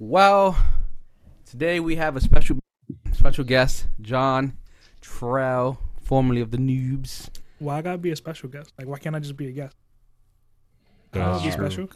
[0.00, 0.56] Well,
[1.44, 2.58] today we have a special
[3.12, 4.56] special guest, John
[5.02, 7.28] Trell, formerly of the Noobs.
[7.58, 8.72] Why I gotta be a special guest?
[8.78, 9.76] Like, why can't I just be a guest?
[11.12, 11.88] Can I Uh, be special?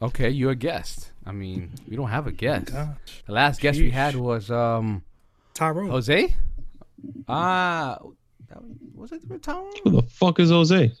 [0.00, 1.10] Okay, you're a guest.
[1.26, 2.66] I mean, we don't have a guest.
[2.72, 3.22] Gosh.
[3.26, 3.92] The last guest we Sheesh.
[3.94, 5.02] had was um
[5.52, 5.90] Tyrone.
[5.90, 6.32] Jose.
[7.28, 7.98] Ah,
[8.48, 9.68] that was- was it with Tom?
[9.82, 10.92] Who the fuck is Jose?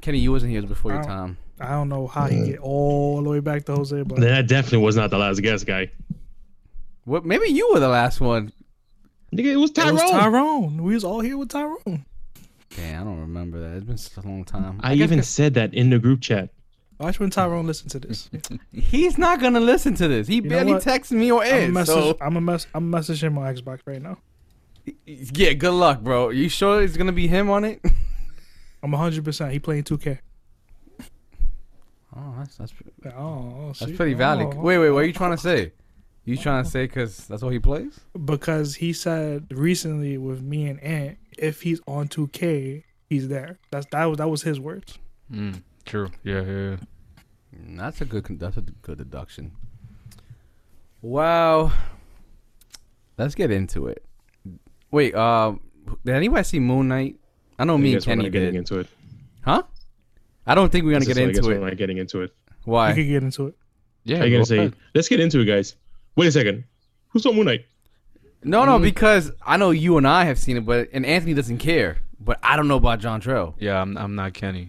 [0.00, 1.38] Kenny, you wasn't here before your I time.
[1.60, 4.78] I don't know how he get all the way back to Jose, but That definitely
[4.84, 5.90] was not the last guest guy.
[7.04, 7.24] What?
[7.24, 8.52] Maybe you were the last one.
[9.34, 9.94] Nigga, it was it Tyrone.
[9.94, 10.82] was Tyrone.
[10.82, 12.04] We was all here with Tyrone.
[12.76, 13.76] Damn, I don't remember that.
[13.76, 14.80] It's been such a long time.
[14.82, 16.50] I guess even 'cause said that in the group chat.
[17.00, 18.28] Watch when Tyrone listen to this.
[18.72, 20.26] he's not gonna listen to this.
[20.26, 20.82] He know barely what?
[20.82, 21.72] texts me or I'm a is.
[21.72, 21.94] message.
[21.94, 22.66] So I'm a mess.
[22.74, 24.18] I'm messaging him on Xbox right now.
[25.06, 26.30] yeah, good luck, bro.
[26.30, 27.80] You sure it's gonna be him on it?
[28.82, 29.24] I'm 100.
[29.24, 30.18] percent He playing 2K.
[32.20, 32.72] Oh, that's that's
[33.16, 33.96] Oh, that's see?
[33.96, 34.48] pretty valid.
[34.56, 35.72] Oh, Wait, wait, what are you trying to say?
[36.24, 38.00] You trying to say because that's what he plays?
[38.24, 43.58] because he said recently with me and Ant, if he's on 2K, he's there.
[43.70, 44.98] That's that was that was his words.
[45.32, 46.10] Mm, true.
[46.24, 46.46] Yeah, yeah.
[46.70, 46.76] yeah.
[47.56, 48.26] Mm, That's a good.
[48.38, 49.52] That's a good deduction.
[51.00, 51.72] Wow.
[53.16, 54.04] Let's get into it.
[54.90, 55.54] Wait, uh,
[56.04, 57.16] did anybody see Moon Knight?
[57.58, 58.58] I know me I and guess we're Kenny not getting did.
[58.58, 58.86] into it.
[59.42, 59.62] Huh?
[60.48, 61.70] I don't think we're gonna This get is why into We're it.
[61.70, 62.34] not getting into it.
[62.66, 62.94] We Why?
[62.94, 63.54] could get into it.
[64.04, 64.18] Yeah.
[64.18, 64.58] How you go gonna say?
[64.58, 64.76] ahead.
[64.94, 65.76] Let's get into it, guys.
[66.16, 66.64] Wait a second.
[67.10, 67.66] Who's on Moon Knight?
[68.42, 68.82] No, no, Mm.
[68.82, 71.98] because I know you and I have seen it, but and Anthony doesn't care.
[72.20, 73.54] But I don't know about John Trell.
[73.58, 74.68] Yeah, I'm, I'm not Kenny.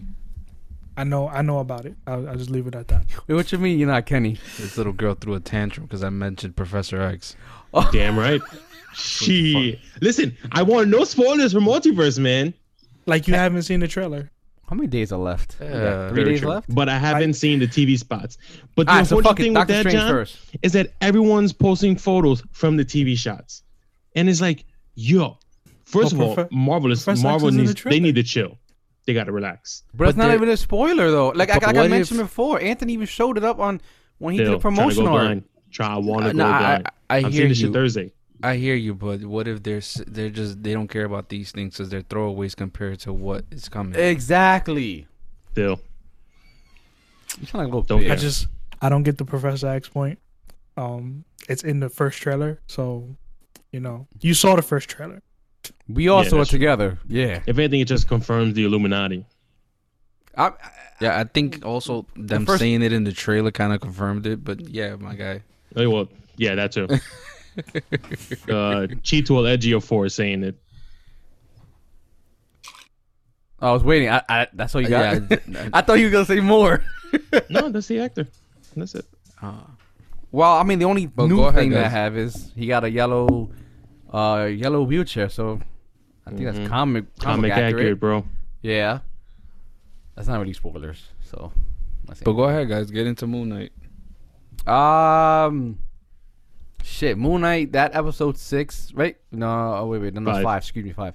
[0.96, 1.28] I know.
[1.28, 1.94] I know about it.
[2.06, 3.04] I'll, I'll just leave it at that.
[3.26, 4.38] Wait, what you mean you're not Kenny?
[4.58, 7.36] This little girl threw a tantrum because I mentioned Professor X.
[7.72, 7.88] Oh.
[7.92, 8.40] Damn right.
[8.92, 9.80] She.
[10.00, 12.52] Listen, I want no spoilers for multiverse, man.
[13.06, 14.30] Like you haven't seen the trailer.
[14.70, 15.56] How many days are left?
[15.60, 16.48] We got Yeah, three days true.
[16.50, 16.72] left.
[16.72, 18.38] But I haven't seen the TV spots.
[18.76, 19.42] But the All right, so unfortunate it.
[19.42, 20.38] thing with Doctor that, Strange John, first.
[20.62, 23.64] is that everyone's posting photos from the TV shots,
[24.14, 25.38] and it's like, yo,
[25.84, 28.58] first Well, of all, Profe- Marvel is Professor Marvel is the they need to chill.
[29.06, 29.82] They got to relax.
[29.92, 31.30] But, it's not even a spoiler though.
[31.30, 33.80] Like, I, like I mentioned if- before, Anthony even showed it up on
[34.18, 35.24] when he did a promotion trying to go art.
[35.26, 35.44] blind.
[35.72, 36.86] Try I want to Uh, go no, I, blind.
[37.10, 37.72] I, I I'm hear this you.
[37.72, 38.12] Thursday.
[38.42, 41.74] I hear you, but what if they're they're just they don't care about these things
[41.74, 43.98] because they're throwaways compared to what is coming.
[43.98, 45.06] Exactly.
[45.52, 45.80] Still,
[47.40, 48.46] You sound like a little Don't I just
[48.80, 50.18] I don't get the Professor X point.
[50.76, 53.16] Um, it's in the first trailer, so
[53.72, 55.20] you know you saw the first trailer.
[55.88, 56.58] We all Yeah, saw it that's true.
[56.58, 56.98] together.
[57.08, 57.42] Yeah.
[57.46, 59.26] if anything, it just confirms the Illuminati.
[60.36, 60.52] I, I-
[61.00, 64.42] Yeah, I think also them first- saying it in the trailer kind of confirmed it.
[64.44, 65.42] But yeah, my guy.
[65.76, 66.88] Oh, well, yeah, that too.
[67.58, 70.56] uh, Cheeto Edgio four saying it.
[73.60, 74.08] I was waiting.
[74.08, 75.22] I, I that's all you got.
[75.30, 76.82] Yeah, I thought you were gonna say more.
[77.50, 78.28] No, that's the actor.
[78.76, 79.04] That's it.
[79.42, 79.52] uh,
[80.30, 82.84] Well, I mean, the only Well, new ahead, thing that I have is he got
[82.84, 83.50] a yellow,
[84.12, 85.28] uh, yellow wheelchair.
[85.28, 85.60] So
[86.24, 86.44] I think Mhm.
[86.54, 87.74] that's comic, comic, Comic accurate.
[87.74, 88.24] accurate, bro.
[88.62, 89.00] Yeah.
[90.14, 91.02] That's not really spoilers.
[91.24, 91.50] So.
[92.06, 92.92] but go ahead, guys.
[92.92, 93.72] Get into Moon Knight.
[94.68, 95.78] Um,
[96.82, 97.72] shit, Moon Knight.
[97.72, 99.16] That episode six, right?
[99.32, 100.42] No, oh, wait, wait, no, no, Five.
[100.44, 100.62] five.
[100.62, 101.14] Excuse me, five.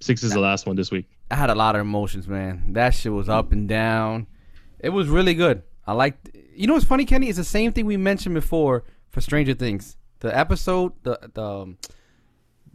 [0.00, 1.06] Six is the last one this week.
[1.30, 2.72] I had a lot of emotions, man.
[2.72, 4.26] That shit was up and down.
[4.80, 5.62] It was really good.
[5.86, 6.30] I liked.
[6.54, 7.28] You know what's funny, Kenny?
[7.28, 9.96] It's the same thing we mentioned before for Stranger Things.
[10.20, 11.78] The episode, the the um,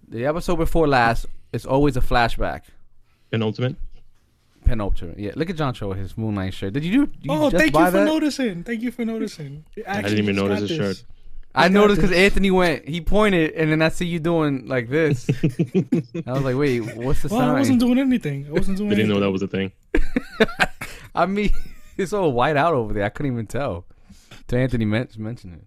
[0.08, 2.64] the episode before last, is always a flashback.
[3.30, 3.76] Penultimate.
[4.66, 5.20] Penultimate.
[5.20, 6.74] Yeah, look at John Cho with his Moon Knight shirt.
[6.74, 7.12] Did you do?
[7.22, 8.06] You oh, just thank buy you for that?
[8.06, 8.64] noticing.
[8.64, 9.66] Thank you for noticing.
[9.88, 11.04] I didn't even notice his shirt.
[11.58, 12.16] I noticed because.
[12.16, 12.88] Anthony went.
[12.88, 15.30] He pointed, and then I see you doing like this.
[16.26, 18.46] I was like, wait, what's the Well, I wasn't doing anything.
[18.48, 18.90] I wasn't doing.
[18.90, 19.72] They didn't know that was a thing.
[21.16, 21.52] I mean,
[21.98, 23.04] it's all white out over there.
[23.04, 23.86] I couldn't even tell.
[24.50, 25.66] To Anthony men- mention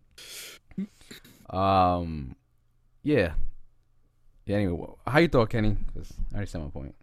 [0.79, 1.55] it.
[1.55, 2.37] Um,
[3.03, 3.33] yeah.
[4.47, 4.57] Yeah.
[4.57, 5.77] Anyway, how you thought, Kenny?
[5.95, 6.95] 'Cause I already said my point.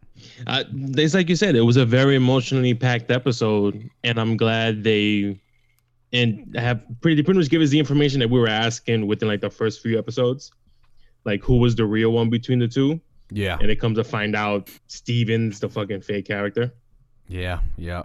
[0.48, 4.84] Uh, it's like you said, it was a very emotionally packed episode, and I'm glad
[4.84, 5.40] they
[6.14, 9.42] and have pretty pretty much give us the information that we were asking within like
[9.42, 10.52] the first few episodes,
[11.26, 13.00] like who was the real one between the two,
[13.32, 13.58] Yeah.
[13.62, 16.72] and it comes to find out Steven's the fucking fake character.
[17.28, 17.60] Yeah.
[17.78, 18.04] Yeah.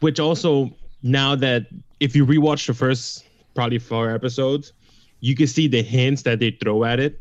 [0.00, 0.70] Which also
[1.02, 1.66] now that
[2.00, 3.24] if you rewatch the first
[3.54, 4.72] probably four episodes,
[5.20, 7.20] you can see the hints that they throw at it.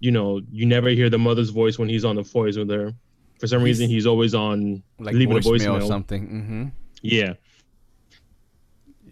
[0.00, 2.92] You know, you never hear the mother's voice when he's on the voice with her.
[3.40, 6.26] For some reason, he's always on Like leaving a voicemail, or something.
[6.28, 6.64] Mm-hmm.
[7.02, 7.34] Yeah,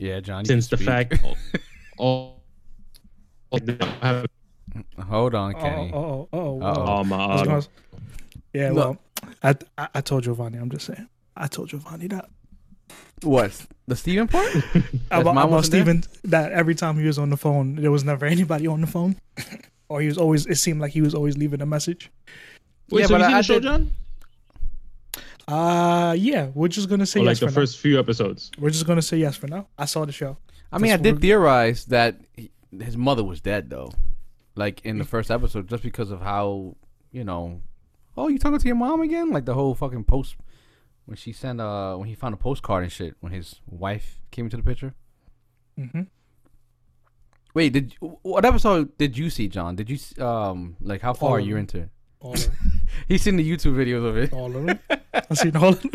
[0.03, 0.41] Yeah, John.
[0.41, 1.35] you since the fact oh,
[1.99, 2.45] oh, all,
[3.53, 4.27] all have
[5.09, 5.91] Hold on, Oh, Kenny.
[5.95, 6.67] oh, oh, oh, oh.
[6.67, 7.05] Uh-oh.
[7.05, 7.51] my I was auto.
[7.51, 7.67] gonna-
[8.55, 8.77] Yeah, Look.
[8.77, 10.59] well, I, I I told Giovanni.
[10.59, 11.09] I'm just saying.
[11.37, 12.29] I told Giovanni that.
[13.23, 14.53] What the Steven part?
[15.11, 15.83] about, mom about wasn't there?
[15.83, 18.87] Steven that every time he was on the phone, there was never anybody on the
[18.87, 19.17] phone,
[19.89, 20.47] or he was always.
[20.47, 22.11] It seemed like he was always leaving a message.
[22.91, 23.91] Wait, Yeah, so but you I- seen I the show, did- John?
[25.49, 28.51] Uh yeah, we're just gonna say Or yes like the for first few episodes?
[28.59, 29.67] We're just gonna say yes for now.
[29.77, 30.39] I saw the show.
[30.71, 32.51] I mean, I did theorize that he,
[32.81, 33.93] his mother was dead though,
[34.55, 36.77] like in the first episode, just because of how
[37.11, 37.61] you know.
[38.17, 39.31] Oh, you talking to your mom again?
[39.31, 40.37] Like the whole fucking post
[41.07, 44.47] when she sent uh when he found a postcard and shit when his wife came
[44.47, 44.95] into the picture.
[45.77, 46.03] hmm
[47.55, 49.77] Wait, did what episode did you see, John?
[49.77, 51.61] Did you um like how far All are you them.
[51.61, 51.79] into?
[51.81, 51.89] it?
[52.21, 52.49] All of,
[53.09, 54.33] He's seen the YouTube videos of it.
[54.33, 54.79] all of them.
[55.15, 55.91] I seen all of them.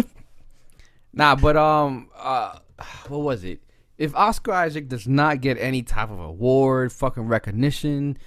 [1.13, 2.59] Nah, but um, uh,
[3.07, 3.61] what was it?
[3.97, 8.17] If Oscar Isaac does not get any type of award, fucking recognition,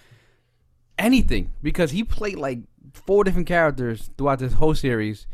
[0.98, 2.58] anything, because he played like
[2.92, 5.26] four different characters throughout this whole series,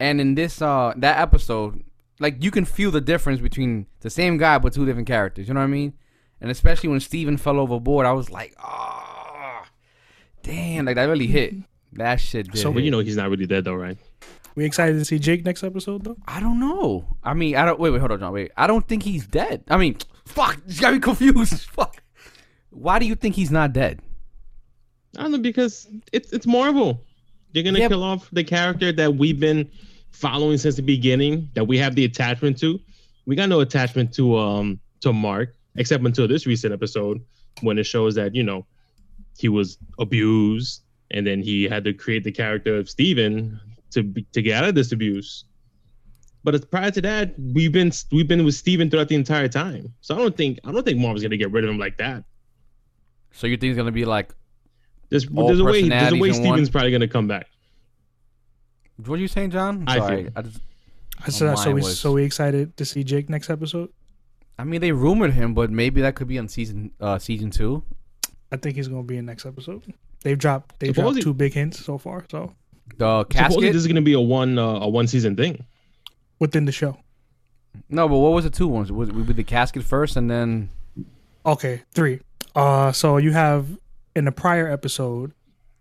[0.00, 1.84] and in this uh that episode,
[2.18, 5.46] like you can feel the difference between the same guy but two different characters.
[5.46, 5.92] You know what I mean?
[6.40, 9.64] And especially when Steven fell overboard, I was like, ah,
[10.42, 11.54] damn, like that really hit.
[11.92, 12.60] That shit did.
[12.60, 12.86] So, But hit.
[12.86, 13.98] you know he's not really dead though, right?
[14.58, 16.16] We excited to see Jake next episode though.
[16.26, 17.06] I don't know.
[17.22, 17.78] I mean, I don't.
[17.78, 18.32] Wait, wait, hold on, John.
[18.32, 19.62] Wait, I don't think he's dead.
[19.68, 21.62] I mean, fuck, you got me confused.
[21.70, 22.02] Fuck.
[22.70, 24.00] Why do you think he's not dead?
[25.16, 27.04] I don't know because it's it's Marvel.
[27.52, 29.70] You're gonna Yeah, kill off the character that we've been
[30.10, 32.80] following since the beginning, that we have the attachment to.
[33.26, 37.20] We got no attachment to um to Mark, except until this recent episode
[37.60, 38.66] when it shows that you know
[39.38, 40.82] he was abused,
[41.12, 43.60] and then he had to create the character of Steven
[43.92, 45.44] to be, to get out of this abuse.
[46.44, 49.92] But prior to that, we've been we've been with Steven throughout the entire time.
[50.00, 52.24] So I don't think I don't think Marvel's gonna get rid of him like that.
[53.32, 54.34] So you think he's gonna be like,
[55.10, 56.42] There's All there's a way there's a way in one?
[56.42, 57.46] Steven's probably gonna come back.
[59.04, 59.84] what are you saying, John?
[59.86, 60.60] I Sorry, feel- I just.
[61.26, 63.90] I said, so we was- so we excited to see Jake next episode.
[64.58, 67.82] I mean, they rumored him, but maybe that could be on season uh season two.
[68.52, 69.92] I think he's gonna be in next episode.
[70.22, 72.24] They've dropped they've Supposedly- dropped two big hints so far.
[72.30, 72.54] So
[72.98, 73.72] The Supposedly casket.
[73.72, 75.64] this is gonna be a one uh, a one season thing.
[76.38, 76.98] within the show.
[77.88, 78.90] no, but what was the two ones?
[78.92, 80.70] Was would be the casket first, and then
[81.46, 82.20] Okay, three.
[82.54, 83.78] Uh, so you have
[84.16, 85.32] in the prior episode,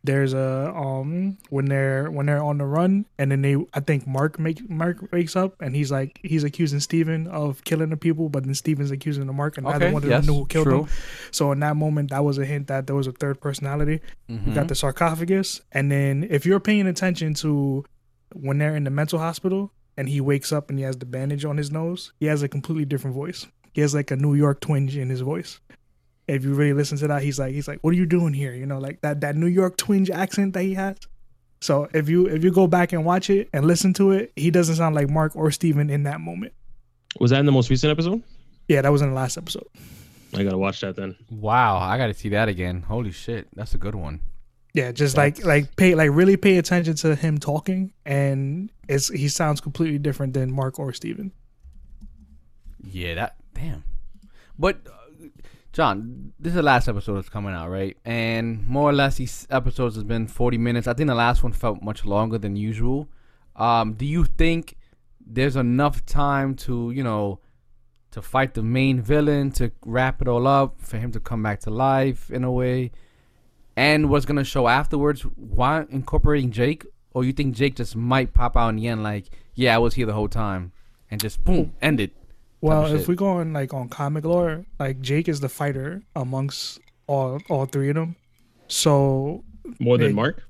[0.08, 4.08] there's a um when they're when they're on the run, and then they I think
[4.08, 8.30] Mark make Mark wakes up and he's like he's accusing Steven of killing the people,
[8.30, 10.48] but then Steven's accusing the Mark, and neither okay, one of yes, them knew who
[10.48, 10.84] killed true.
[10.86, 10.90] him.
[11.32, 14.00] So in that moment, that was a hint that there was a third personality.
[14.28, 14.56] You Mhm.
[14.56, 17.86] got the sarcophagus, and then if you're paying attention to
[18.34, 21.46] when they're in the mental hospital and he wakes up and he has the bandage
[21.46, 23.46] on his nose, he has a completely different voice.
[23.74, 25.60] He has like a New York twinge in his voice.
[26.28, 28.54] If you really listen to that, he's like he's like, "What are you doing here?"
[28.54, 30.98] You know, like that that New York twinge accent that he has.
[31.62, 34.52] So if you if you go back and watch it and listen to it, he
[34.52, 36.54] doesn't sound like Mark or Steven in that moment.
[37.20, 38.22] Was that in the most recent episode?
[38.68, 39.68] Yeah, that was in the last episode.
[40.36, 41.16] I gotta watch that then.
[41.32, 42.82] Wow, I got to see that again.
[42.82, 44.20] Holy shit, that's a good one.
[44.74, 49.30] Yeah, just like like pay like really pay attention to him talking, and it's he
[49.30, 51.32] sounds completely different than Mark or Steven.
[52.84, 53.84] Yeah, that damn.
[54.60, 54.78] But
[55.78, 57.96] John, this is the last episode that's coming out, right?
[58.04, 60.88] And more or less, these episodes has been forty minutes.
[60.88, 63.10] I think the last one felt much longer than usual.
[63.56, 64.76] Um, do you think
[65.24, 67.42] there's enough time to, you know,
[68.10, 71.60] to fight the main villain, to wrap it all up, for him to come back
[71.60, 72.90] to life in a way?
[73.76, 75.22] And what's gonna show afterwards?
[75.36, 76.88] Why incorporating Jake?
[77.14, 79.94] Or you think Jake just might pop out in the end, like, yeah, I was
[79.94, 80.72] here the whole time,
[81.12, 82.16] and just boom, end it.
[82.62, 83.08] Well, if shit.
[83.08, 87.66] we go on like on comic lore, like Jake is the fighter amongst all all
[87.66, 88.16] three of them.
[88.68, 89.44] So
[89.80, 90.14] More than.
[90.16, 90.44] Mark?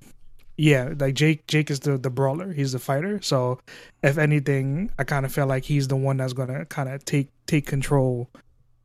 [0.57, 2.53] yeah, like Jake Jake is the the brawler.
[2.53, 3.21] He's the fighter.
[3.21, 3.59] So
[4.03, 7.29] if anything, I kind of feel like he's the one that's gonna kind of take
[7.45, 8.29] take control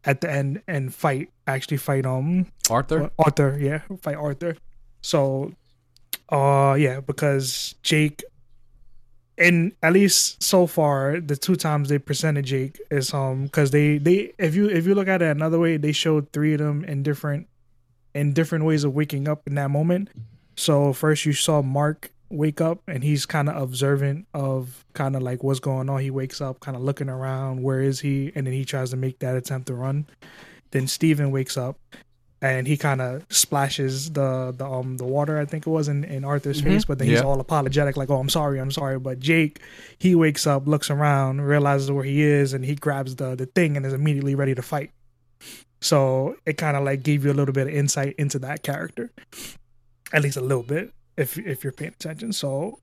[0.04, 3.10] at the end and fight actually fight um Arthur.
[3.18, 4.56] Arthur, yeah, fight Arthur.
[5.00, 5.52] So,
[6.28, 8.22] uh, yeah, because Jake,
[9.38, 13.98] and at least so far, the two times they presented Jake is um because they
[13.98, 16.84] they if you if you look at it another way, they showed three of them
[16.84, 17.48] in different
[18.14, 20.08] in different ways of waking up in that moment.
[20.56, 25.22] So first you saw Mark wake up and he's kind of observant of kind of
[25.22, 26.00] like what's going on.
[26.00, 28.32] He wakes up, kind of looking around, where is he?
[28.34, 30.06] And then he tries to make that attempt to run.
[30.70, 31.78] Then Steven wakes up
[32.42, 36.04] and he kind of splashes the the um the water I think it was in,
[36.04, 36.64] in Arthur's Mhm.
[36.64, 37.24] face, but then he's Yeah.
[37.24, 38.98] all apologetic like oh I'm sorry I'm sorry.
[38.98, 39.60] But Jake
[39.98, 43.76] he wakes up, looks around, realizes where he is, and he grabs the the thing
[43.76, 44.90] and is immediately ready to fight.
[45.80, 49.10] So it kind of like gave you a little bit of insight into that character,
[50.12, 52.32] at least a little bit if if you're paying attention.
[52.32, 52.78] So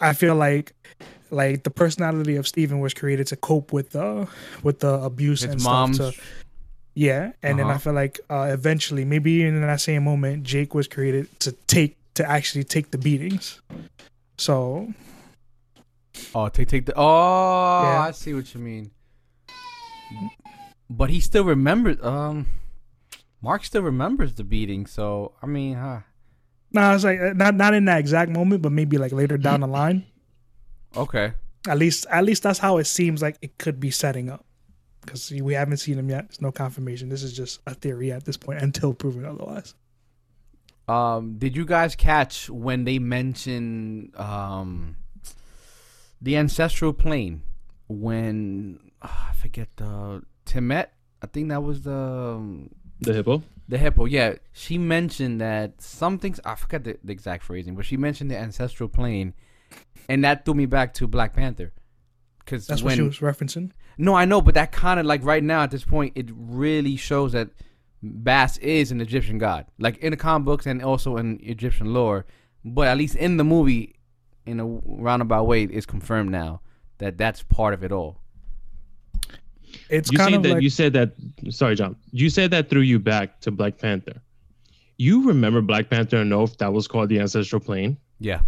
[0.00, 0.74] I feel like
[1.30, 4.28] like the personality of Steven was created to cope with the
[4.62, 6.14] with the abuse His and mom's stuff.
[6.14, 6.20] To,
[6.94, 7.74] yeah, and then Uh-huh.
[7.74, 11.52] I feel like uh, eventually, maybe even in that same moment, Jake was created to
[11.66, 13.60] take to actually take the beatings.
[14.38, 14.92] So
[16.34, 16.92] Oh, take take the.
[16.96, 18.00] Oh, Yeah.
[18.08, 18.90] I see what you mean.
[20.90, 22.02] But he still remembers.
[22.02, 22.46] Um,
[23.40, 24.86] Mark still remembers the beating.
[24.86, 26.00] So I mean, huh?
[26.72, 29.60] no, it's like uh, not not in that exact moment, but maybe like later down
[29.60, 30.04] the line.
[30.96, 31.32] Okay.
[31.66, 34.44] At least at least that's how it seems like it could be setting up.
[35.02, 36.28] Because we haven't seen him yet.
[36.28, 37.08] There's no confirmation.
[37.08, 39.74] This is just a theory at this point until proven otherwise.
[40.88, 44.96] Um, did you guys catch when they mentioned um
[46.20, 47.42] the ancestral plane?
[47.88, 50.88] When ah, I forget the Timet,
[51.22, 53.42] I think that was the um, The hippo.
[53.68, 54.06] the hippo.
[54.06, 58.36] Yeah, she mentioned that something's I forget the, the exact phrasing, but she mentioned the
[58.38, 59.34] ancestral plane,
[60.08, 61.72] and that threw me back to Black Panther.
[62.38, 63.70] Because That's when what she was referencing.
[63.98, 66.96] No, I know, but that kind of like right now at this point, it really
[66.96, 67.50] shows that
[68.02, 72.26] Bast is an Egyptian god, like in the comic books and also in Egyptian lore.
[72.64, 73.96] But at least in the movie,
[74.46, 76.60] in a roundabout way, it's confirmed now
[76.98, 78.20] that that's part of it all.
[79.88, 81.12] It's you kind of that like you said that
[81.50, 84.20] sorry john you said that threw you back to black panther
[84.98, 88.40] you remember black panther and know if that was called the ancestral plane Yeah,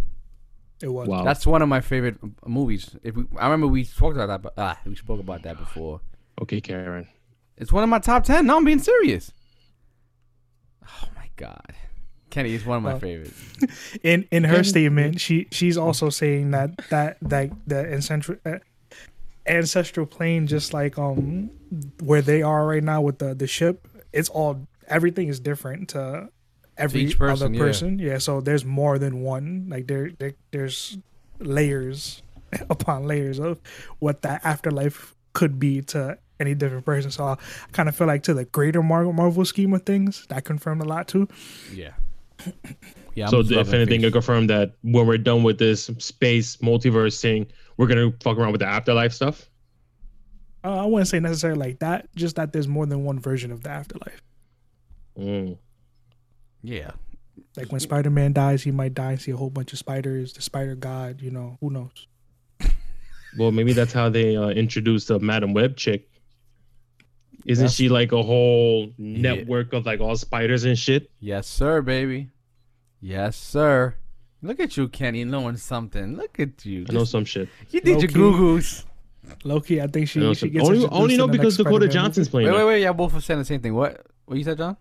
[0.81, 1.07] it was.
[1.07, 2.95] wow that's one of my favorite movies.
[3.03, 6.01] If we, I remember we talked about that, but ah, we spoke about that before.
[6.41, 7.07] okay karen
[7.57, 8.45] It's one of my top ten.
[8.45, 9.31] No, I'm being serious.
[10.87, 11.73] Oh my god,
[12.29, 13.41] Kenny is one of my Well, favorites.
[14.03, 18.59] in in her Kevin- statement, she she's also saying that that that the ancestral uh,
[19.47, 21.49] ancestral plane, just like um
[22.03, 26.29] where they are right now with the the ship, it's all everything is different to
[26.77, 27.99] every each person, other person.
[27.99, 28.17] Yeah.
[28.17, 29.67] so there's more than one.
[29.69, 30.97] Like there, there there's
[31.39, 32.21] layers
[32.69, 33.59] upon layers of
[33.99, 37.11] what that afterlife could be to any different person.
[37.11, 37.37] So I
[37.71, 40.85] kind of feel like to the greater Marvel Marvel scheme of things, that confirmed a
[40.85, 41.27] lot too.
[41.73, 41.93] Yeah.
[43.15, 43.27] Yeah.
[43.27, 44.07] I'm so if anything Face.
[44.07, 48.51] can confirm that when we're done with this space multiverse thing we're gonna fuck around
[48.51, 49.49] with the afterlife stuff
[50.65, 53.63] Uh, I wouldn't say necessarily like that, just that there's more than one version of
[53.63, 54.21] the afterlife.
[55.17, 55.57] Mm.
[56.65, 56.91] Yeah.
[57.57, 60.33] Like when Spider Man dies, he might die and see a whole bunch of spiders,
[60.33, 62.07] the spider god, you know, who knows?
[63.37, 66.09] well maybe that's how they uh, introduced the Madame Web chick
[67.45, 69.19] isn't That's- she like a whole Yeah.
[69.21, 72.29] network of like all spiders and shit Yes, sir, baby.
[73.01, 73.95] Yes, sir.
[74.41, 76.15] Look at you, Kenny, knowing something.
[76.17, 76.85] Look at you.
[76.89, 78.37] i know Just- some shit you did your Low-key.
[78.37, 78.85] Googles.
[79.43, 81.31] Loki, I think I she, know she some- gets only, introduced only in know the
[81.33, 82.31] because next dakota Spider-Man johnson's movie.
[82.31, 82.65] playing Wait, her.
[82.65, 82.83] wait, wait.
[82.83, 83.73] Y'all both were saying the same thing.
[83.73, 84.05] What?
[84.25, 84.77] What you said, John?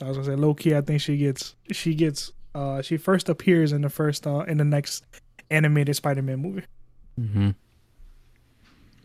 [0.00, 0.74] I was gonna say low key.
[0.76, 4.58] I think she gets she gets uh she first appears in the first uh in
[4.58, 5.04] the next
[5.50, 6.62] animated Spider Man movie.
[7.20, 7.50] Mm-hmm.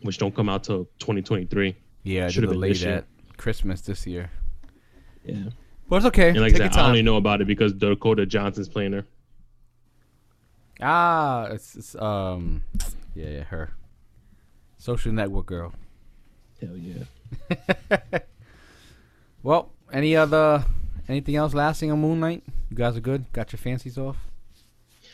[0.02, 1.74] which don't come out till 2023
[2.04, 2.94] Yeah, I Should've been delayed this year.
[2.96, 4.30] that Christmas this year.
[5.24, 5.46] yeah
[5.88, 6.28] But it's okay.
[6.28, 8.92] And like Take I your said, I only know about it because Dakota Johnson's playing
[8.92, 9.04] her.
[10.80, 12.62] Ah, it's, it's um,
[13.14, 13.70] yeah, yeah, her.
[14.78, 15.72] Social network girl.
[16.60, 18.18] Hell yeah.
[19.42, 20.64] Well, any other,
[21.08, 22.42] anything else lasting on Moon Knight?
[22.70, 23.24] You guys are good.
[23.32, 24.16] Got your fancies off.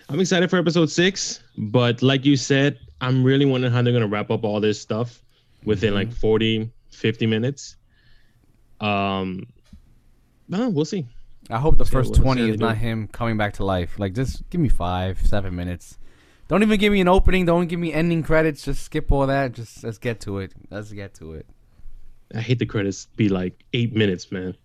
[0.09, 4.09] I'm excited for episode six, but like you said, I'm really wondering how they're gonna
[4.09, 5.23] wrap up all this stuff
[5.65, 7.77] within like 40, 50 minutes.
[8.81, 9.47] Um,
[10.49, 11.07] no, we'll see.
[11.49, 12.65] I hope the first twenty is do.
[12.65, 13.99] not him coming back to life.
[13.99, 15.99] Like, just give me five, seven minutes.
[16.49, 17.45] Don't even give me an opening.
[17.45, 18.65] Don't give me ending credits.
[18.65, 19.53] Just skip all that.
[19.53, 20.53] Just let's get to it.
[20.71, 21.47] Let's get to it.
[22.35, 24.57] I hate the credits be like eight minutes, man.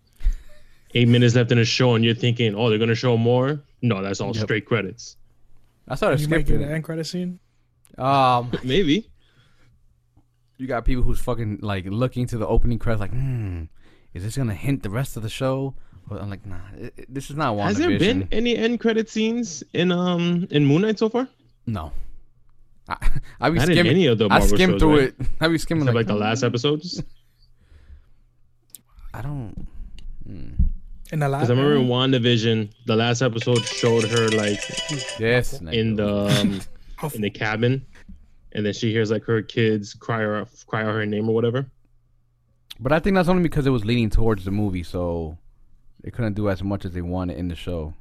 [0.96, 3.62] Eight minutes left in the show, and you're thinking, oh, they're gonna show more.
[3.82, 4.46] No, that's all Yep.
[4.46, 5.18] straight credits.
[5.88, 6.64] I started You might get skipping.
[6.64, 7.40] an end credit scene.
[7.98, 9.10] Um, Maybe.
[10.58, 13.64] you got people who's fucking like looking to the opening credits, like, hmm,
[14.14, 15.76] is this gonna hint the rest of the show?
[16.08, 17.68] But I'm like, nah, it, it- this is not one.
[17.68, 21.28] Has there been any end credit scenes in um in Moon Knight so far?
[21.68, 21.92] No.
[22.88, 22.96] I,
[23.42, 23.92] I be Not in skimming.
[23.92, 25.14] any of the Marvel I Marvel skimmed shows, through right?
[25.20, 25.28] it.
[25.42, 27.02] I be skimming Except like, like the last episodes.
[29.14, 29.68] I don't.
[30.26, 30.65] hmm.
[31.12, 34.60] In the last, Because I remember in WandaVision, the last episode showed her like
[35.20, 35.62] Yes.
[35.62, 36.26] in the
[37.04, 37.86] um, in the cabin,
[38.54, 41.68] and then she hears like her kids cry her cry out her name or whatever.
[42.80, 45.38] But I think that's only because it was leaning towards the movie, so
[46.04, 47.94] they couldn't do as much as they wanted in the show.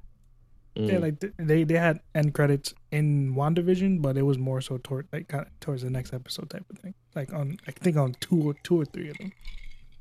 [0.76, 0.90] Mm.
[0.92, 5.06] yeah, like they they had end credits in WandaVision, but it was more so toward
[5.12, 6.94] like kind of towards the next episode type of thing.
[7.14, 9.32] Like on I think on two or two or three of them.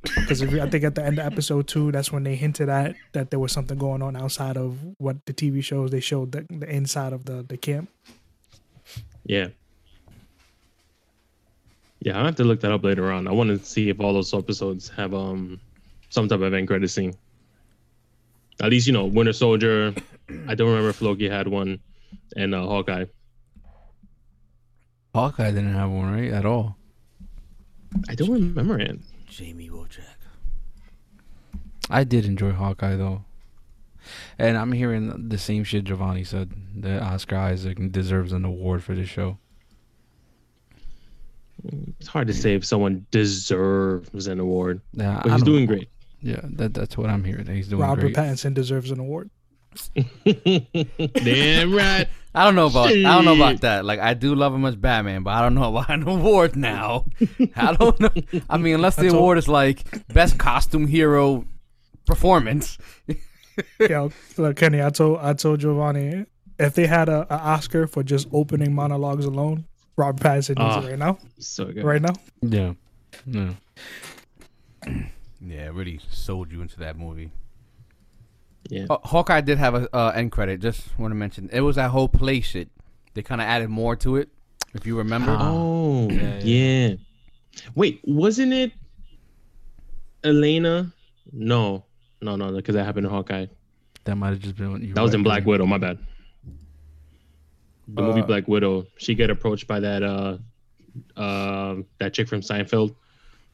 [0.04, 2.68] Because if you, I think at the end of episode two, that's when they hinted
[2.68, 6.34] at that there was something going on outside of what the TV shows they showed
[6.34, 7.90] the, the inside of the the camp.
[9.26, 9.48] Yeah.
[12.02, 13.30] Yeah, I have to look that up later on.
[13.30, 15.60] I want to see if all those episodes have um
[16.10, 17.14] some type of end credit scene.
[18.62, 19.94] At least you know Winter Soldier.
[20.48, 21.80] I don't remember if Loki had one,
[22.36, 23.06] and uh, Hawkeye.
[25.16, 26.32] Hawkeye didn't have one, right?
[26.32, 26.76] At all.
[28.10, 29.00] I don't remember it.
[29.34, 30.00] Jamie Wojak.
[31.90, 33.26] I did enjoy Hawkeye though.
[34.38, 38.94] And I'm hearing the same shit Giovanni said that Oscar Isaac deserves an award for
[38.94, 39.38] this show.
[42.00, 45.90] It's hard to say if someone deserves an award, Yeah, but he's don't- doing great.
[46.22, 47.48] Yeah, that that's what I'm hearing.
[47.48, 48.16] He's doing Robert great.
[48.16, 49.30] Pattinson deserves an award.
[50.26, 52.08] Damn right.
[52.36, 53.86] I don't know about I don't know about that.
[53.86, 57.06] Like I do love him as Batman, but I don't know about an award now.
[57.56, 58.10] I don't know.
[58.50, 61.46] I mean, unless the That's all- award is like best costume hero
[62.06, 62.78] performance.
[63.80, 66.26] yeah, look, Kenny, I told I told Giovanni
[66.60, 70.84] if they had a, a Oscar for just opening monologues alone, Robert Pattinson needs it
[70.86, 71.18] ah, right now.
[71.40, 71.84] So good.
[71.84, 72.14] Right now.
[72.42, 72.74] Yeah.
[73.26, 73.54] Yeah.
[75.46, 77.32] Yeah, really sold you into that movie.
[78.70, 78.86] Yeah.
[78.90, 80.62] Uh, Hawkeye did have a uh, end credit.
[80.62, 82.70] Just want to mention it was that whole play shit.
[83.14, 84.30] They kind of added more to it,
[84.74, 85.36] if you remember.
[85.40, 86.96] Oh, Yeah, yeah, yeah.
[87.76, 88.72] Wait, wasn't it
[90.24, 90.92] Yelena?
[91.32, 91.86] No,
[92.22, 93.48] no, no, because that happened in Hawkeye.
[94.06, 94.84] That might have just been.
[94.84, 95.66] you're That was right, in Black you're Widow.
[95.66, 96.00] My bad.
[97.88, 98.88] The movie Uh, Black Widow.
[98.98, 100.38] She get approached by that uh,
[101.20, 102.96] uh, that chick from Seinfeld,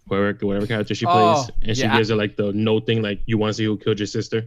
[0.07, 2.85] whoever whatever character she plays, Oh, and she yeah, I- gives her like the note
[2.85, 4.45] thing, like you want to see who killed your sister.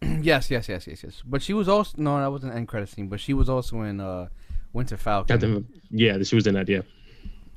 [0.22, 1.22] yes, yes, yes, yes, yes.
[1.24, 3.08] But she was also no, that wasn't an end credit scene.
[3.08, 4.28] But she was also in uh,
[4.72, 5.34] Winter Falcon.
[5.34, 6.68] Captain, yeah, she was in that.
[6.68, 6.82] Yeah,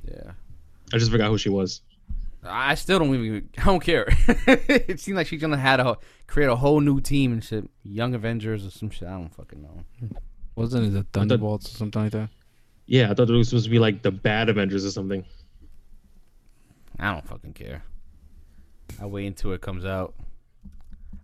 [0.08, 0.32] Yeah.
[0.94, 1.82] I just forgot who she was.
[2.44, 3.50] I still don't even.
[3.58, 4.06] I don't care.
[4.28, 7.70] it seemed like she's gonna had a create a whole new team and shit.
[7.84, 9.08] Young Avengers or some shit.
[9.08, 9.84] I don't fucking know.
[10.56, 12.30] Wasn't it the Thunderbolts or something like that?
[12.88, 15.24] Yeah, I thought it was supposed to be like the bad Avengers or something.
[17.00, 17.84] I don't fucking care.
[19.00, 20.14] I wait until it comes out.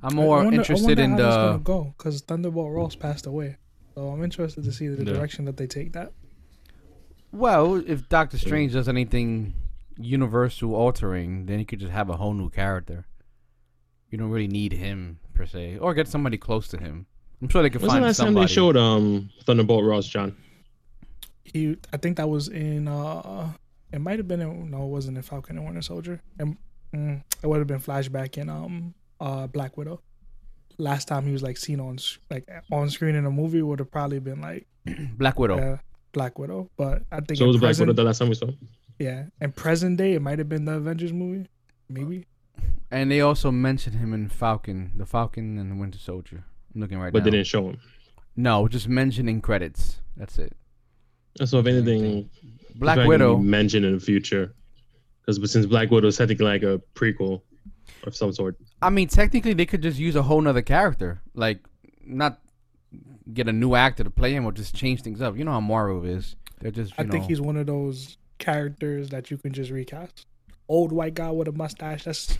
[0.03, 1.63] I'm I more wonder- interested wonder in how that's gonna the.
[1.63, 3.57] go because Thunderbolt Ross passed away.
[3.95, 5.13] So I'm interested to see the Yeah.
[5.13, 6.13] direction that they take that.
[7.31, 9.53] Well, if Doctor Strange does anything
[9.97, 13.05] universal altering, then he could just have a whole new character.
[14.09, 17.05] You don't really need him per se, or get somebody close to him.
[17.41, 18.47] I'm sure they could When's the find last time somebody.
[18.47, 20.35] they showed um Thunderbolt Ross, John?
[21.43, 22.87] He, I think that was in.
[22.87, 23.53] uh
[23.91, 24.71] It might have been in.
[24.71, 26.21] No, it wasn't in Falcon and Winter Soldier.
[26.39, 26.57] And
[26.93, 30.01] mm, it would have been flashback in um uh Black Widow.
[30.79, 31.97] Last time he was like seen on
[32.29, 34.67] like on screen in a movie would have probably been like
[35.17, 35.57] Black Widow.
[35.73, 35.77] uh,
[36.13, 36.69] Black Widow.
[36.77, 38.47] But I think So it in was Black present, Widow the last time we saw.
[38.47, 38.57] him?
[38.99, 41.47] yeah, in present day it might have been the Avengers movie,
[41.89, 42.25] maybe.
[42.91, 46.43] And they also mentioned him in Falcon, the Falcon and the Winter Soldier.
[46.73, 47.23] I'm looking right but now.
[47.25, 47.77] But they didn't show him.
[48.35, 49.99] No, just mentioning credits.
[50.15, 50.53] That's it.
[51.45, 52.29] So if anything,
[52.75, 53.37] Black Widow.
[53.37, 54.53] be mentioned in the future,
[55.25, 57.41] because since Black Widow is technically like a prequel
[58.03, 58.57] of some sort.
[58.81, 61.21] I mean, technically, they could just use a whole nother character.
[61.33, 61.59] Like,
[62.05, 62.39] not
[63.33, 65.37] get a new actor to play him or just change things up.
[65.37, 66.35] You know how Marvel is.
[66.59, 66.93] They're just.
[66.97, 70.25] I you think he's one of those characters that you can just recast.
[70.69, 72.03] Old white guy with a mustache.
[72.03, 72.37] That's.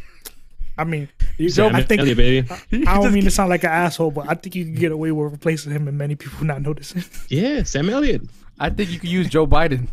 [0.79, 2.47] I mean, you, Sam I think Elliott, baby.
[2.85, 5.11] I don't mean to sound like an asshole, but I think you can get away
[5.11, 7.03] with replacing him and many people not noticing.
[7.29, 8.21] Yeah, Sam Elliott.
[8.59, 9.87] I think you could use Joe Biden.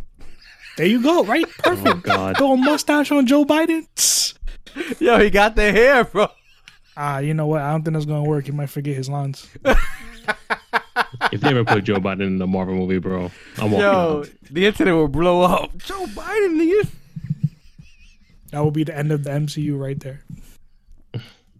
[0.76, 1.44] There you go, right?
[1.64, 1.96] Oh Perfect.
[1.96, 2.36] Oh God.
[2.36, 3.86] Throw a mustache on Joe Biden.
[4.66, 5.00] Tss.
[5.00, 6.28] Yo, he got the hair, bro.
[6.96, 7.60] Ah, you know what?
[7.62, 8.46] I don't think that's gonna work.
[8.46, 9.48] He might forget his lines.
[11.32, 14.28] If they ever put Joe Biden in the Marvel movie, bro, I'm walking Yo, out.
[14.50, 15.76] the internet will blow up.
[15.78, 16.88] Joe Biden, nigga.
[18.50, 20.22] That would be the end of the MCU right there.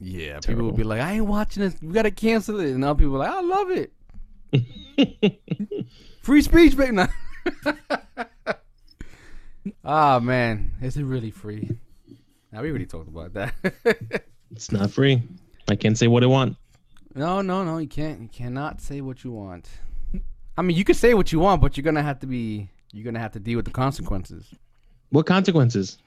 [0.01, 0.65] Yeah, people Terrible.
[0.67, 1.75] will be like, I ain't watching this.
[1.83, 2.71] We gotta cancel it.
[2.73, 5.41] And other people are like, I love it.
[6.23, 6.93] Free speech, baby.
[6.97, 7.07] Nah.
[9.85, 11.71] Ah man, is it really free?
[12.55, 13.53] Now we already talked about that.
[14.53, 15.21] It's not free.
[15.69, 16.57] I can't say what I want.
[17.17, 17.79] no, no, no.
[17.79, 18.21] You can't.
[18.21, 19.69] You cannot say what you want.
[20.57, 22.69] I mean, you can say what you want, but you're gonna have to be.
[22.93, 24.55] You're gonna have to deal with the consequences.
[25.11, 25.99] What consequences?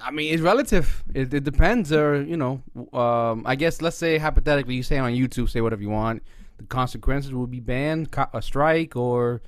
[0.00, 1.02] I mean, it's relative.
[1.12, 5.10] It, it depends, or you know, um, I guess let's say hypothetically, you say on
[5.12, 6.22] YouTube, say whatever you want.
[6.58, 9.42] The consequences will be banned, co- a strike, or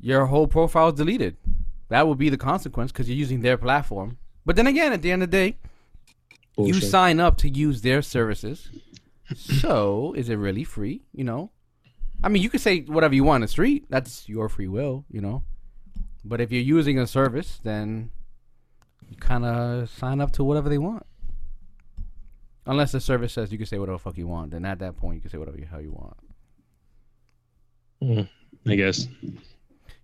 [0.00, 1.36] your whole profile is deleted.
[1.88, 4.18] That would be the consequence because you're using their platform.
[4.44, 5.56] But then again, at the end of the day,
[6.58, 8.68] you sign up to use their services.
[9.36, 11.02] so is it really free?
[11.12, 11.50] You know,
[12.22, 13.86] I mean, you can say whatever you want on the street.
[13.88, 15.04] That's your free will.
[15.10, 15.42] You know,
[16.24, 18.10] but if you're using a service, then
[19.08, 21.06] you kind of sign up to whatever they want.
[22.64, 24.96] Unless the service says you can say whatever the fuck you want, then at that
[24.96, 26.16] point you can say whatever the hell you want.
[28.02, 28.28] Mm.
[28.66, 29.08] I guess.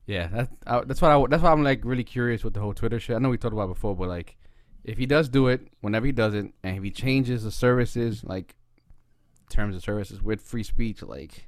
[0.09, 2.73] Yeah, that's uh, that's what I that's why I'm like really curious with the whole
[2.73, 3.15] Twitter shit.
[3.15, 4.39] I know we talked about it before, but like,
[4.83, 8.25] if he does do it, whenever he does it, and if he changes the services,
[8.25, 8.55] like
[9.51, 11.47] terms of services with free speech, like,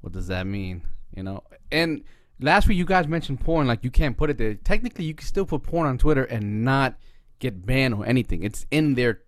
[0.00, 0.82] what does that mean?
[1.14, 1.44] You know?
[1.70, 2.02] And
[2.40, 4.54] last week you guys mentioned porn, like you can't put it there.
[4.54, 6.96] Technically, you can still put porn on Twitter and not
[7.38, 8.42] get banned or anything.
[8.42, 9.20] It's in their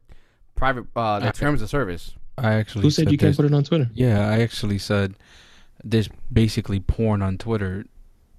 [0.57, 2.15] private uh their I- terms of service.
[2.37, 3.89] I actually Who said you can't put it on Twitter?
[3.95, 5.15] Yeah, I actually said
[5.85, 7.87] there's basically porn on Twitter.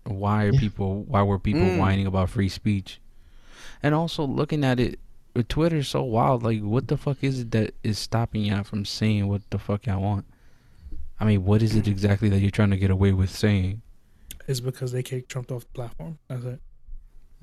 [0.08, 0.60] Why are Yeah.
[0.60, 1.04] people?
[1.04, 1.78] Why were people Mm.
[1.80, 3.00] whining about free speech?
[3.84, 5.00] And also looking at it,
[5.36, 6.44] uh, Twitter's so wild.
[6.44, 9.86] Like, what the fuck is it that is stopping y'all from saying what the fuck
[9.86, 10.26] y'all want?
[11.20, 13.82] I mean, what is it exactly that you're trying to get away with saying?
[14.48, 16.20] It's because they kicked Trump off the platform.
[16.28, 16.62] That's it.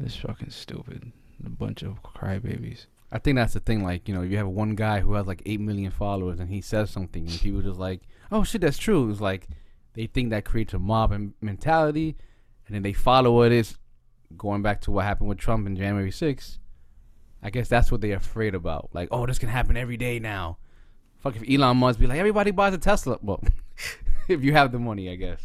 [0.00, 1.12] It's fucking stupid.
[1.44, 2.86] A bunch of crybabies.
[3.12, 3.82] I think that's the thing.
[3.84, 6.60] Like, you know, you have one guy who has like eight million followers, and he
[6.60, 8.00] says something, and people just like,
[8.32, 9.46] "Oh shit, that's true." It's like
[9.94, 12.16] they think that creates a mob mentality,
[12.66, 13.76] and then they follow what is
[14.36, 16.58] going back to what happened with Trump in January 6th.
[17.42, 18.88] I guess that's what they're afraid about.
[18.92, 20.56] Like, oh, this can happen every day now.
[21.18, 23.18] Fuck if Elon Musk be like, everybody buys a Tesla.
[23.22, 23.42] Well,
[24.28, 25.40] if you have the money, I guess.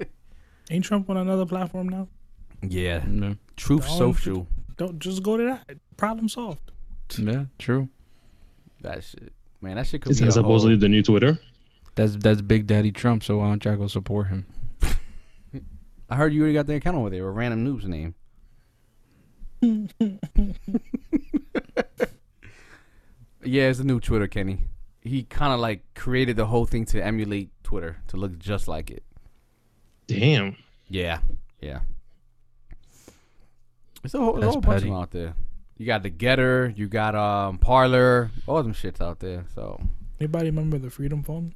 [0.70, 2.08] Ain't Trump on another platform now?
[2.62, 3.36] yeah, No.
[3.56, 4.46] Truth Don't- Social.
[4.76, 5.78] Don't just go to that.
[5.96, 6.70] Problem solved.
[7.16, 7.88] Yeah, true.
[8.82, 9.76] That shit, man.
[9.76, 11.38] That shit could Is be that a supposedly whole, the new Twitter?
[11.94, 13.24] That's that's Big Daddy Trump.
[13.24, 14.44] So why don't y'all go support him?
[16.08, 17.26] I heard you already got the account over there.
[17.26, 18.14] A random noob's name.
[23.42, 24.60] yeah, it's a new Twitter, Kenny.
[25.00, 28.90] He kind of like created the whole thing to emulate Twitter to look just like
[28.90, 29.02] it.
[30.06, 30.56] Damn.
[30.88, 31.20] Yeah,
[31.60, 31.80] yeah.
[34.02, 35.34] There's a whole, there's a whole bunch of them out there.
[35.78, 39.44] You got the Gettr, you got um Parler, all them shits out there.
[39.54, 39.80] So,
[40.20, 41.54] Anybody remember the Freedom Phone?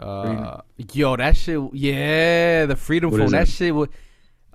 [0.00, 0.60] Uh,
[0.92, 3.48] yo, that shit, yeah, the Freedom What Phone, that it?
[3.48, 3.88] shit was,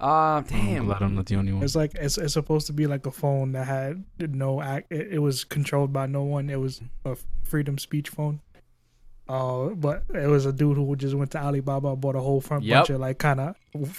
[0.01, 0.85] uh, I'm damn.
[0.85, 1.63] glad I'm not the only one.
[1.63, 4.91] It's like it's, it's supposed to be like a phone that had no act.
[4.91, 6.49] It, it was controlled by no one.
[6.49, 8.41] It was a freedom speech phone.
[9.29, 12.63] Uh, but it was a dude who just went to Alibaba, bought a whole front
[12.65, 12.77] Yep.
[12.79, 13.55] bunch of like kind of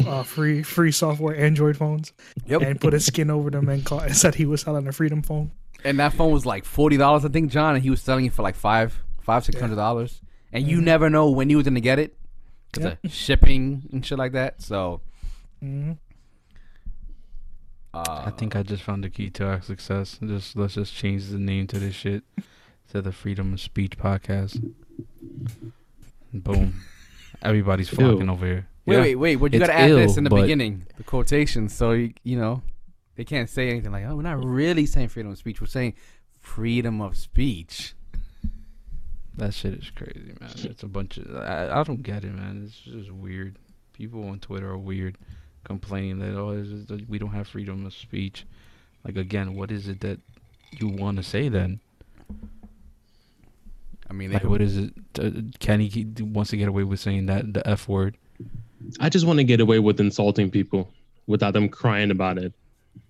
[0.07, 2.13] uh, free free software Android phones,
[2.47, 2.61] Yep.
[2.61, 5.23] and put a skin over them and, call, and said he was selling a freedom
[5.23, 5.51] phone.
[5.83, 8.35] And that phone was like forty dollars, I think, John, and he was selling it
[8.35, 10.21] for like five, five, six hundred dollars.
[10.55, 10.85] And you Mhm.
[10.85, 12.17] never know when you was gonna get it,
[12.71, 13.05] because Yep.
[13.05, 14.63] of shipping and shit like that.
[14.63, 15.01] So,
[15.61, 15.93] hmm
[17.93, 20.19] uh, I think I just found the key to our success.
[20.25, 22.25] Just let's just change the name to this shit
[22.93, 24.61] to the Freedom of Speech podcast.
[26.33, 26.75] Boom.
[27.43, 28.29] Everybody's Ew.
[28.29, 28.67] over here.
[28.87, 29.01] Wait, Yeah.
[29.03, 29.37] wait, wait.
[29.37, 32.63] But you It's gotta add this in the beginning, the quotation, so you, you know
[33.17, 35.61] they can't say anything like, "Oh, we're not really saying freedom of speech.
[35.61, 35.95] We're saying
[36.41, 37.95] freedom of speech."
[39.37, 40.51] That shit is crazy, man.
[40.57, 42.63] It's a bunch of I, I don't get it, man.
[42.67, 43.57] It's just weird.
[43.93, 45.19] People on Twitter are weird,
[45.65, 48.47] complaining that oh, it's just that we don't have freedom of speech.
[49.05, 50.21] Like again, what is it that
[50.79, 51.81] you want to say then?
[54.09, 54.93] I mean, Like, what is it?
[55.19, 58.17] Uh, Kenny he wants to get away with saying that the f word.
[59.01, 60.91] I just want to get away with insulting people
[61.27, 62.53] without them crying about it.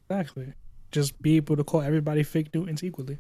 [0.09, 0.53] Exactly.
[0.93, 3.19] Just be able to call everybody fig Newtons equally.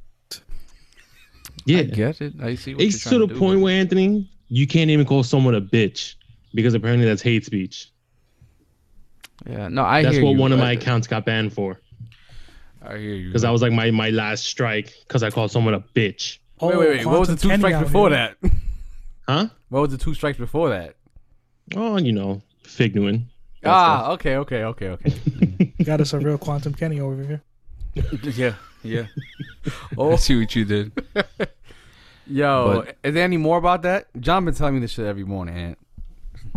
[1.66, 1.78] Yeah.
[1.78, 2.34] I get it.
[2.42, 2.74] I see.
[2.74, 5.54] What It's you're to the do, point but- where Anthony, you can't even call someone
[5.54, 6.14] a bitch
[6.54, 7.90] because apparently that's hate speech.
[9.48, 10.38] Yeah, no, I that's hear what you.
[10.38, 11.80] one of I- my accounts got banned for
[12.82, 13.28] I hear you.
[13.28, 16.38] because that was like my my last strike because I called someone a bitch.
[16.60, 17.06] wait, wait, wait.
[17.06, 18.34] What was the two strikes before here.
[18.42, 18.50] that?
[19.26, 19.48] Huh?
[19.70, 20.96] What was the two strikes before that?
[21.74, 23.30] Oh, you know, fig Newton.
[23.64, 25.72] ah, okay, okay, okay, okay.
[25.82, 27.42] Got us a real Quantum Kenny over here.
[28.22, 29.06] yeah, yeah.
[29.66, 30.92] I oh, see what you did.
[32.26, 34.08] yo, But- is there any more about that?
[34.20, 35.56] John been telling me this shit every morning.
[35.56, 35.78] Ant.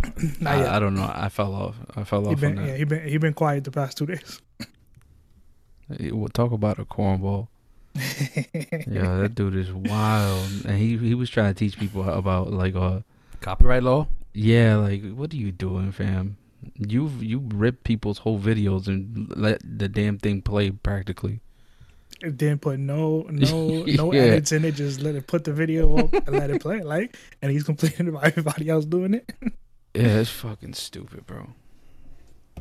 [0.42, 0.68] Not yet.
[0.70, 1.10] I, I don't know.
[1.14, 1.76] I fell off.
[1.96, 2.78] I fell He off been, on yeah, that.
[2.78, 4.42] he been he been quiet the past two days.
[6.00, 7.48] Eh, We'll talk about a cornball.
[7.96, 12.76] Yeah, that dude is wild, and he he was trying to teach people about like
[12.76, 13.00] uh
[13.42, 14.08] Copyright law.
[14.34, 16.38] yeah like what are you doing, fam?
[16.76, 21.40] You you rip people's whole videos and let the damn thing play practically.
[22.22, 24.22] It didn't put no no no Yeah.
[24.22, 24.74] edits in it.
[24.76, 26.82] Just let it put the video up and let it play.
[26.84, 29.32] Like, and he's complaining about everybody else doing it.
[29.94, 31.48] Yeah, it's fucking stupid, bro.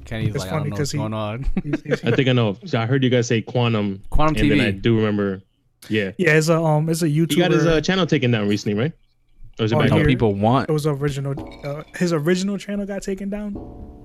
[0.04, 1.44] Kenny's It's like, I funny don't know 'cause what's he- going on.
[1.64, 2.56] He's- he's- I think I know.
[2.66, 5.42] So I heard you guys say quantum, Quantum and then I do remember.
[5.88, 7.30] Yeah, yeah, it's a um, it's a YouTuber.
[7.32, 8.92] he got his uh, channel taken down recently, right?
[9.58, 11.34] Or is it back here- people want it was original.
[11.64, 13.56] Uh, his original channel got taken down.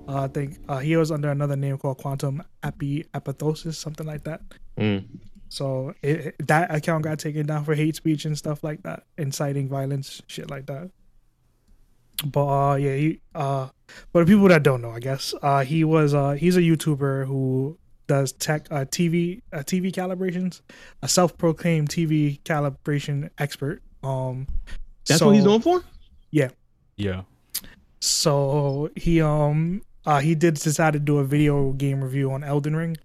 [0.08, 4.24] Uh, I think uh, he was under another name called Quantum Api Apathosis, something like
[4.24, 4.40] that.
[4.78, 5.04] Mm.
[5.48, 9.04] So it, it- that account got taken down for hate speech and stuff like that,
[9.18, 10.90] inciting violence, shit like that.
[12.26, 13.68] but uh, yeah, he uh,
[14.12, 17.26] for the people that don't know, I guess uh, he was uh, he's a YouTuber
[17.26, 20.60] who does tech uh, TV uh, TV calibrations,
[21.02, 23.82] a self-proclaimed TV calibration expert.
[24.02, 24.46] Um,
[25.06, 25.82] That's so- what he's known for.
[26.30, 26.50] Yeah.
[26.96, 27.22] Yeah.
[28.00, 32.74] So he um uh he did decide to do a video game review on Elden
[32.76, 32.96] Ring,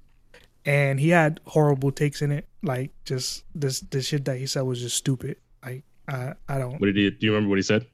[0.65, 2.47] and he had horrible takes in it.
[2.63, 5.37] Like just this the shit that he said was just stupid.
[5.63, 6.73] Like I I don't.
[6.79, 7.09] What did he?
[7.11, 7.85] Do you remember what he said?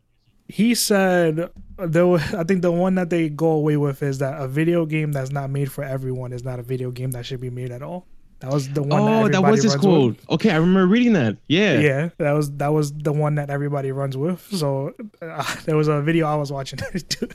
[0.47, 2.07] He said there.
[2.07, 5.11] wa- I think the one that they go away with is that a video game
[5.11, 7.81] that's not made for everyone is not a video game that should be made at
[7.81, 8.07] all.
[8.43, 8.99] That was the one.
[8.99, 10.17] oh, that everybody was his runs with.
[10.17, 10.17] quote.
[10.31, 11.37] Okay, I remember reading that.
[11.47, 11.79] Yeah.
[11.79, 14.45] Yeah, that was that was the one that everybody runs with.
[14.51, 16.79] So uh, there was a video I was watching.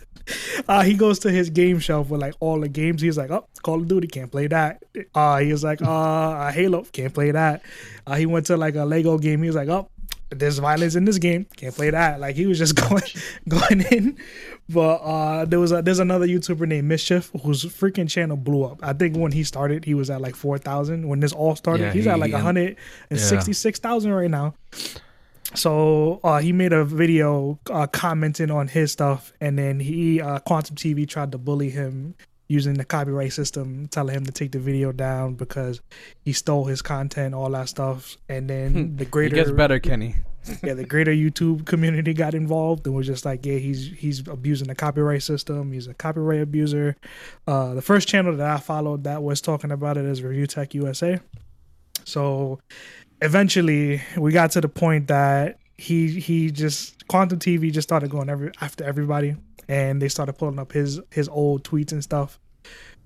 [0.69, 3.01] uh, he goes to his game shelf with like all the games.
[3.01, 4.83] He's like, "Oh, Call of Duty can't play that."
[5.15, 7.63] Uh, he was like, "Uh, Halo can't play that."
[8.07, 9.41] Uh, he went to like a Lego game.
[9.43, 9.89] He was like, "Oh,
[10.29, 11.47] there's violence in this game.
[11.57, 13.03] Can't play that." Like he was just going
[13.49, 14.19] going in.
[14.71, 18.81] But uh, there was a there's another YouTuber named Mischief whose freaking channel blew up.
[18.83, 21.09] I think when he started, he was at like four thousand.
[21.09, 22.77] When this all started, Yeah, he's he- at like hundred
[23.11, 24.55] and sixty six thousand right now.
[25.55, 30.41] So uh, he made a video uh, commenting on his stuff, and then he uh,
[30.41, 32.15] Quantum TV tried to bully him
[32.49, 35.81] using the copyright system, telling him to take the video down because
[36.25, 38.17] he stole his content, all that stuff.
[38.29, 40.17] And then the It greater gets better, Kenny.
[40.63, 44.69] Yeah, the greater YouTube community got involved and was just like, yeah, he's he's abusing
[44.69, 45.73] the copyright system.
[45.73, 46.97] He's a copyright abuser.
[47.47, 50.75] Uh, the first channel that I followed that was talking about it is Review Tech
[50.75, 51.21] USA.
[52.05, 52.59] So
[53.21, 58.29] eventually, we got to the point that he he just Quantum TV just started going
[58.29, 59.37] every after everybody,
[59.69, 62.39] and they started pulling up his his old tweets and stuff.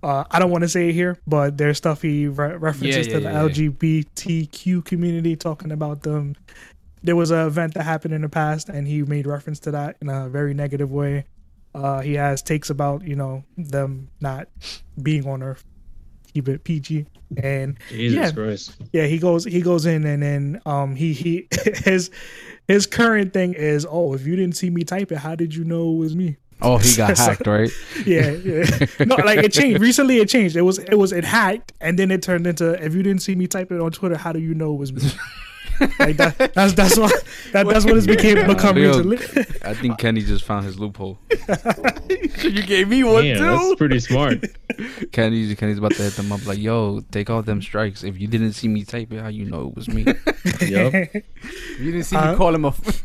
[0.02, 3.12] Uh, I don't want to say it here, but there's stuff he re- references Yeah,
[3.14, 3.42] to the yeah.
[3.44, 6.34] LGBTQ community, talking about them
[7.02, 9.96] there was an event that happened in the past and he made reference to that
[10.00, 11.24] in a very negative way
[11.74, 14.48] uh he has takes about you know them not
[15.02, 15.64] being on earth
[16.32, 17.06] keep it pg
[17.42, 18.30] and Jesus Yeah.
[18.30, 18.76] Christ.
[18.92, 21.48] yeah he goes he goes in and then um he he
[21.84, 22.10] his
[22.68, 25.64] his current thing is oh if you didn't see me type it how did you
[25.64, 27.70] know it was me Oh, he got So- hacked, right?
[28.06, 28.64] yeah, yeah.
[29.04, 29.80] No, like it changed.
[29.80, 30.54] Recently it changed.
[30.54, 33.34] It was it was it hacked and then it turned into if you didn't see
[33.34, 35.02] me type it on Twitter, how do you know it was me?
[35.98, 37.12] Like that, that's that's what
[37.52, 39.18] that, that's what it's became become Yo, recently.
[39.62, 41.18] I think Kenny just found his loophole.
[42.42, 44.44] you gave me one Yeah, that's pretty smart.
[45.12, 48.02] Kenny's Kenny's about to hit them up like, "Yo, take all them strikes.
[48.04, 50.04] If you didn't see me type it, how you know it was me?"
[50.60, 51.14] yep.
[51.78, 52.68] You didn't see Uh, me call him a.
[52.68, 53.04] F-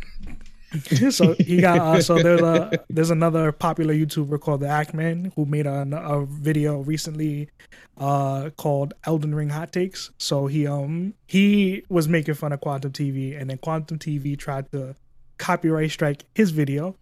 [1.12, 5.32] so he got uh, so there's a there's another popular YouTuber called the Act Man
[5.36, 7.50] who made a, a video recently
[7.98, 10.12] uh called Elden Ring Hot Takes.
[10.18, 14.72] So he um he was making fun of Quantum TV and then Quantum TV tried
[14.72, 14.96] to
[15.38, 16.96] copyright strike his video.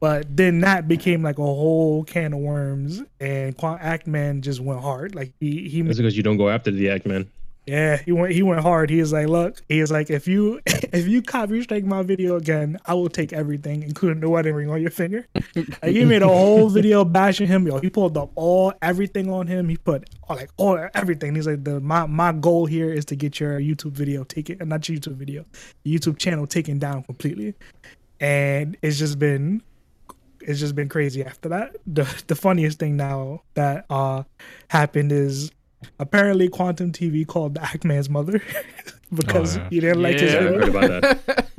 [0.00, 4.80] But then that became like a whole can of worms, and Act Man just went
[4.80, 5.16] hard.
[5.16, 7.28] Like he he That's because you don't go after the act, man.
[7.68, 8.88] Yeah, he went he went hard.
[8.88, 12.36] He was like, look, he was like, if you if you copy strike my video
[12.36, 15.26] again, I will take everything, including the wedding ring on your finger.
[15.54, 17.66] like he made a whole video bashing him.
[17.66, 19.68] Yo, he pulled up all everything on him.
[19.68, 21.34] He put all, like all everything.
[21.34, 24.64] He's like, the my my goal here is to get your YouTube video taken, uh,
[24.64, 25.44] not your YouTube video,
[25.84, 27.54] YouTube channel taken down completely.
[28.18, 29.62] And it's just been
[30.40, 31.76] it's just been crazy after that.
[31.86, 34.22] The the funniest thing now that uh
[34.68, 35.50] happened is
[35.98, 38.42] apparently Quantum TV called the Act Man's mother
[39.14, 39.68] because Oh, yeah.
[39.70, 40.58] he didn't like his Yeah, I video.
[40.60, 41.46] heard about that.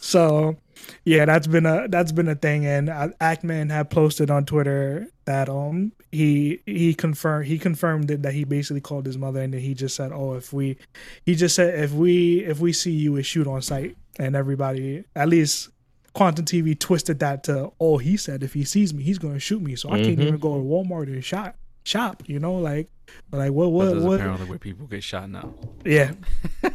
[0.00, 0.56] So
[1.04, 4.44] yeah, that's been a that's been a thing, and uh, Act Man had posted on
[4.44, 9.40] Twitter that um he he confirmed he confirmed it that he basically called his mother,
[9.40, 10.76] and then he just said, oh if we
[11.24, 15.04] he just said if we if we see you, we shoot on sight, and everybody
[15.14, 15.68] at least.
[16.14, 19.62] Quantum TV twisted that to oh he said if he sees me he's gonna shoot
[19.62, 20.22] me so I can't Mhm.
[20.24, 22.88] even go to Walmart and shop shop you know like
[23.30, 25.52] like what what what apparently where people get shot now.
[25.84, 26.12] yeah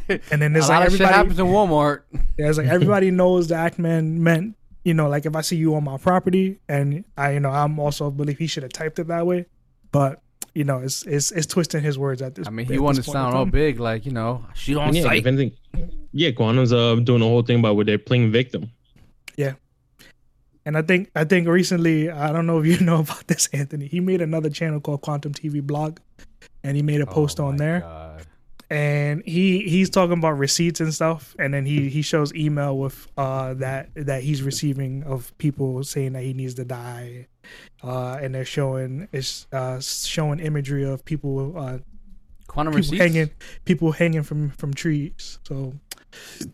[0.08, 2.02] and then a there's lot like of shit everybody happens in Walmart.
[2.38, 5.56] yeah, it's like everybody knows the Act Man meant, you know, like if I see
[5.56, 8.98] you on my property and I, you know, I'm also believe he should have typed
[8.98, 9.46] it that way.
[9.90, 10.20] But,
[10.54, 13.04] you know, it's it's it's twisting his words at this I mean, he this wanted
[13.04, 15.18] to sound all big, like you know, shoot on yeah, sight.
[15.18, 15.52] if anything,
[16.12, 18.70] yeah, Quantum's uh doing a whole thing about where they're playing victim.
[20.68, 23.86] And I think I think recently, I don't know if you know about this, Anthony.
[23.86, 25.96] He made another channel called Quantum TV Blog,
[26.62, 27.80] and he made a post Oh on there.
[27.80, 28.26] God.
[28.70, 33.08] and he he's talking about receipts and stuff and then he he shows email with
[33.16, 37.26] uh that that he's receiving of people saying that he needs to die
[37.82, 41.78] uh and they're showing it's uh showing imagery of people uh
[42.46, 43.00] Quantum people receipts.
[43.00, 43.30] hanging
[43.64, 46.52] people hanging from from trees so you know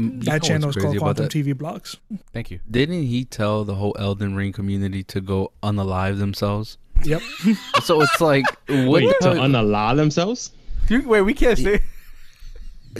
[0.00, 0.24] Mm, mm.
[0.24, 1.32] That what's channel is called Quantum that?
[1.32, 1.86] TV Blog.
[2.32, 2.60] Thank you.
[2.70, 6.78] Didn't he tell the whole Elden Ring community to go unalive themselves?
[7.04, 7.22] Yep.
[7.82, 9.02] So it's like, what?
[9.02, 10.52] Wait, to hell- unallow themselves?
[10.88, 11.80] You- Wait, we can't say.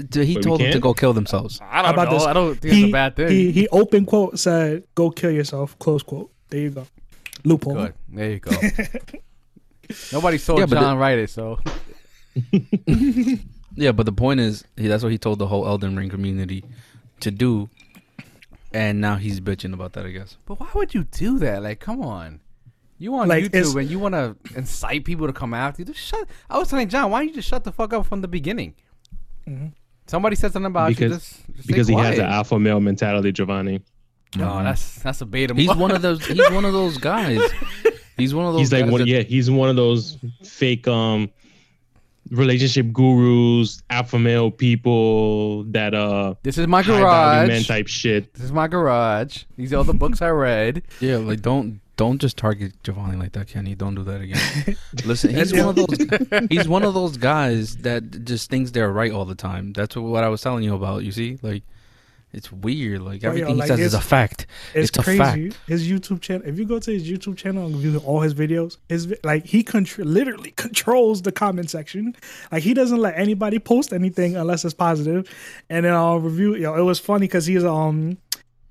[0.08, 1.60] D- he we told them to go kill themselves.
[1.60, 2.18] I don't How about know.
[2.18, 2.26] this?
[2.26, 3.28] I don't think it's a bad thing.
[3.28, 6.30] He he open quote said, "Go kill yourself." Close quote.
[6.48, 6.86] There you go.
[7.44, 7.74] Loophole.
[7.74, 7.94] Good.
[8.08, 8.52] There you go.
[10.12, 11.58] Nobody saw Yeah, but John write it, so
[13.76, 16.64] Yeah, but the point is, that's what he told the whole Elden Ring community
[17.20, 17.68] to do,
[18.72, 20.06] and now he's bitching about that.
[20.06, 20.36] I guess.
[20.46, 21.62] But why would you do that?
[21.62, 22.40] Like, come on.
[22.98, 25.86] You on Like, YouTube and you want to incite people to come after you?
[25.86, 26.28] Just shut.
[26.50, 28.74] I was telling John, why don't you just shut the fuck up from the beginning?
[29.48, 29.72] Mhm.
[30.06, 30.96] Somebody said something about you.
[30.96, 33.80] Because- Just, just Because he has an alpha male mentality, Giovanni.
[34.36, 35.54] No, that's that's a beta.
[35.54, 36.24] He's one of those.
[36.26, 37.40] He's one of those guys.
[38.16, 38.60] He's one of those.
[38.60, 41.30] He's like guys one, that- yeah, he's one of those fake um
[42.30, 47.68] relationship gurus, alpha male people that uh This is my high value men garage.
[47.68, 48.32] type shit.
[48.34, 49.44] This is my garage.
[49.56, 50.82] These are all the books I read.
[51.00, 53.74] Yeah, like don't don't just target Giovanni like that, Kenny.
[53.74, 54.76] Don't do that again.
[55.04, 56.48] Listen, he's one of those.
[56.50, 59.74] He's one of those guys that just thinks they're right all the time.
[59.74, 61.04] That's what, what I was telling you about.
[61.04, 61.62] You see, like
[62.32, 63.02] it's weird.
[63.02, 64.46] Like yo, everything like, he says is a fact.
[64.74, 65.50] It's, It's a crazy.
[65.50, 65.58] fact.
[65.66, 66.46] His YouTube channel.
[66.46, 69.64] If you go to his YouTube channel and view all his videos, his like he
[69.64, 72.14] contr- literally controls the comment section.
[72.52, 75.28] Like he doesn't let anybody post anything unless it's positive.
[75.68, 76.54] And then I'll review.
[76.54, 78.18] Yo, it was funny because he's um.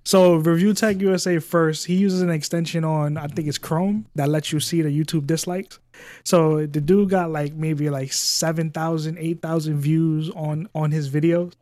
[0.05, 4.27] So Review Tech USA first, he uses an extension on I think it's Chrome that
[4.27, 5.77] lets you see the YouTube dislikes.
[6.23, 11.53] So the dude got like maybe like 7,000, 8,000 views on on his videos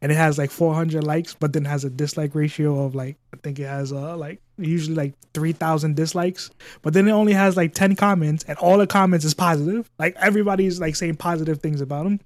[0.00, 3.36] and it has like 400 likes but then has a dislike ratio of like I
[3.38, 6.50] think it has uh like usually like 3,000 dislikes
[6.82, 9.90] but then it only has like 10 comments and all the comments is positive.
[9.98, 12.20] Like everybody's like saying positive things about him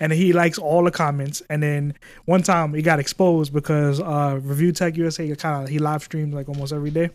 [0.00, 4.38] and he likes all the comments and then one time he got exposed because uh
[4.42, 7.10] Review Tech USA kind of he live streams like almost every day.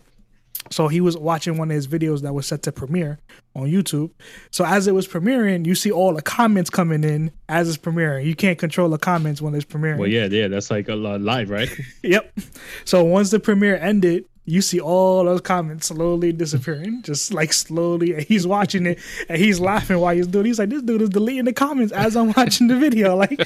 [0.71, 3.19] So he was watching one of his videos that was set to premiere
[3.55, 4.11] on YouTube.
[4.51, 8.25] So as it was premiering, you see all the comments coming in as it's premiering.
[8.25, 9.97] You can't control the comments when it's premiering.
[9.97, 11.69] Well, yeah, yeah, that's like a live, right?
[12.03, 12.39] Yep.
[12.85, 18.13] So once the premiere ended, you see all those comments slowly disappearing, just like slowly.
[18.15, 20.45] And he's watching it and he's laughing while he's doing.
[20.45, 20.49] it.
[20.49, 23.39] He's like, "This dude is deleting the comments as I'm watching the video." Like,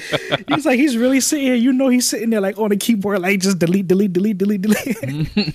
[0.48, 1.54] he's like, he's really sitting here.
[1.56, 4.62] You know, he's sitting there like on the keyboard, like just delete, delete, delete, delete,
[4.62, 5.54] delete.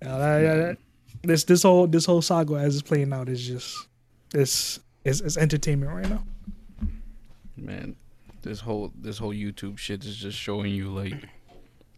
[0.00, 0.78] That- uh, that-
[1.22, 3.76] this this whole this whole saga as it's playing out is just
[4.32, 6.22] it's it's, it's entertainment right now.
[7.56, 7.96] man,
[8.48, 11.14] this whole this whole YouTube shit is just showing you like,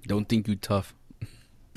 [0.06, 0.94] don't think you tough.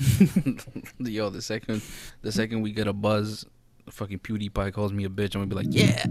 [0.98, 1.80] Yo, the second
[2.22, 3.46] the second we get a buzz,
[3.90, 5.36] fucking PewDiePie calls me a bitch.
[5.36, 6.04] I'm gonna be like, yeah.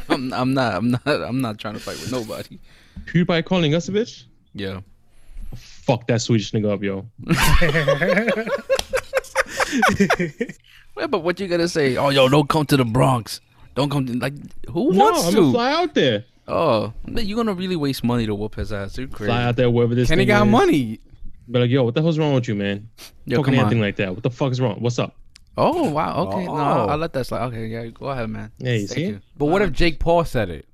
[0.08, 0.74] I'm, I'm not.
[0.74, 1.06] I'm not.
[1.06, 2.58] I'm not trying to fight with nobody.
[3.06, 4.24] PewDiePie calling us a bitch?
[4.54, 4.80] Yeah.
[5.56, 7.06] Fuck that Swedish nigga up, yo.
[10.96, 11.96] Yeah, but what you gonna say?
[11.96, 13.40] Oh, yo, don't come to the Bronx.
[13.74, 14.34] Don't come to like
[14.68, 15.40] who No, wants I'm to?
[15.40, 16.24] gonna fly out there.
[16.48, 18.96] Oh, man, you gonna really waste money to whoop his ass?
[18.98, 19.30] You're crazy.
[19.30, 20.50] Fly out there wherever this Kenny thing got is.
[20.52, 21.00] money.
[21.50, 22.88] Be like, yo, what the hell's wrong with you, man?
[23.26, 23.84] Yo, Fucking come anything on.
[23.84, 24.14] like that.
[24.14, 24.76] What the fuck is wrong?
[24.80, 25.14] What's up?
[25.56, 26.24] Oh wow.
[26.26, 26.86] Okay, no, Oh.
[26.88, 27.42] I'll let that slide.
[27.46, 28.52] Okay, yeah, go ahead, man.
[28.58, 29.04] Yeah, you Thank see?
[29.06, 29.20] you.
[29.36, 30.66] But what Uh, if Jake Paul said it?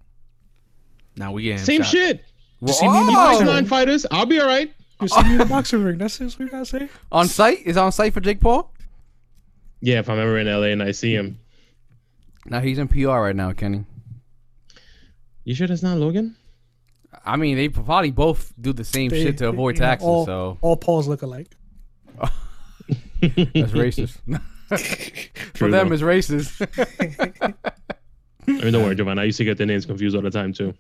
[1.17, 1.91] Now we getting Same shot.
[1.91, 2.25] shit.
[2.61, 3.15] You see me in the Oh!
[3.15, 4.05] boxing nine fighters.
[4.11, 4.73] I'll be all right.
[5.01, 5.99] You see me in the boxing ring.
[5.99, 6.89] That's what you gotta say.
[7.13, 7.61] On site?
[7.65, 8.73] Is on site for Jake Paul?
[9.81, 11.39] Yeah, if I'm ever in LA and I see him.
[12.47, 13.85] Now he's in PR right now, Kenny.
[15.45, 16.37] You sure that's not Logan?
[17.25, 20.07] I mean, they probably both do the same They- shit to avoid you know, taxes,
[20.07, 21.55] all, so all Pauls look alike.
[22.19, 24.19] that's racist.
[25.55, 26.61] for them, it's racist.
[28.47, 29.19] I mean, don't worry, Jovan.
[29.19, 30.75] I used to get the names confused all the time too.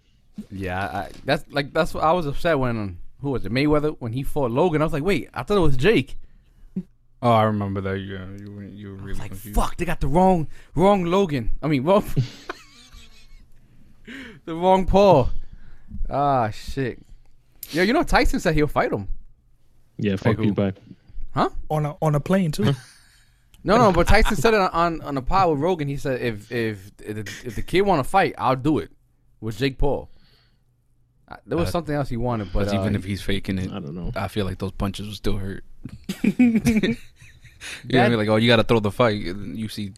[0.50, 3.96] yeah, I, that's like that's what I was upset when um, who was it Mayweather
[4.00, 4.82] when he fought Logan.
[4.82, 6.16] I was like, wait, I thought it was Jake.
[7.22, 7.98] Oh, I remember that.
[8.00, 9.54] Yeah, you were you were I really was like, confused.
[9.54, 11.52] fuck, they got the wrong wrong Logan.
[11.62, 12.04] I mean, wrong
[14.44, 15.30] the wrong Paul.
[16.10, 16.98] Ah, shit.
[17.70, 19.08] Yeah, you know Tyson said he'll fight him.
[19.96, 20.44] Yeah, fuck who?
[20.46, 20.72] you, bye.
[21.34, 21.50] Huh?
[21.70, 22.72] On a on a plane too.
[23.66, 25.88] No, no, but Tyson said it on on the pod with Rogan.
[25.88, 28.90] He said if if if, if the kid want to fight, I'll do it
[29.40, 30.10] with Jake Paul.
[31.26, 33.56] Uh, There was Uh, something else he wanted, but But uh, even if he's faking
[33.58, 34.12] it, I don't know.
[34.14, 35.64] I feel like those punches will still hurt.
[36.22, 36.96] you know
[37.88, 38.18] what I mean?
[38.18, 39.16] Like, oh, you got to throw the fight.
[39.22, 39.92] You see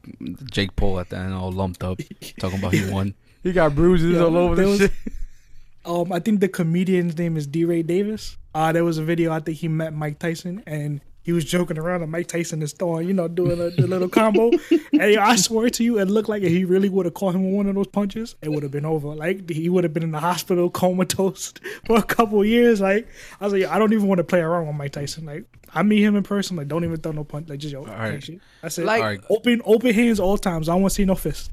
[0.49, 1.99] Jake Paul at the end all lumped up,
[2.39, 3.15] talking about he won.
[3.47, 4.93] He got bruises Yeah, all over the was- shit.
[5.85, 8.37] um, I think the comedian's name is DeRay Davis.
[8.55, 9.33] Uh, there was a video.
[9.33, 12.73] I think he met Mike Tyson, and he was joking around and Mike Tyson is
[12.73, 14.51] throwing, you know, doing a, the little combo.
[14.93, 17.35] and yo, I swear to you, it looked like if he really would have caught
[17.35, 19.09] him with one of those punches, it would have been over.
[19.09, 21.53] Like he would have been in the hospital comatose
[21.85, 22.81] for a couple years.
[22.81, 23.09] Like
[23.41, 25.25] I was like, I don't even want to play around with Mike Tyson.
[25.27, 25.45] Like
[25.75, 27.49] I meet him in person, like don't even throw no punch.
[27.49, 28.23] Like just yo, right.
[28.23, 28.41] shit.
[28.63, 28.85] That's it.
[28.87, 29.21] Like- All right.
[29.29, 30.69] open open hands all times.
[30.69, 31.51] I don't want to see no fist.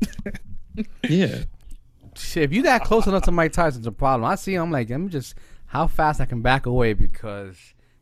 [1.09, 1.43] Yeah.
[2.17, 4.29] Shit, if you that close enough to Mike Tyson's a problem.
[4.29, 5.35] I see him, I'm like, let me just
[5.65, 7.57] how fast I can back away because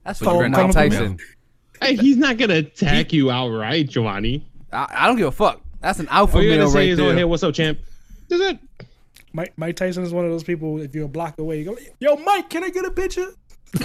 [0.06, 1.18] that's But fucking you're Mike not- Tyson.
[1.82, 4.46] Hey, he's not gonna attack you outright, Giovanni.
[4.72, 5.62] I, I don't give a fuck.
[5.82, 7.16] That's an alpha All you're male gonna say right is, "Oh, there.
[7.18, 7.80] hey, what's up, champ?"
[8.30, 8.60] That's it.
[9.34, 10.80] Mike Mike Tyson is one of those people.
[10.80, 13.28] If you're a block away, you go, "Yo, Mike, can I get a picture?"
[13.74, 13.80] I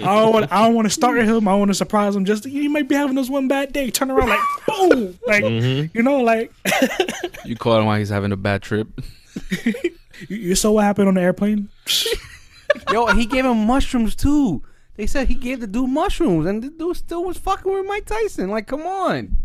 [0.00, 0.52] don't want.
[0.52, 1.48] I don't want to start him.
[1.48, 2.24] I want to surprise him.
[2.24, 3.90] Just he might be having this one bad day.
[3.90, 5.96] Turn around like boom, like Mm-hmm.
[5.96, 6.52] you know, like
[7.44, 8.88] You call him while he's having a bad trip.
[9.64, 9.74] you,
[10.28, 11.68] you saw what happened on the airplane.
[12.92, 14.62] Yo, he gave him mushrooms too.
[14.96, 18.06] They said he gave the dude mushrooms, and the dude still was fucking with Mike
[18.06, 18.50] Tyson.
[18.50, 19.36] Like, come on.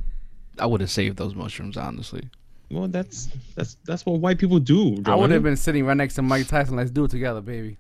[0.59, 2.29] I would have saved those mushrooms, honestly.
[2.71, 5.01] Well, that's that's that's what white people do.
[5.05, 6.75] I would have been sitting right next to Mike Tyson.
[6.75, 7.77] Let's do it together, baby.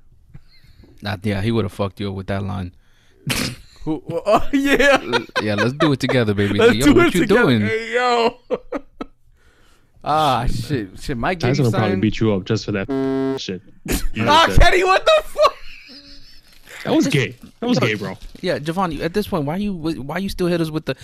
[1.01, 2.73] Not yeah, he would have fucked you up with that line.
[3.83, 5.01] Who, oh yeah.
[5.41, 6.57] Yeah, let's do it together, baby.
[6.59, 7.41] Let's Yo, do what it you together.
[7.43, 7.61] doing?
[7.61, 8.37] Hey yo.
[10.03, 11.17] ah shit, shit.
[11.17, 12.87] Mike gave Tyson you will probably beat you up just for that
[13.39, 13.61] shit.
[14.13, 14.59] You Ah, just.
[14.59, 15.55] Kenny, what the fuck?
[16.83, 17.35] that was gay.
[17.59, 18.17] That was gay, bro.
[18.41, 20.95] Yeah, Javon, at this point, why you why you still hit us with the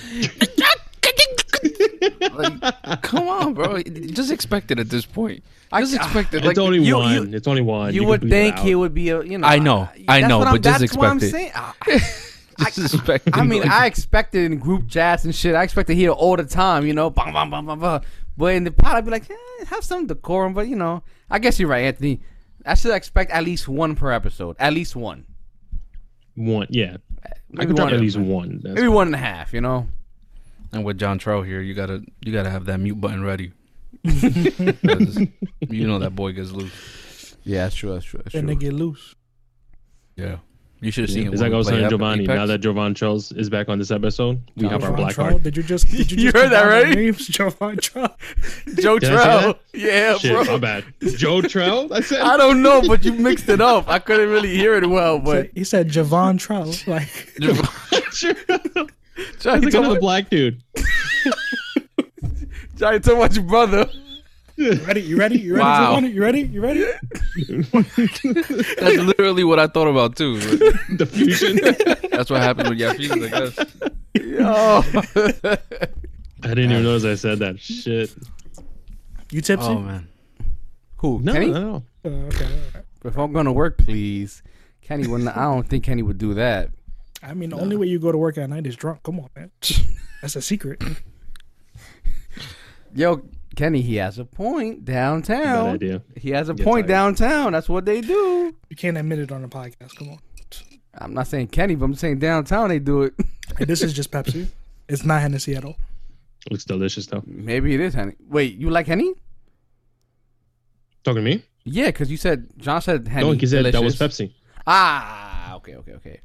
[2.34, 3.82] like, come on, bro.
[3.84, 5.44] Just expect it at this point.
[5.78, 6.42] Just expect it.
[6.44, 7.14] Like, it's only you- one.
[7.32, 7.94] you- it's only one.
[7.94, 9.48] You, can would think he would be a, you know.
[9.48, 11.54] I know, I know, what I'm- but just that's what I'm expect
[11.88, 12.00] it.
[12.00, 12.02] saying.
[12.74, 13.44] Just expect I it.
[13.44, 15.56] mean, Like, I expected in group chats and shit.
[15.56, 18.00] I expect to hear all the time, you know, bang, bang, bang, bang, bang.
[18.38, 20.54] But in the pod, I'd be like, eh, have some decorum.
[20.54, 22.22] But you know, I guess you're right, Anthony.
[22.66, 24.56] I should expect at least one per episode.
[24.58, 25.26] At least one.
[26.36, 26.68] one.
[26.70, 28.62] Yeah, I Maybe could drop one, at least one.
[28.64, 29.54] That's maybe one and a half.
[29.54, 29.88] You know.
[30.74, 33.52] And with John Trout here, you gotta you gotta have that mute button ready.
[34.04, 37.36] you know that boy gets loose.
[37.44, 37.94] Yeah, that's true.
[37.94, 38.22] That's true.
[38.24, 39.16] That's Then they get loose.
[40.16, 40.38] Yeah,
[40.82, 41.28] you should have seen.
[41.32, 42.24] It's it like I when was we telling played Giovanni.
[42.26, 42.36] Apex.
[42.38, 45.30] Now that Jovan Charles is back on this episode, we have our Jovan black Trout?
[45.32, 45.44] card.
[45.44, 45.88] Did you just?
[45.90, 46.96] Did you, You just heard that, combine our right?
[46.96, 48.20] Names, Jovan Trout.
[48.80, 49.60] Joe Did Trell.
[49.74, 50.44] Yeah, Shit, bro.
[50.46, 50.86] my bad.
[51.02, 51.92] Joe Trell.
[51.92, 52.22] I said.
[52.22, 53.88] I don't know, but you mixed it up.
[53.90, 56.84] I couldn't really hear it well, but he said Javon Trout.
[56.88, 57.08] Like
[58.12, 58.34] Sure.
[59.40, 60.62] Trying It's to like I'm a talk black dude.
[62.78, 63.90] trying to talk about your brother.
[64.58, 65.02] ready?
[65.02, 65.38] You ready?
[65.40, 65.64] You ready?
[65.64, 66.00] Wow.
[66.00, 66.42] You ready?
[66.42, 66.86] You ready?
[67.36, 70.36] That's literally what I thought about too.
[70.98, 71.60] The fusion.
[72.12, 73.56] That's what happens with Yafis, I guess.
[74.14, 74.82] Yo.
[76.44, 77.60] I didn't even notice I said that.
[77.60, 78.14] Shit.
[79.32, 79.68] You tipsy?
[79.68, 80.08] Oh man,
[80.98, 81.20] Who?
[81.22, 81.48] No, Kenny?
[81.48, 81.84] no, no.
[82.06, 82.46] Uh, okay.
[82.46, 82.84] all right.
[83.04, 84.42] If I'm gonna work, please.
[84.82, 85.36] Kenny wouldn't.
[85.36, 86.70] I don't think Kenny would do that.
[87.28, 89.02] I mean, the only way you go to work at night is drunk.
[89.04, 89.52] Come on, man.
[90.22, 90.82] That's a secret.
[92.94, 93.24] Yo,
[93.56, 95.70] Kenny, he has a point Bad downtown.
[95.76, 96.02] idea.
[96.16, 97.18] He has a Get point tired.
[97.18, 97.52] downtown.
[97.54, 98.56] That's what they do.
[98.70, 99.96] You can't admit it on the podcast.
[99.98, 100.20] Come on.
[100.98, 103.14] I'm not saying Kenny, but I'm saying downtown they do it.
[103.58, 104.48] Hey, this is just Pepsi.
[104.88, 105.76] It's not Hennessy at all.
[106.52, 107.24] Looks delicious though.
[107.26, 108.14] Maybe it is Henny.
[108.30, 109.16] Wait, you like Henny?
[111.04, 111.44] Talking to me?
[111.64, 113.26] Yeah, because you said John said Henny.
[113.26, 113.96] No, he said that was.
[113.98, 114.32] Pepsi.
[114.68, 116.20] Ah, okay, okay, okay.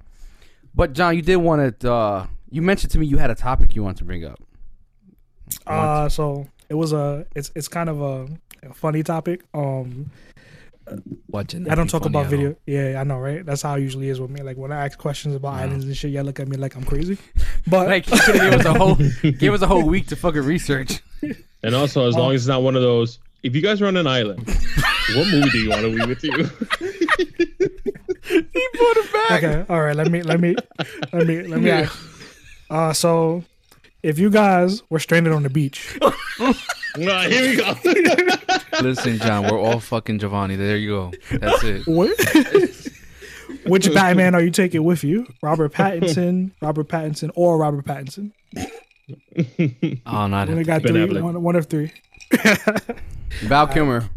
[0.75, 1.93] But John, you did want to.
[1.93, 4.41] Uh, you mentioned to me you had a topic you want to bring up.
[5.67, 7.27] Uh, so it was a.
[7.35, 8.29] It's it's kind of a,
[8.69, 9.45] a funny topic.
[9.55, 10.11] Um,
[11.29, 11.69] watching.
[11.71, 12.57] I don't talk about video.
[12.67, 13.45] Yeah, I know, right?
[13.45, 14.43] That's how it usually is with me.
[14.43, 15.63] Like when I ask questions about Yeah.
[15.63, 17.19] islands and shit, y'all look at me like I'm crazy.
[17.67, 18.95] But Like you could give us a whole,
[19.39, 21.01] give us a whole week to fucking research.
[21.63, 23.97] And also, as long as it's not one of those, if you guys are on
[23.97, 27.69] an island, what movie do you want to be with you?
[28.53, 29.43] he put it back.
[29.45, 29.97] okay, all right.
[29.97, 30.55] Let me let me
[31.13, 31.99] let me let me ask.
[32.71, 33.45] Uh, so
[34.03, 35.99] if you guys were stranded on the beach,
[36.41, 37.75] Ah, here we go.
[38.83, 40.57] Listen, John, we're all fucking Giovanni.
[40.57, 41.13] There you go.
[41.39, 41.87] That's it.
[41.87, 42.11] what?
[43.67, 45.27] Which Batman are you taking with you?
[45.43, 48.33] Robert Pattinson, Robert Pattinson, or Robert Pattinson?
[50.07, 50.65] Oh, not Only it.
[50.65, 51.21] got Ben three.
[51.21, 51.93] One, one of three.
[53.43, 54.09] Val Kilmer.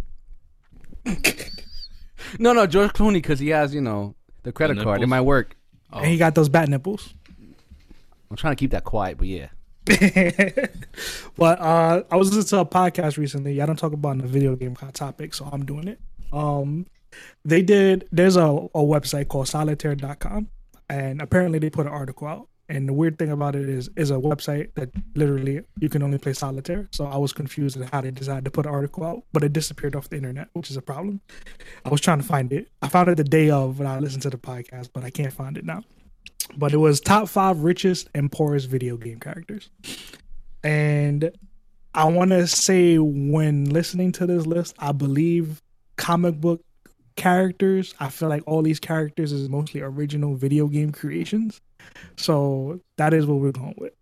[2.39, 4.97] No, no, George Clooney because he has you know the credit The card.
[4.97, 5.09] It nipples?
[5.09, 5.55] might work.
[5.91, 7.13] And he got those bat nipples.
[8.29, 9.49] I'm trying to keep that quiet, but yeah.
[11.37, 13.53] but uh, I was listening to a podcast recently.
[13.53, 15.99] Yeah, I don't talk about in the video game topic, so I'm doing it.
[16.31, 16.87] Um,
[17.45, 18.07] they did.
[18.11, 20.47] There's a, a website called Solitaire.com,
[20.89, 22.47] and apparently they put an article out.
[22.69, 26.17] And the weird thing about it is, is a website that literally you can only
[26.17, 26.87] play solitaire.
[26.91, 29.51] So I was confused at how they decided to put an article out, but it
[29.53, 31.19] disappeared off the internet, which is a problem.
[31.85, 32.69] I was trying to find it.
[32.81, 35.33] I found it the day of when I listened to the podcast, but I can't
[35.33, 35.83] find it now.
[36.57, 39.69] but it was top five richest and poorest video game characters.
[40.63, 41.31] And
[41.93, 45.61] I want to say, when listening to this list, I believe
[45.97, 46.61] comic book
[47.15, 47.93] characters.
[47.99, 51.61] I feel like all these characters is mostly original video game creations.
[52.15, 53.93] So that is what we're going with.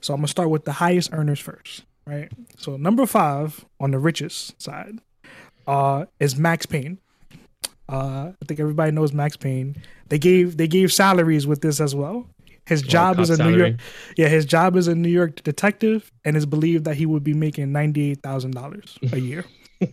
[0.00, 2.30] So I'm gonna start with the highest earners first, right?
[2.58, 4.98] So number five on the richest side,
[5.66, 6.98] uh, is Max Payne.
[7.88, 9.76] Uh, I think everybody knows Max Payne.
[10.08, 12.26] They gave they gave salaries with this as well.
[12.66, 13.56] His job is a New.
[13.56, 13.80] York,
[14.16, 17.34] yeah, his job is a New York detective, and it's believed that he would be
[17.34, 19.44] making ninety eight thousand dollars a year.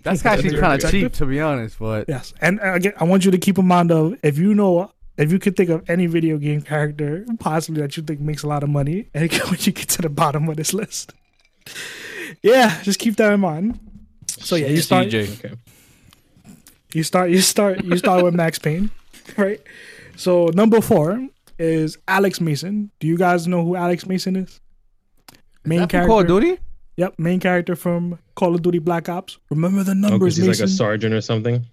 [0.03, 1.79] That's actually That's kind of cheap, to be honest.
[1.79, 4.53] But Yes, and uh, again, I want you to keep in mind of if you
[4.53, 8.43] know if you could think of any video game character possibly that you think makes
[8.43, 11.13] a lot of money, and when you get to the bottom of this list,
[12.41, 13.79] yeah, just keep that in mind.
[14.27, 15.29] So yeah, you start Okay.
[16.93, 18.89] you start you start you start with Max Payne,
[19.37, 19.61] right?
[20.15, 21.27] So number four
[21.59, 22.91] is Alex Mason.
[22.99, 24.59] Do you guys know who Alex Mason is?
[25.65, 26.59] Main Is that from Call of Duty?
[26.97, 29.37] Yep, main character from Call of Duty Black Ops.
[29.51, 31.65] Remember the Oh, numbers, because he's like a sergeant or something.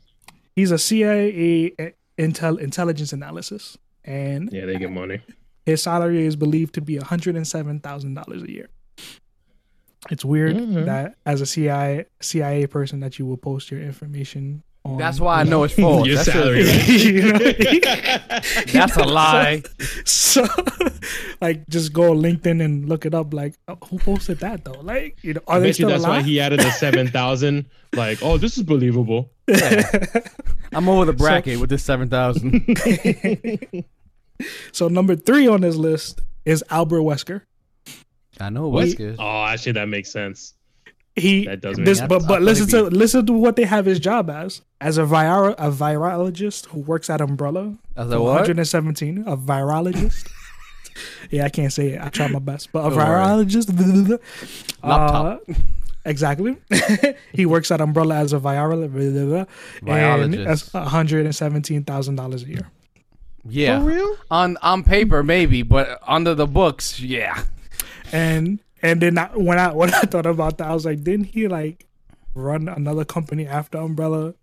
[0.57, 5.21] He's a CIA eh, intel intelligence analysis, and Yeah, they get money.
[5.67, 8.69] his salary is believed to be hundred and seven thousand dollars a year.
[10.11, 10.85] It's weird Mhm.
[10.85, 14.63] that as a CIA CIA person that you will post your information.
[14.85, 16.07] On That's why I know it's false.
[16.07, 16.63] Your That's, salary.
[16.69, 18.67] A, right?
[18.73, 19.63] that's a lie.
[20.05, 20.47] so,
[21.41, 23.33] like, just go on LinkedIn and look it up.
[23.33, 24.81] Like, oh, who posted that though?
[24.81, 27.09] Like, you know, are I they bet you still that's why he added the seven
[27.09, 27.67] thousand.
[27.95, 29.31] Like, oh, this is believable.
[30.73, 32.65] I'm over the bracket with this seven thousand.
[34.73, 37.43] so number three on this list is Albert Wesker.
[38.41, 38.87] I know What?
[38.89, 39.17] Wesker.
[39.19, 40.55] Oh, actually, that makes sense.
[41.17, 43.87] He That does make this, but but listen he'd to listen to what they have
[43.87, 47.77] his job as as a vir a virologist who works at Umbrella.
[47.97, 48.35] I was for what?
[48.35, 50.29] 117, a virologist.
[51.31, 52.01] yeah, I can't say it.
[52.01, 53.07] I try my best, but a Don't worry.
[53.07, 53.71] virologist.
[54.83, 55.43] Laptop.
[55.49, 55.55] Uh,
[56.05, 56.57] exactly.
[57.33, 59.47] he works at Umbrella as a virologist.
[59.83, 60.45] And Virologist.
[60.45, 62.71] that's one hundred and seventeen thousand dollars a year.
[63.49, 63.79] Yeah.
[63.79, 64.17] For real?
[64.33, 67.45] On on paper maybe, but under the books, yeah.
[68.11, 71.25] And and then I, when I when I thought about that, I was like, didn't
[71.27, 71.87] he like
[72.35, 74.35] run another company after Umbrella?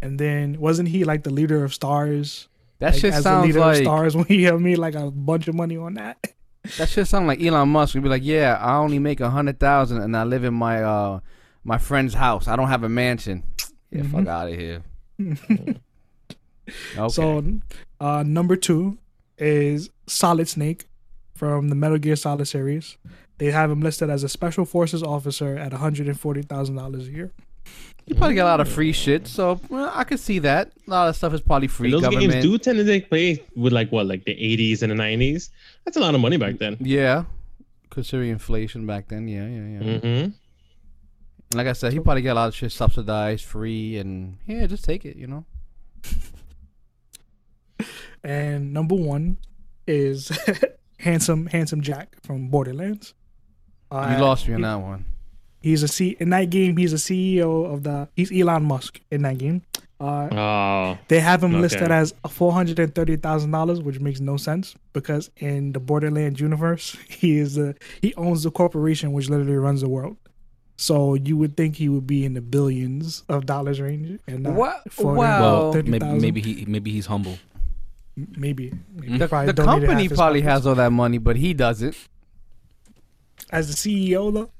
[0.00, 2.48] And then wasn't he like the leader of Stars?
[2.80, 5.10] That like, shit as the sounds leader like of Stars when he made like a
[5.10, 6.18] bunch of money on that.
[6.78, 9.60] that shit sound like Elon Musk would be like, yeah, I only make a hundred
[9.60, 11.20] thousand and I live in my uh
[11.62, 12.48] my friend's house.
[12.48, 13.44] I don't have a mansion.
[13.90, 14.28] Yeah, fuck Mhm.
[14.28, 14.82] out of here.
[15.20, 17.08] okay.
[17.08, 17.44] So,
[18.00, 18.98] uh, number two
[19.38, 20.86] is Solid Snake
[21.34, 22.96] from the Metal Gear Solid series.
[23.38, 26.76] They have him listed as a special forces officer at one hundred and forty thousand
[26.76, 27.32] dollars a year.
[28.06, 30.72] you probably get a lot of free shit, so well, I could see that.
[30.86, 31.86] A lot of stuff is probably free.
[31.88, 32.32] And those government.
[32.32, 35.50] games do tend to take place with like what, like the '80s and the '90s.
[35.84, 36.76] That's a lot of money back then.
[36.80, 37.24] Yeah.
[37.90, 39.98] Considering inflation back then, yeah, yeah, yeah.
[39.98, 40.06] Mm-hmm.
[40.06, 40.34] And
[41.54, 44.84] like I said, he probably get a lot of shit subsidized, free, and yeah, just
[44.84, 45.44] take it, you know.
[48.24, 49.38] And number one
[49.86, 50.30] is
[50.98, 53.14] handsome, handsome Jack from Borderlands.
[53.92, 55.04] Uh, You lost me on that one.
[55.60, 56.76] He's a C in that game.
[56.76, 58.08] He's a CEO of the.
[58.16, 59.62] He's Elon Musk in that game.
[60.00, 61.60] Uh, Oh, They have him Okay.
[61.62, 65.78] listed as four hundred and thirty thousand dollars, which makes no sense because in the
[65.78, 70.16] Borderlands universe, he is a he owns the corporation which literally runs the world.
[70.76, 74.54] So you would think he would be in the billions of dollars range, and not
[74.54, 74.92] What?
[74.92, 75.38] 430,000.
[75.38, 77.38] Well, Maybe, maybe he maybe he's humble.
[78.16, 81.94] maybe, maybe The, the company probably has all that money, but he doesn't.
[83.52, 84.50] As the CEO though.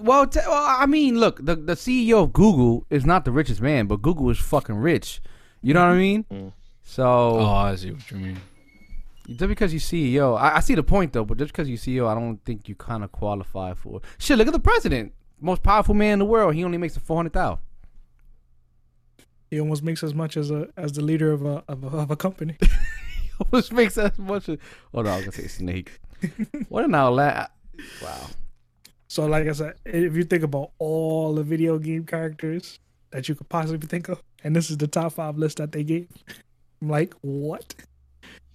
[0.00, 3.60] Well, t- well, I mean, look, the the CEO of Google is not the richest
[3.60, 5.20] man, but Google is fucking rich.
[5.60, 6.24] You know what I mean?
[6.30, 6.52] Mm.
[6.84, 8.40] So Oh, I see what you mean.
[9.28, 11.24] just because you CEO, I, I see the point though.
[11.24, 14.38] But just because you CEO, I don't think you kind of qualify for shit.
[14.38, 16.54] Look at the president, most powerful man in the world.
[16.54, 17.58] He only makes a four hundred thousand.
[19.50, 22.10] He almost makes as much as a as the leader of a of a, of
[22.12, 22.56] a company.
[23.50, 24.48] Which makes as much.
[24.48, 24.58] As,
[24.94, 26.00] oh no, I was gonna say snake.
[26.68, 27.50] what an outlet!
[28.02, 28.26] Wow.
[29.08, 32.78] So, like I said, if you think about all the video game characters
[33.10, 35.82] that you could possibly think of, and this is the top five list that they
[35.82, 36.08] gave,
[36.82, 37.74] I'm like, what?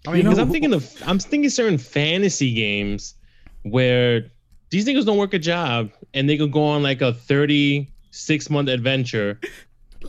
[0.05, 3.15] I I mean, mean, because who- I'm thinking of I'm thinking certain fantasy games
[3.63, 4.25] where
[4.69, 8.69] these niggas don't work a job and they could go on like a 36 month
[8.69, 9.39] adventure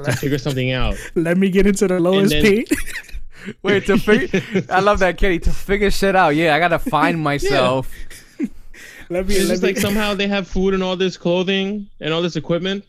[0.04, 0.96] to figure something out.
[1.14, 2.68] Let me get into the lowest then- paid.
[3.62, 4.40] Wait to figure.
[4.70, 5.38] I love that, Kenny.
[5.40, 6.30] To figure shit out.
[6.34, 7.92] Yeah, I gotta find myself.
[9.11, 9.34] Let me.
[9.34, 12.22] It's let just me like somehow they have food and all this clothing and all
[12.22, 12.84] this equipment.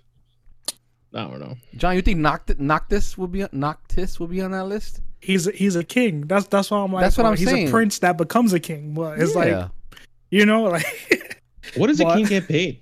[1.14, 1.56] I don't know.
[1.78, 5.02] John, you think Noct- Noctis will be Noctis will be on that list?
[5.26, 6.22] he's a, he's a king.
[6.28, 7.02] That's that's why I'm like.
[7.04, 7.68] That's what I'm he's saying.
[7.68, 8.94] a prince that becomes a king.
[8.94, 9.70] But it's like
[10.30, 11.42] you know, like
[11.76, 12.82] What does a king get paid?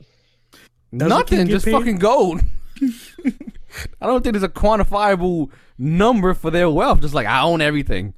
[0.95, 1.71] Does Nothing, just paid?
[1.71, 2.41] fucking gold.
[4.01, 7.01] I don't think there's a quantifiable number for their wealth.
[7.01, 8.13] Just like I own everything.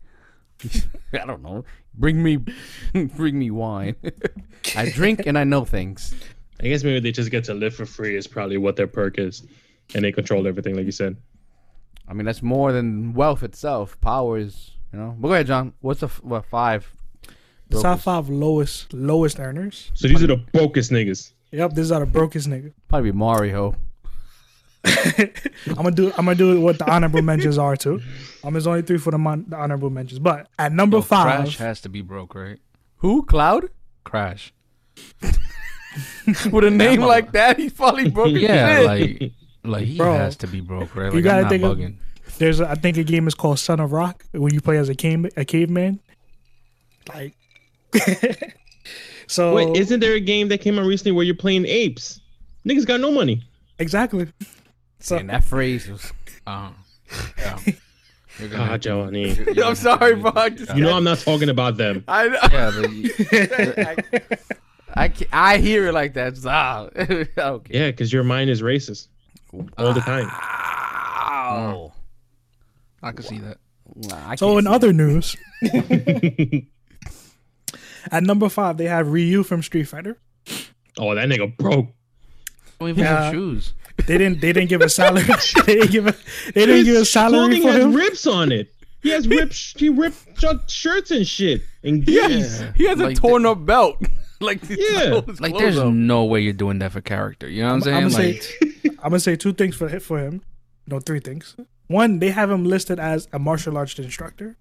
[1.14, 1.64] I don't know.
[1.98, 2.38] Bring me,
[2.94, 3.96] bring me wine.
[4.76, 6.14] I drink and I know things.
[6.60, 9.20] I guess maybe they just get to live for free is probably what their perk
[9.20, 9.44] is,
[9.94, 11.18] and they control everything, like you said.
[12.08, 14.00] I mean, that's more than wealth itself.
[14.00, 15.16] Power is, you know.
[15.20, 15.74] But go ahead, John.
[15.82, 16.92] What's the f- what five?
[17.70, 19.92] the top five lowest lowest earners.
[19.94, 21.32] So these are the brokest niggas.
[21.52, 22.74] Yep, these are the brokest niggas.
[22.88, 23.76] Probably Mario.
[25.68, 28.02] I'm gonna do I'm gonna do what the honorable mentions are too.
[28.44, 31.02] I'm um, there's only three for the, mon- the honorable mentions, but at number Yo,
[31.02, 32.60] five, Crash has to be broke, right?
[32.98, 33.24] Who?
[33.24, 33.70] Cloud?
[34.04, 34.54] Crash.
[36.52, 38.32] With a name like that, he's probably broke.
[38.36, 38.86] Yeah, shit.
[38.86, 39.32] like
[39.64, 41.14] like he Bro, has to be broke, right?
[41.14, 43.80] you gotta I'm not think of- there's a, I think a game is called Son
[43.80, 46.00] of Rock when you play as a cave a caveman.
[47.14, 47.36] Like,
[49.28, 52.20] so Wait, isn't there a game that came out recently where you're playing apes?
[52.68, 53.44] Niggas got no money.
[53.80, 54.28] exactly.
[55.06, 56.12] So and that phrase was.
[56.48, 56.72] Uh,
[57.38, 57.60] yeah.
[58.40, 59.34] God, have to- Johnny.
[59.34, 60.32] you're- you're I'm gonna sorry, to- bro.
[60.36, 62.04] I just- You know I'm not talking about them.
[62.08, 62.40] I know.
[62.52, 63.12] Yeah, but you-
[64.98, 66.34] I, ca- I hear it like that.
[66.34, 67.70] Just, ah, okay.
[67.70, 69.10] Yeah, because your mind is racist
[69.78, 70.28] all the time.
[70.32, 71.94] Ow.
[73.04, 73.58] I can see that.
[73.96, 75.36] Nah, I so in see other news,
[78.12, 80.18] at number five they have Ryu from Street Fighter.
[80.98, 81.88] oh, that nigga broke.
[82.80, 83.24] Don't even Yeah.
[83.26, 83.74] have shoes.
[84.08, 85.24] They didn't they didn't give a salary.
[85.66, 86.16] they didn't give a
[86.54, 87.94] they didn't give a His salary clothing for has him.
[87.96, 88.72] rips on it.
[89.02, 89.80] He has ripped.
[89.80, 92.60] he ripped shirts and shit and geese.
[92.62, 92.72] Yeah.
[92.76, 93.98] He has a Like torn the- up belt.
[94.42, 95.22] like Yeah.
[95.40, 95.92] Like there's no.
[95.92, 97.48] no way you're doing that for character.
[97.50, 98.40] You know what I'm I'm saying?
[98.62, 100.42] gonna Like I'm gonna say two things for for him.
[100.88, 101.56] No, three things.
[101.88, 104.58] One, they have him listed as a martial arts instructor.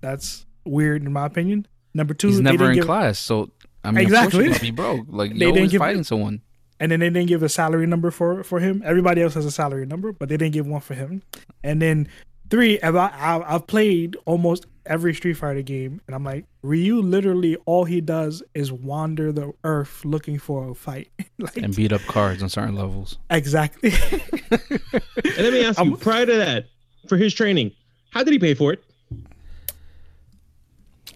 [0.00, 1.66] That's weird in my opinion.
[1.94, 3.50] Number two, he's they never didn't in give, class, so
[3.82, 4.44] I mean, Exactly.
[4.46, 4.70] exactly.
[4.70, 5.06] Be broke.
[5.08, 6.42] Like They you're didn't always give- fighting someone.
[6.80, 8.82] And then they didn't give a salary number for for him.
[8.84, 11.22] Everybody else has a salary number, but they didn't give one for him.
[11.62, 12.08] And then
[12.50, 17.56] three, I've, I've I've played almost every Street Fighter game, and I'm like, Ryu literally
[17.66, 21.10] all he does is wander the earth looking for a fight.
[21.38, 23.18] like and beat up cards on certain levels.
[23.30, 23.92] exactly.
[25.22, 26.66] And let me ask you, prior to that,
[27.08, 27.72] for his training,
[28.10, 28.82] how did he pay for it?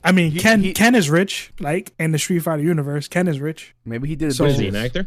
[0.02, 3.08] I mean, He- Ken he- Ken is rich, like in the Street Fighter universe.
[3.08, 3.74] Ken is rich.
[3.84, 5.06] Maybe he did it So- Is he an actor?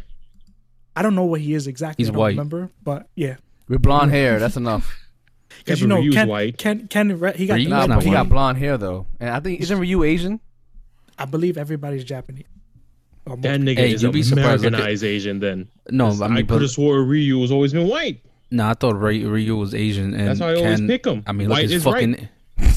[0.98, 2.04] I don't know what he is exactly.
[2.04, 2.30] He's I don't white.
[2.30, 3.36] remember, but yeah,
[3.68, 4.39] with blonde hair.
[4.39, 4.98] That's enough.
[5.60, 6.58] because you know Ryu's Ken, white.
[6.58, 7.56] Ken Ken Re- he got.
[7.56, 10.39] Ryu's Nah, not but he got blonde hair though, and I think isn't Ryu Asian?
[11.20, 12.45] I believe everybody's Japanese.
[13.26, 13.43] Oh, Almost.
[13.43, 15.68] That nigga Hey, is you'd be surprised, Americanized Asian then.
[15.89, 18.22] no, I I, could have swore Ryu was always been white.
[18.52, 21.24] no, I thought Ray, Ryu was Asian, and That's why I always pick him.
[21.28, 22.30] I mean, look, White his is fucking.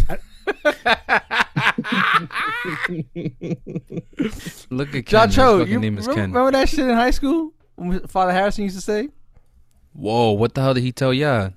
[4.70, 5.04] Look at Ken.
[5.04, 6.30] John His Cho, fucking you name is remember, Ken.
[6.32, 7.52] remember that shit in high school?
[7.80, 9.08] When Father Harrison used to say,
[9.94, 11.50] Whoa, what the hell did he tell ya?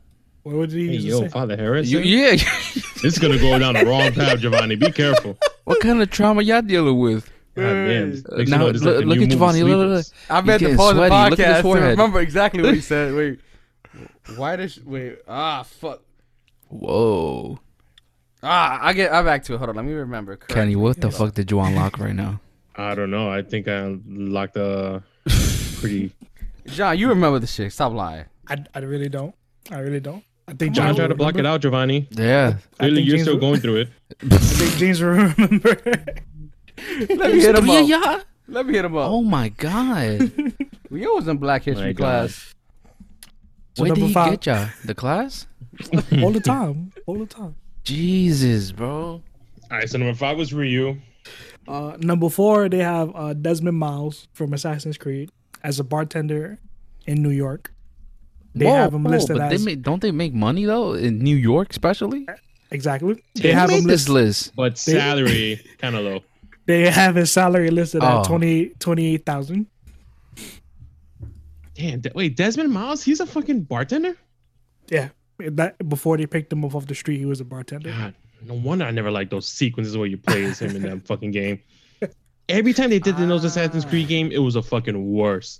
[0.43, 1.27] What did he Hey, used to yo, say?
[1.27, 1.91] Father Harrison?
[1.91, 2.31] You, yeah.
[3.03, 4.77] This is gonna go down the wrong path, Giovanni.
[4.77, 5.37] Be careful.
[5.65, 7.29] what kind of trauma y'all dealing with?
[7.55, 8.09] God damn.
[8.11, 9.63] Makes you now, know this is look, like the look at Giovanni.
[9.63, 10.05] Look, look, look.
[10.29, 11.29] I He's bet the getting pause the sweaty.
[11.31, 13.13] Look at his podcast to remember exactly what he said.
[13.13, 13.39] Wait,
[14.37, 15.17] why does wait?
[15.27, 16.01] Ah, fuck.
[16.69, 17.59] Whoa.
[18.41, 19.13] Ah, I get.
[19.13, 19.57] I'm back to it.
[19.57, 20.37] Hold on, let me remember.
[20.37, 20.55] correctly.
[20.55, 22.39] Kenny, what the fuck did you unlock right now?
[22.75, 23.29] I don't know.
[23.29, 25.03] I think I locked a
[25.83, 26.11] pretty.
[26.67, 27.71] John, you remember the shit.
[27.73, 28.25] Stop lying.
[28.47, 29.35] I, I really don't.
[29.71, 30.23] I really don't.
[30.47, 32.07] I think John tried to will block it out, Giovanni.
[32.11, 32.57] Yeah.
[32.77, 33.89] Clearly, you're James still going through it.
[34.31, 35.69] I think James will remember.
[37.09, 37.87] Let me hit him Yeah, up.
[37.87, 38.21] yeah.
[38.47, 39.09] Let me hit him up.
[39.09, 40.31] Oh my god.
[40.89, 42.29] We always in Black History My God.
[42.29, 42.53] class.
[43.75, 44.67] So Where did number he five- get ya?
[44.85, 45.47] The class?
[46.21, 46.91] all the time.
[47.07, 47.55] All the time.
[47.83, 48.93] Jesus, bro.
[48.93, 49.21] All
[49.71, 50.97] right, so number five was Ryu.
[51.67, 55.31] Uh, number four, they have uh, Desmond Miles from Assassin's Creed
[55.63, 56.59] as a bartender
[57.05, 57.71] in New York.
[58.55, 60.93] They Whoa, have him whoa, listed but as they make, don't they make money though
[60.93, 62.27] in New York, especially?
[62.71, 63.23] exactly.
[63.35, 64.13] They Who have made him this listed.
[64.13, 64.55] list.
[64.55, 66.19] But salary kind of low.
[66.65, 68.19] They have his salary listed Oh.
[68.19, 69.65] at 20 28,000.
[71.75, 72.01] Damn.
[72.01, 73.03] De- wait, Desmond Miles?
[73.03, 74.15] He's a fucking bartender?
[74.89, 75.09] Yeah,
[75.39, 77.89] that before they picked him up off the street, he was a bartender.
[77.89, 78.13] God,
[78.45, 81.31] no wonder I never liked those sequences where you play as him in that fucking
[81.31, 81.59] game.
[82.53, 84.09] Every time they did in those Assassin's Creed ah.
[84.09, 85.59] game, it was a fucking worse.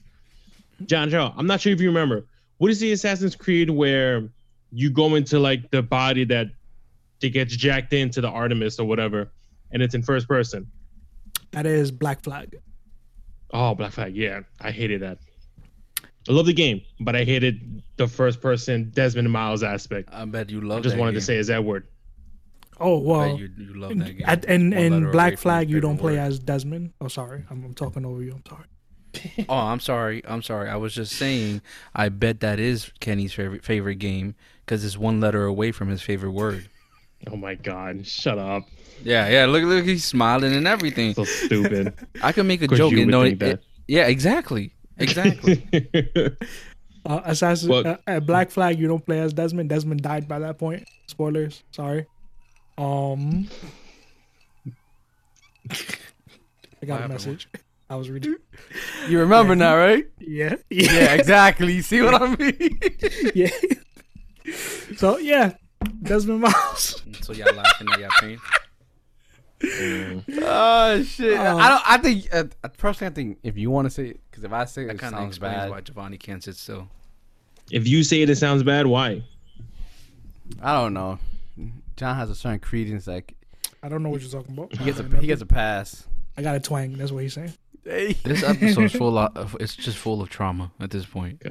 [0.86, 2.28] John Joe, I'm not sure if you remember.
[2.60, 4.30] What is the Assassin's Creed where
[4.72, 6.48] you go into like the body that
[7.20, 9.32] that gets jacked into the Artemis or whatever,
[9.72, 10.68] and it's in first person?
[11.50, 12.60] That is Black Flag.
[13.52, 14.16] Oh, Black Flag.
[14.16, 15.18] Yeah, I hated that.
[16.30, 20.10] I love the game, but I hated the first person Desmond Miles aspect.
[20.12, 21.88] I bet you I love just wanted to say is that word.
[22.80, 23.40] Oh I well.
[23.40, 24.24] you, you love that game.
[24.26, 26.20] At, in One in Black Flag, you don't play word.
[26.20, 26.94] as Desmond.
[27.02, 28.34] Oh, sorry, I'm, I'm talking over you.
[28.34, 28.66] I'm sorry.
[29.48, 30.24] Oh, I'm sorry.
[30.26, 30.70] I'm sorry.
[30.70, 31.62] I was just saying.
[31.94, 34.34] I bet that is Kenny's favorite favorite game
[34.66, 36.70] because it's one letter away from his favorite word.
[37.32, 38.64] Oh my god, shut up.
[39.02, 39.46] Yeah, yeah.
[39.46, 39.86] Look, look.
[39.86, 41.14] He's smiling and everything.
[41.14, 41.94] So stupid.
[42.22, 43.60] I can make a joke you and know think it, that.
[43.88, 44.74] Yeah, exactly.
[44.98, 45.66] Exactly.
[47.06, 49.70] Uh, Assassin Well- uh, at Black Flag, you don't play as Desmond.
[49.70, 50.88] Desmond died by that point.
[51.08, 51.64] Spoilers.
[51.72, 52.06] Sorry.
[52.78, 53.48] Um,
[56.82, 57.10] I got a happened?
[57.14, 57.48] message.
[57.90, 58.36] I was reading.
[59.08, 60.06] You remember now, right?
[60.20, 61.74] Yeah, Yeah, exactly.
[61.74, 62.80] You see what I mean?
[63.36, 63.50] yeah.
[64.98, 65.54] so yeah,
[66.02, 67.04] Desmond Miles.
[67.22, 68.40] so y'all laughing at y'all pain.
[70.42, 71.38] oh shit!
[71.38, 71.82] Um, I don't.
[71.86, 72.44] I think uh,
[72.78, 74.96] personally, I think if you want to say it, because if I say it, That
[74.96, 75.70] it kind of sounds bad.
[75.70, 76.90] why Giovanni can't sit still.
[77.72, 78.88] if you say it, it sounds bad.
[78.88, 79.24] Why?
[80.62, 81.20] I don't know.
[81.96, 83.08] John has a certain credence.
[83.08, 83.36] Like
[83.82, 84.76] I don't know what you're talking about.
[84.76, 86.08] he gets a he gets a pass.
[86.38, 86.94] I got a twang.
[86.98, 87.54] That's what he's saying.
[87.86, 88.16] Hey.
[88.24, 89.56] This episode's full of.
[89.56, 91.42] Uh, it's just full of trauma at this point.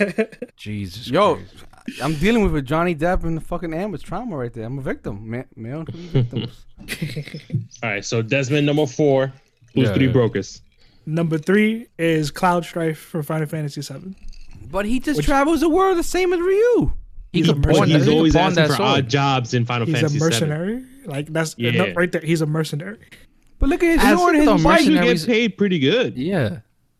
[0.56, 1.08] Jesus.
[1.08, 2.02] Yo, Christ.
[2.02, 4.64] I'm dealing with a Johnny Depp and the fucking Amber's trauma right there.
[4.64, 5.44] I'm a victim, man.
[5.54, 6.66] Male and victims.
[7.82, 9.32] All right, so Desmond number four.
[9.74, 10.12] Who's Yeah, three yeah.
[10.12, 10.62] brokest?
[11.06, 14.14] Number three is Cloud Strife from Final Fantasy VII.
[14.68, 16.92] but he just Which- travels the world the same as Ryu.
[17.36, 17.98] He He's a could pawn mercenary.
[17.98, 18.88] He's he always pawn asking for sword.
[18.88, 20.24] odd jobs in Final He's Fantasy a VII.
[20.26, 20.84] mercenary.
[21.04, 21.70] Like that's Yeah.
[21.70, 22.20] no, right there.
[22.22, 22.98] He's a mercenary.
[23.58, 24.86] But look at his As sword and the his Why bike.
[24.86, 26.16] you get paid pretty good?
[26.16, 26.58] Yeah.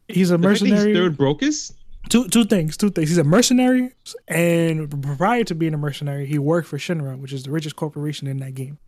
[0.08, 0.94] He's a The fact that he's mercenary.
[0.94, 1.72] third brokest?
[2.08, 2.76] two two things.
[2.76, 3.08] Two things.
[3.08, 3.90] He's a mercenary,
[4.28, 8.28] and prior to being a mercenary, he worked for Shinra, which is the richest corporation
[8.28, 8.78] in that game.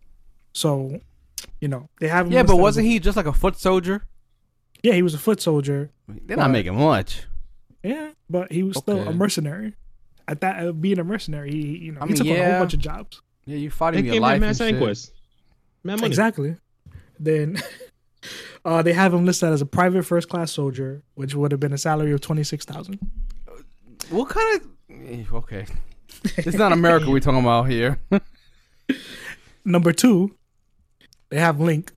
[0.53, 1.01] So,
[1.61, 2.27] you know, they have.
[2.27, 4.05] him Yeah, but wasn't he just like a foot soldier?
[4.85, 5.91] Yeah, he was a foot soldier.
[6.09, 7.25] They're not making much.
[7.83, 9.75] Yeah, but he was still a mercenary.
[10.29, 12.51] At that, uh, being a mercenary, he you know I he mean, took on a
[12.51, 13.23] whole bunch of jobs.
[13.47, 14.83] Yeah, you fighting They me gave him life Mass and shit.
[14.83, 15.11] Anquest.
[15.83, 16.03] Mad.
[16.05, 16.57] Exactly.
[17.19, 17.57] Then,
[18.65, 21.73] uh, they have him listed as a private first class soldier, which would have been
[21.73, 22.99] a salary of twenty six thousand.
[24.11, 24.69] What kind of?
[25.09, 25.67] eh, Okay,
[26.37, 28.01] it's not America we're talking about here.
[29.65, 30.37] Number two,
[31.31, 31.93] they have Link.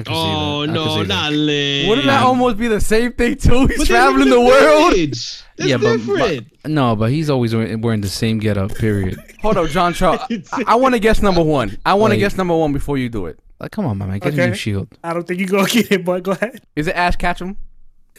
[0.00, 0.62] I can see Oh that.
[0.62, 1.88] I can no, see not Link.
[1.88, 3.66] Wouldn't that almost be the same thing too?
[3.66, 4.92] He's But traveling the world.
[4.94, 5.42] village.
[5.56, 6.46] That's Yeah, but- different.
[6.66, 8.74] No, but he's always wearing wearing the same getup.
[8.74, 9.18] Period.
[9.42, 10.20] Hold up, John Charles.
[10.52, 11.78] I, I want to guess number one.
[11.86, 13.38] I want to Like- guess number one before you do it.
[13.60, 14.88] Like, come on, my man, get a new shield.
[15.02, 16.62] I don't think you're gonna get it, but go ahead.
[16.76, 17.56] Is it Ash Ketchum?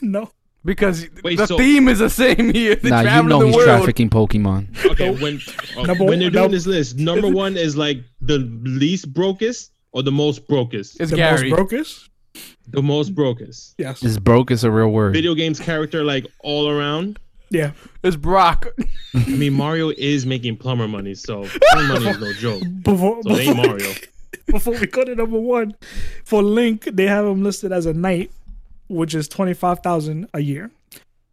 [0.02, 0.30] No.
[0.62, 2.74] Because Wait, the so- theme is the same here.
[2.74, 3.66] They're Nah, you know the he's world.
[3.66, 4.84] trafficking Pokemon.
[4.84, 5.40] Okay, when
[5.78, 10.12] uh, when they're doing this list, number one is like the least brokest or the
[10.12, 11.00] most brokest.
[11.00, 11.50] It's The Gary.
[11.50, 12.08] most brokest?
[12.68, 13.74] The most brokest.
[13.78, 14.02] Yes.
[14.02, 15.14] Is broke is a real word.
[15.14, 17.18] Video games character like all around.
[17.50, 17.72] Yeah.
[18.04, 18.68] It's Brock.
[19.14, 22.62] I mean, Mario is making plumber money, so plumber money is no joke.
[22.84, 23.92] Before, So it ain't Mario.
[24.46, 25.74] before we go to number one,
[26.24, 28.30] for Link, they have him listed as a knight,
[28.88, 30.70] which is twenty five thousand a year.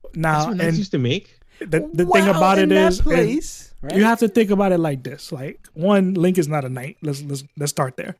[0.04, 1.38] That's Now, what and used to make.
[1.60, 3.96] the, the thing about it in that is, is place, right?
[3.96, 6.98] you have to think about it like this: like one, Link is not a knight.
[7.04, 8.16] Let's let's let's start there.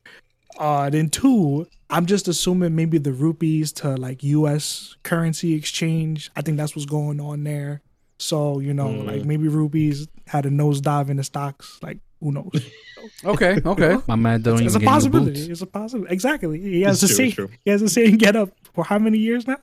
[0.58, 4.96] Uh, then two, I'm just assuming maybe the rupees to like U.S.
[5.02, 6.30] currency exchange.
[6.36, 7.82] I think that's what's going on there.
[8.18, 9.06] So you know, Mm.
[9.06, 11.78] like maybe rupees had a nosedive in the stocks.
[11.82, 12.50] Like who knows?
[13.24, 13.96] okay, okay.
[14.08, 15.30] My man don't it's a even get new possibility.
[15.32, 15.48] boots.
[15.48, 16.12] It's a possibility.
[16.12, 16.60] Exactly.
[16.60, 17.32] He has It's the true, same.
[17.32, 17.48] true.
[17.64, 19.58] He has the same get up for how many years now?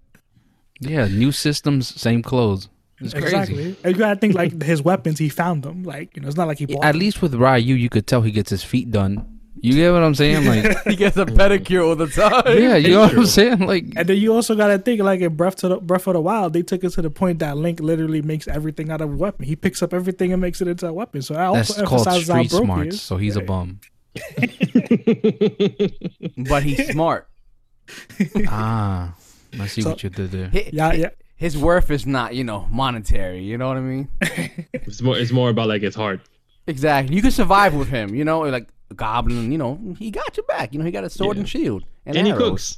[0.80, 2.70] Yeah, new systems, same clothes.
[3.02, 3.26] It's crazy.
[3.28, 3.76] Exactly.
[3.84, 5.20] And you gotta think like his weapons.
[5.20, 5.84] He found them.
[5.84, 6.84] Like you know, it's not like he bought.
[6.86, 7.00] At them.
[7.00, 9.35] least with Ryu, you could tell he gets his feet done.
[9.62, 10.46] You get what I'm saying?
[10.46, 12.44] Like, he gets a pedicure all the time.
[12.62, 13.60] yeah, you know what I'm saying?
[13.66, 16.22] Like, And then you also gotta think like in Breath to the Breath of the
[16.22, 19.16] Wild, they took it to the point that Link literally makes everything out of a
[19.16, 19.46] weapon.
[19.46, 21.22] He picks up everything and makes it into a weapon.
[21.22, 22.96] So that that's also called emphasizes how street broke he smarts.
[22.96, 23.02] is.
[23.02, 23.80] So he's a bum.
[26.50, 27.28] but he's smart.
[28.48, 29.14] Ah,
[29.60, 30.50] I see So- what you did there.
[30.52, 31.10] Hi- Yeah, yeah.
[31.38, 33.44] His worth is not, you know, monetary.
[33.44, 34.08] You know what I mean?
[34.74, 35.18] It's more.
[35.18, 36.22] It's more about like his heart.
[36.66, 37.16] Exactly.
[37.16, 38.16] You can survive with him.
[38.16, 39.52] You know, like a goblin.
[39.52, 40.74] You know, he got your back.
[40.74, 41.42] You know, he got a sword Yeah.
[41.42, 42.78] and shield and, And he cooks.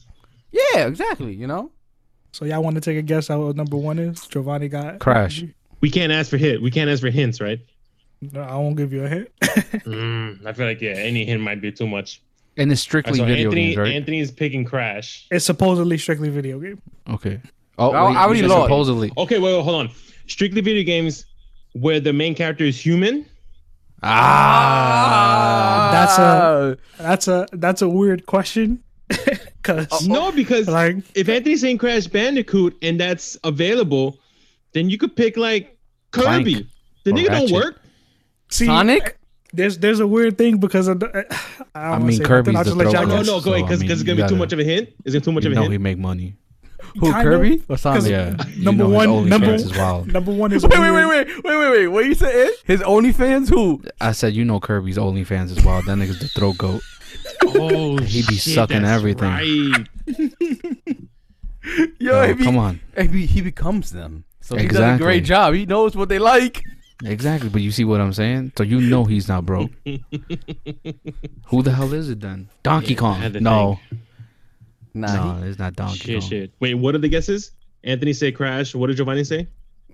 [0.52, 1.34] Yeah, exactly.
[1.34, 1.72] You know.
[2.34, 4.26] So y'all want to take a guess at what number one is?
[4.28, 5.44] Giovanni got Crash.
[5.82, 6.62] We can't ask for hit.
[6.62, 7.60] We can't ask for hints, right?
[8.22, 9.30] No, I won't give you a hint.
[9.88, 12.22] Mm, I feel like yeah, any hint might be too much.
[12.58, 13.94] And it's strictly so video Anthony, games, right?
[13.94, 15.28] Anthony is picking Crash.
[15.32, 16.82] it's supposedly strictly video game.
[17.10, 17.40] okay.
[17.78, 18.66] Oh, I- wait, I already you said lost.
[18.66, 19.12] supposedly.
[19.18, 19.90] Okay, wait, wait, hold on.
[20.28, 21.26] Strictly video games
[21.74, 23.26] where the main character is human.
[24.04, 28.84] Ah, That's a that's a that's a weird question.
[29.64, 34.20] Cause No, because like if Anthony's saying Crash Bandicoot and that's available,
[34.74, 35.78] then you could pick like
[36.12, 36.54] Kirby.
[36.54, 36.68] Clank.
[37.04, 37.82] The Or nigga don't work.
[38.50, 39.18] see Sonic.
[39.54, 41.08] there's there's a weird thing because of the,
[41.76, 43.54] I, don't I mean, say Kirby's nothing, I'll the just let y'all no, no, go
[43.54, 44.90] ahead, So, I because mean, it's gonna be too gotta- much of a hint.
[45.06, 45.72] Is it too much You of a know hint?
[45.74, 46.36] he make money.
[47.00, 47.24] Who Kinda.
[47.24, 48.06] Kirby or Sonic?
[48.10, 48.36] Yeah.
[48.50, 50.12] you number know one- number- OnlyFans is wild.
[50.14, 51.08] Number one is Wait, wait, weird.
[51.08, 51.88] wait, wait, wait, wait, wait.
[51.88, 52.52] What you said?
[52.66, 53.50] His OnlyFans?
[53.50, 53.84] Who?
[54.02, 55.86] I said you know Kirby's OnlyFans is wild.
[55.86, 56.82] That nigga's the throat goat.
[57.46, 59.30] Oh, He be shit, sucking that's everything.
[59.30, 59.88] Right.
[62.00, 62.80] Yo, Oh, be- come on.
[62.98, 64.24] He, be- he becomes them.
[64.42, 65.54] So he does a great job.
[65.54, 66.64] He knows what they like.
[67.04, 68.54] Exactly, but you see what I'm saying?
[68.58, 69.70] So you know he's not broke.
[69.86, 72.50] Who the hell is it then?
[72.64, 73.20] Donkey Yeah, Kong.
[73.20, 73.80] had to No,
[74.98, 76.30] Nah, no, it's not Donkey Shit, Kong.
[76.30, 76.52] shit.
[76.60, 77.52] Wait, what are the guesses?
[77.84, 78.74] Anthony say Crash.
[78.76, 79.48] What did Giovanni say?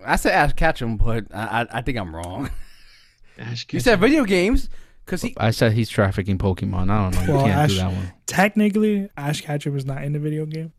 [0.05, 2.49] I said Ash Ketchum, but I, I, I think I'm wrong.
[3.37, 3.79] Ash You Ketchum.
[3.81, 4.69] said video games
[5.05, 5.33] because he.
[5.37, 6.89] I said he's trafficking Pokemon.
[6.89, 7.21] I don't know.
[7.27, 8.13] You Well, can't do Ash- that one.
[8.25, 10.71] Technically, Ash Ketchum is not in the video game.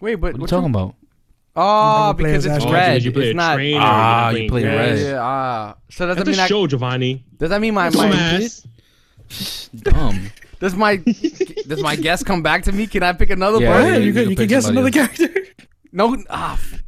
[0.00, 0.94] Wait, but What are you what talking about?
[1.58, 3.02] Oh, play because as it's Ash red.
[3.02, 3.54] you play it's a not.
[3.54, 3.80] trainer.
[3.82, 4.98] Ah, you're play yeah, red.
[4.98, 5.74] yeah, ah.
[5.90, 7.24] So does that That's mean a I, show, Giovanni.
[7.38, 8.48] does that mean my, Some my.
[9.76, 10.30] Dumb.
[10.60, 12.86] Does my does my guess come back to me?
[12.86, 13.80] Can I pick another Yeah, Go one?
[13.90, 15.40] ahead, you you, can can, you can pick guess somebody another character.
[15.92, 16.82] No, ah, f-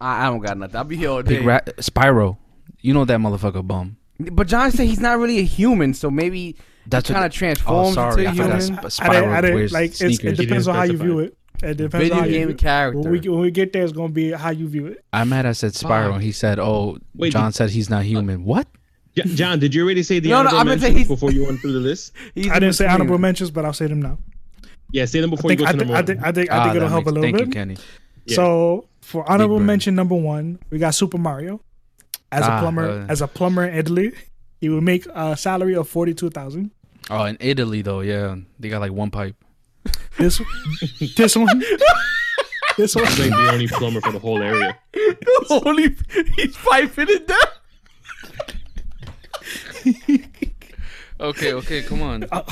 [0.00, 0.76] I, I don't got nothing.
[0.76, 1.36] I'll be here all day.
[1.38, 2.38] Big rat Spyro.
[2.80, 3.98] You know that motherfucker bum.
[4.18, 6.56] But John said he's not really a human, so maybe
[6.86, 8.24] That's kind of transforms Oh, sorry.
[8.24, 8.90] into I a forgot human.
[8.90, 11.36] Sp- I didn't, I didn't, wears like it's, it depends on how you view it.
[11.62, 12.58] It depends on how you game view it.
[12.58, 13.00] character.
[13.00, 15.04] When we, when we get there, it's gonna be how you view it.
[15.12, 15.44] I'm mad.
[15.46, 18.66] I said Spyro, and he said, "Oh, Wait, John did- said he's not human." What?
[19.16, 21.08] J- John, did you already say the No, no, honorable I'm gonna say mentions he's-
[21.08, 22.12] before you went through the list?
[22.36, 24.18] I didn't say honorable mentions, but I'll say them now.
[24.92, 26.06] Yeah, say them I before think you go I to think, number I one.
[26.06, 27.46] think I think Ah, it'll that help a little Thank bit.
[27.46, 27.76] you, Kenny.
[28.26, 28.36] Yeah.
[28.36, 31.60] So for honorable mention number one, we got Super Mario
[32.32, 32.88] as a Ah, plumber.
[32.88, 34.12] uh, as a plumber in Italy,
[34.60, 36.70] he would make a salary of forty two thousand.
[37.10, 39.36] Oh, in Italy though, yeah, they got like one pipe.
[40.18, 40.40] This
[41.16, 41.58] this one,
[42.76, 43.04] this one.
[43.06, 44.78] He's like the only plumber for the whole area.
[45.50, 45.94] Only
[46.36, 47.38] he's piping it down.
[51.20, 52.24] Okay, okay, come on.
[52.32, 52.42] Uh,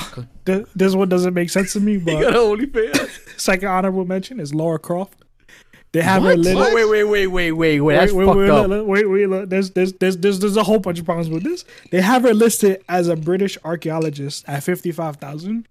[0.45, 3.09] th- This one doesn't make sense to me, He got but an OnlyFans.
[3.39, 5.21] second honorable mention is Lara Croft.
[5.91, 6.39] They have her What?
[6.39, 6.73] listed.
[6.73, 7.95] Wait, wait, wait, wait, wait, wait.
[7.95, 8.69] That's wait, fucked wait, up.
[8.69, 9.49] Wait, wait, wait, look.
[9.49, 11.65] There's, there's, there's, there's, there's a whole bunch of problems with this.
[11.91, 15.67] They have her listed as a British archaeologist at fifty-five thousand.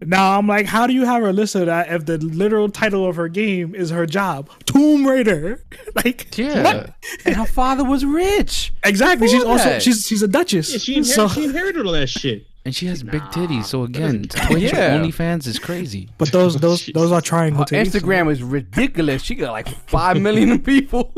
[0.00, 3.16] Now I'm like, how do you have her listed at if the literal title of
[3.16, 5.62] her game is her job, Tomb Raider?
[5.94, 6.94] like, Yeah, what?
[7.24, 8.72] And her father was rich.
[8.84, 9.28] Exactly.
[9.28, 10.72] She's Who also she's she's a duchess.
[10.72, 12.46] Yeah, she, inher- so, she inherited all that shit.
[12.64, 13.64] and she has big titties.
[13.64, 14.98] So again, Twitch Yeah.
[14.98, 16.08] OnlyFans is crazy.
[16.18, 17.90] but those those those are triangle Her titties.
[17.92, 19.22] Instagram is ridiculous.
[19.22, 21.12] She got like five million people.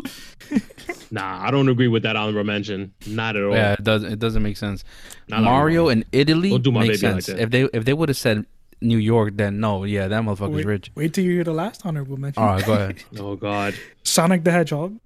[1.12, 2.92] Nah, I don't agree with that honorable mention.
[3.06, 3.52] Not at all.
[3.52, 4.04] Yeah, it does.
[4.04, 4.84] It doesn't make sense.
[5.28, 7.36] Not Mario in Italy Don't do my makes baby like sense.
[7.36, 7.42] that.
[7.42, 8.46] if they if they would have said
[8.80, 10.90] New York, then no, yeah, that motherfucker's Wait, rich.
[10.94, 12.42] wait till you hear the last honorable mention.
[12.42, 12.96] All right, go ahead.
[13.18, 13.74] Oh God.
[14.04, 14.98] Sonic the Hedgehog,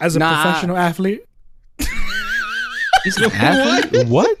[0.00, 0.42] as a Nah.
[0.42, 1.24] professional athlete.
[3.04, 4.08] He's an athlete.
[4.08, 4.36] What?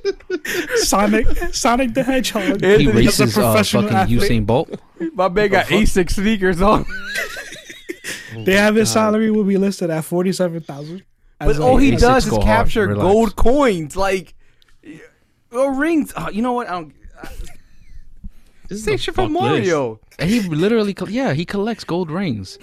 [0.76, 2.42] Sonic Sonic the Hedgehog.
[2.60, 4.20] He Anthony, as a races uh, professional fucking athlete.
[4.22, 4.70] Usain Bolt.
[5.14, 6.84] My man got Asics sneakers on.
[8.36, 11.04] They have his salary will be listed at forty seven thousand.
[11.38, 12.46] But all he does is go hard.
[12.46, 14.34] capture gold coins, like
[15.50, 16.12] or rings.
[16.16, 16.68] Oh, you know what?
[16.68, 16.94] I don't.
[18.68, 19.52] This is shit from fuck list.
[19.52, 20.00] Mario.
[20.20, 22.56] And he literally, col- yeah, he collects gold rings.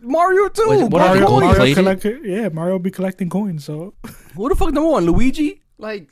[0.00, 0.68] Mario too.
[0.68, 1.58] Wait, what are gold Mario, gold coins.
[1.58, 2.00] Mario plated?
[2.02, 3.64] collect, yeah, Mario will be collecting coins.
[3.64, 3.94] So
[4.36, 5.06] Who the fuck number one?
[5.06, 5.60] Luigi?
[5.78, 6.10] Like,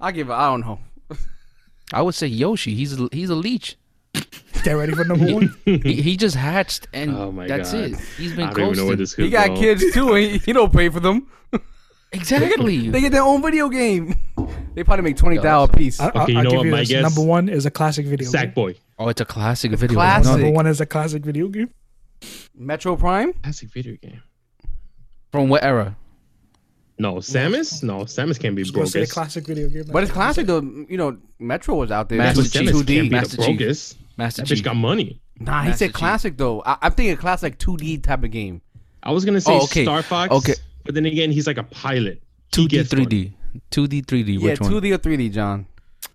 [0.00, 0.30] I give.
[0.30, 0.80] I don't know.
[1.94, 2.74] I would say Yoshi.
[2.74, 3.78] He's a, he's a leech.
[4.62, 5.54] Get ready for number one.
[5.64, 7.92] he, he just hatched and Oh my that's God.
[7.92, 7.98] it.
[8.16, 8.98] He's been don't even know where coasting.
[8.98, 9.56] this He got go.
[9.56, 11.26] kids too, and he, he don't pay for them.
[12.12, 12.88] Exactly.
[12.90, 14.14] They get their own video game.
[14.74, 16.00] They probably make twenty thousand a piece.
[16.00, 16.88] I, Okay, you I'll know give what, you my this.
[16.88, 18.30] guess- Number one is a classic video.
[18.30, 18.40] game.
[18.52, 18.78] Sackboy.
[18.98, 19.94] oh, it's a classic video.
[19.94, 20.24] classic.
[20.32, 21.68] No, Number one is a classic video game.
[22.58, 23.34] Metroid Prime.
[23.34, 24.22] Classic video game.
[25.32, 25.96] From what era?
[26.98, 27.82] No, Samus?
[27.82, 29.84] No, Samus can't be Just gonna say a classic video game.
[29.92, 30.62] But it's classic though.
[30.62, 32.16] You know, Metroid was out there.
[32.18, 32.52] Master Chief.
[32.52, 33.00] two Samus can't D.
[33.02, 33.94] be Master the Chief.
[34.18, 34.38] Bogus.
[34.38, 34.58] Master That Chief.
[34.58, 35.20] bitch got money.
[35.40, 35.94] Nah, he Master said Chief.
[35.94, 36.62] classic though.
[36.66, 38.60] I, I'm thinking classic two D type of game.
[39.02, 39.84] I was gonna say Oh, okay.
[39.84, 40.32] Star Fox.
[40.32, 40.54] Okay.
[40.84, 42.22] But then again, he's like a pilot.
[42.54, 43.32] He 2D, 3D.
[43.70, 44.40] 2D, 3D.
[44.40, 44.70] Yeah, Which one?
[44.70, 45.66] two D or three D, John.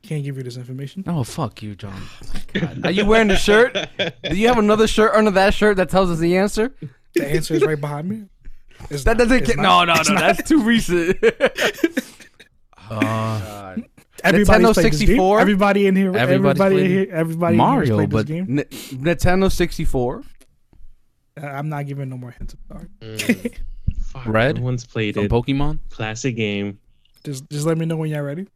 [0.01, 1.03] Can't give you this information.
[1.07, 2.01] Oh, fuck you, John.
[2.83, 3.73] Are you wearing the shirt?
[3.97, 6.73] Do you have another shirt under that shirt that tells us the answer?
[7.13, 8.23] The answer is right behind me.
[8.89, 9.45] It's That not- doesn't.
[9.45, 9.85] Get, not.
[9.87, 10.19] no, no, no.
[10.19, 11.17] That's too recent.
[12.89, 13.77] Uh,
[14.23, 15.07] Everybody's Nintendo played this game.
[15.07, 15.39] 64?
[15.41, 16.15] Everybody in here.
[16.15, 17.07] Everybody's Everybody in here.
[17.11, 18.59] Everybody Mario, in here but- played this game.
[18.59, 20.23] N- Nintendo 64.
[21.41, 22.55] Uh, I'm not giving no more hints.
[22.67, 22.87] Sorry.
[23.01, 23.57] Mm.
[24.05, 24.49] Fuck, Red?
[24.57, 25.31] Everyone's played from it.
[25.31, 25.79] Pokemon?
[25.89, 26.79] Classic game.
[27.23, 28.47] just just let me know when you're ready.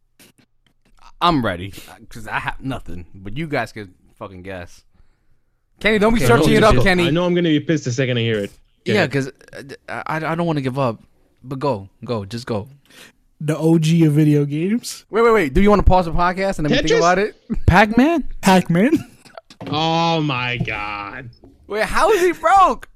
[1.20, 4.84] I'm ready because I have nothing, but you guys can fucking guess.
[5.80, 7.08] Kenny, don't be Okay, searching it up, just- Kenny.
[7.08, 8.52] I know I'm gonna be pissed the second I hear it.
[8.84, 9.06] Yeah, Yeah.
[9.06, 9.32] because
[9.88, 11.02] I, I, I don't want to give up.
[11.42, 11.88] But go.
[12.04, 12.24] Go.
[12.24, 12.68] Just go.
[13.40, 15.54] The OG of video games, Wait, wait, wait.
[15.54, 16.88] Do you want to pause the podcast and then we Tetris?
[16.88, 17.36] think about it?
[17.66, 18.28] Pac Man.
[18.40, 18.92] Pac-Man.
[19.66, 21.30] Oh my god.
[21.66, 22.88] Wait, how is he broke?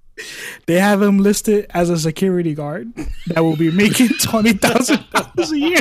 [0.66, 2.92] They have him listed as a security guard
[3.28, 5.80] that will be making twenty thousand dollars a year.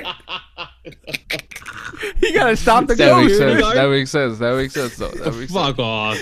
[2.18, 3.60] He gotta stop the That makes dude.
[3.60, 3.74] sense.
[3.74, 4.38] That makes sense.
[4.40, 4.96] That makes sense.
[4.98, 5.10] Though.
[5.10, 5.68] That makes sense.
[5.68, 6.18] Fuck off.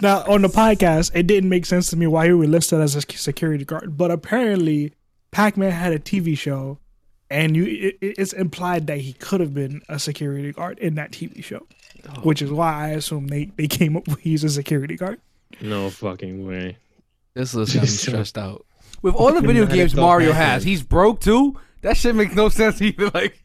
[0.00, 2.96] Now on the podcast, it didn't make sense to me why he was listed as
[2.96, 4.92] a security guard, but apparently,
[5.34, 6.78] Pac-Man had a TV show,
[7.28, 11.10] and you it, it's implied that he could have been a security guard in that
[11.10, 11.66] TV show,
[12.08, 12.20] oh.
[12.20, 15.20] which is why I assume they they came up with he's a security guard.
[15.60, 16.78] No fucking way.
[17.34, 18.64] This list got me stressed out.
[19.02, 21.58] With all the video games Mario has, he's broke too.
[21.82, 23.10] That shit makes no sense either.
[23.10, 23.42] Like,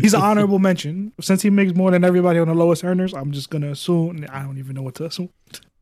[0.00, 3.12] He's an honorable mention since he makes more than everybody on the lowest earners.
[3.12, 4.24] I'm just gonna assume.
[4.30, 5.30] I don't even know what to assume.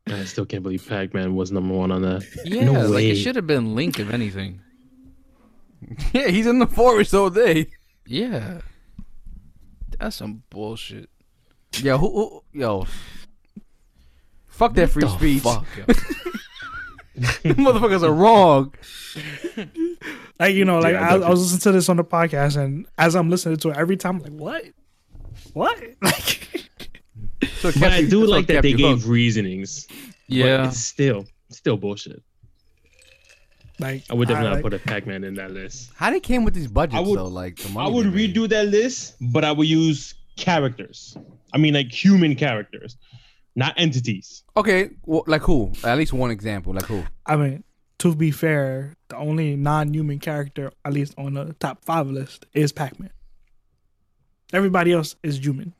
[0.07, 2.25] I still can't believe Pac-Man was number one on that.
[2.43, 4.59] Yeah, No like it should have been Link if anything.
[6.13, 7.67] yeah, he's in the forest all day.
[8.05, 8.61] Yeah.
[9.99, 11.09] That's some bullshit.
[11.77, 12.85] Yo, who, who yo,
[14.47, 15.41] fuck that free The speech.
[15.43, 15.83] Fuck, yo.
[17.53, 18.73] Motherfuckers are wrong.
[20.39, 22.57] Like you know, like Yeah, I I, I was listening to this on the podcast,
[22.57, 24.65] and as I'm listening to it, every time I'm like, what,
[25.53, 25.83] what?
[26.01, 26.39] Like,
[27.57, 29.07] So it But I do like that they you gave hooked.
[29.07, 29.85] reasonings.
[29.87, 30.67] But Yeah.
[30.67, 32.21] it's still still bullshit.
[33.79, 35.91] Like I would definitely like- put a Pac-Man in that list.
[35.95, 37.27] How they came with these budgets I would- though?
[37.27, 38.35] Like the I would they made.
[38.35, 41.17] redo that list, but I would use characters.
[41.53, 42.97] I mean, like human characters,
[43.55, 44.43] not entities.
[44.57, 45.71] Okay, well, like who?
[45.83, 46.73] At least one example.
[46.73, 47.03] Like who?
[47.25, 47.63] I mean,
[47.99, 52.71] to be fair, the only non-human character, at least on the top five list, is
[52.71, 53.11] Pac-Man.
[54.51, 55.73] Everybody else is human.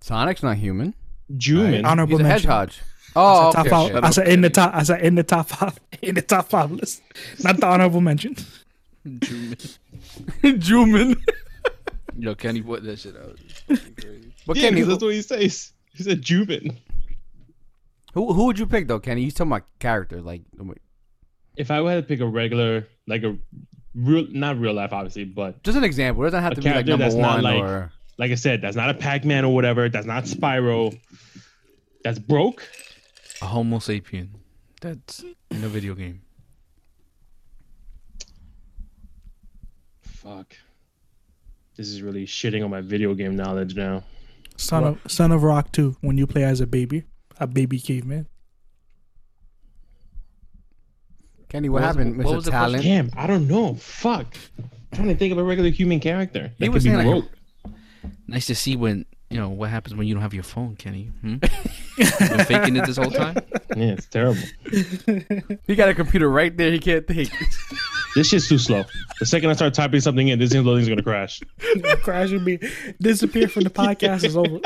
[0.00, 0.94] Sonic's not human.
[1.40, 1.84] Human.
[1.84, 2.50] Honorable He's a mention.
[2.50, 2.72] hedgehog.
[3.16, 3.70] Oh, top okay.
[3.70, 3.88] five.
[3.92, 4.28] shut I up.
[4.28, 4.74] in the top.
[4.74, 5.78] I said in the top five.
[6.02, 7.02] In the top five list,
[7.42, 8.36] not the honorable mention.
[9.06, 9.78] Juman.
[10.42, 11.16] Juman.
[12.18, 13.36] Yo, Kenny put that shit out.
[13.68, 14.32] It's fucking crazy.
[14.46, 15.72] But yeah, Kenny, 'cause who, that's what he says.
[15.94, 16.76] He said Juven.
[18.14, 19.22] who who would you pick though, Kenny?
[19.22, 20.20] You talking about character?
[20.20, 20.42] Like,
[21.56, 23.36] If I had to pick a regular, like a
[23.94, 26.22] real, not real life, obviously, but just an example.
[26.24, 27.92] It doesn't have to be like character number that's not one like- or.
[28.18, 29.88] like I said, that's not a Pac-Man or whatever.
[29.88, 30.96] That's not Spyro.
[32.04, 32.68] That's broke.
[33.42, 34.28] A Homo sapien.
[34.80, 36.22] That's in a video game.
[40.02, 40.54] Fuck.
[41.76, 44.02] This is really shitting on my video game knowledge now.
[44.56, 45.96] Son of Son of Rock two.
[46.00, 47.04] When you play as a baby,
[47.38, 48.26] a baby caveman.
[51.48, 52.34] Kenny, what, What was- happened, what Mr.
[52.36, 52.82] was the Talent?
[52.82, 53.74] Damn, I don't know.
[53.76, 54.36] Fuck.
[54.58, 56.52] I'm trying to think of a regular human character.
[56.58, 57.24] He That was could be saying, like,
[57.64, 57.72] broke.
[58.26, 61.10] Nice to see when you know what happens when you don't have your phone, Kenny.
[61.20, 61.34] Hmm?
[61.98, 63.36] you been faking it this whole time.
[63.76, 64.40] Yeah, it's terrible.
[65.66, 66.70] He got a computer right there.
[66.72, 67.30] He can't think.
[68.14, 68.84] This shit's too slow.
[69.20, 71.40] The second I start typing something in, this thing's gonna crash.
[72.02, 72.58] Crash would be
[73.00, 74.58] disappear from the podcast is over.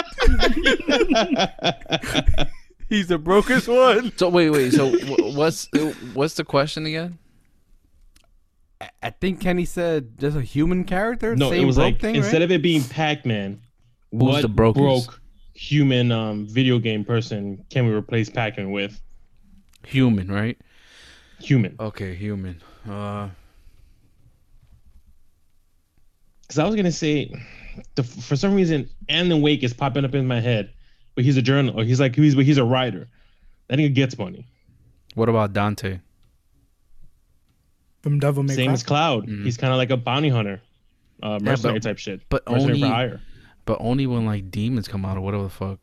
[2.89, 4.13] He's the brokest one.
[4.17, 4.73] So wait, wait.
[4.73, 5.69] So wh- what's
[6.15, 7.19] what's the question again?
[8.81, 11.35] I- I think Kenny said just a human character.
[11.35, 12.43] No, Same it was broke like thing, instead right?
[12.43, 12.83] of it being
[14.13, 14.81] Pac-Man, what the brokest?
[15.07, 15.21] broke
[15.55, 19.01] human um video game person can we replace Pac-Man with?
[19.87, 20.57] Human, right?
[21.41, 21.75] Human.
[21.81, 22.61] Okay, human.
[22.89, 23.29] Uh,
[26.43, 27.33] Because I was gonna say,
[27.95, 30.71] the, for some reason, and Alan Wake is popping up in my head,
[31.15, 33.09] but he's a journal, or he's like he's but he's a writer.
[33.69, 34.47] That nigga gets money.
[35.15, 36.01] what about Dante?
[38.03, 38.73] From Devil May Same Cry.
[38.75, 39.27] as Cloud.
[39.29, 39.45] Mhm.
[39.45, 40.61] He's kind of like a bounty hunter,
[41.23, 42.21] uh, mercenary but- type shit.
[42.29, 43.21] But Mercenary for only, hire.
[43.65, 45.79] But only when like demons come out or whatever the fuck.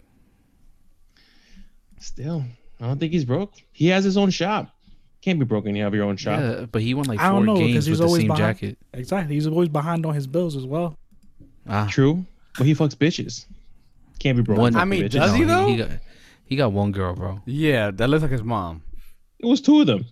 [2.00, 2.44] Still,
[2.80, 3.54] I don't think he's broke.
[3.72, 4.74] He has his own shop.
[5.22, 5.76] Can't be broken.
[5.76, 6.40] You have your own shop.
[6.40, 8.22] Yeah, but he won like I don't four know, 'cause games he's with the always
[8.22, 8.58] same behind.
[8.58, 8.78] jacket.
[8.94, 9.36] Exactly.
[9.36, 10.96] He's always behind on his bills as well.
[11.68, 12.26] Ah, True,
[12.58, 13.46] but he fucks bitches.
[14.20, 14.60] Can't be broke.
[14.60, 15.12] One- I mean, bitches.
[15.12, 15.68] does he though?
[15.68, 15.90] He got,
[16.46, 17.42] he got one girl, bro.
[17.46, 18.82] Yeah, that looks like his mom.
[19.40, 20.06] It was two of them.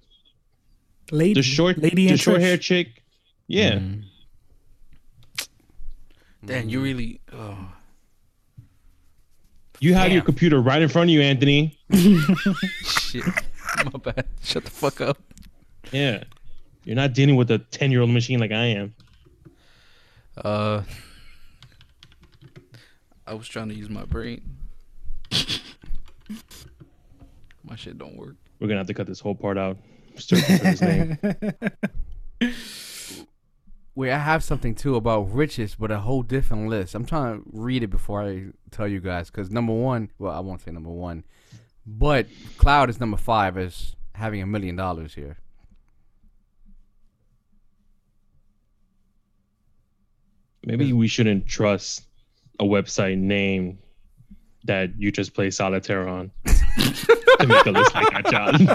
[1.11, 2.41] Lady, The short, lady the and short Trish.
[2.41, 3.01] hair chick.
[3.47, 4.03] Yeah, Mm.
[6.48, 7.20] Damn, you really.
[7.34, 7.58] Oh.
[9.82, 11.78] you have your computer right in front of you, Anthony.
[12.84, 13.26] Shit.
[13.84, 14.26] My bad.
[14.41, 15.18] Shut the fuck up.
[15.91, 16.24] Yeah,
[16.86, 18.95] you're not dealing with a ten-year-old machine like I am.
[20.38, 20.84] Uh,
[23.26, 24.41] I was trying to use my brain.
[27.66, 28.36] my shit don't work.
[28.62, 29.78] We're gonna have to cut this whole part out.
[30.16, 31.18] Searching for his name.
[33.98, 36.93] Wait, I have something too about riches, but a whole different list.
[36.93, 40.39] I'm trying to read it before I tell you guys, because number one, well, I
[40.39, 41.24] won't say number one,
[41.84, 42.28] but
[42.60, 45.39] Cloud is number five as having a million dollars here.
[50.64, 52.06] Maybe we shouldn't trust
[52.60, 53.80] a website name
[54.66, 56.30] that you just play solitaire on
[57.40, 58.66] to make a list like that, John.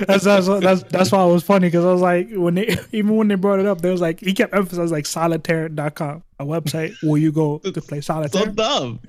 [0.06, 3.16] that's, that's that's that's why it was funny because I was like when they even
[3.16, 6.94] when they brought it up, they was like he kept emphasizing like solitaire.com, a website
[7.02, 8.42] where you go to play solitaire.
[8.46, 8.54] so solitaire.
[8.54, 9.00] dumb.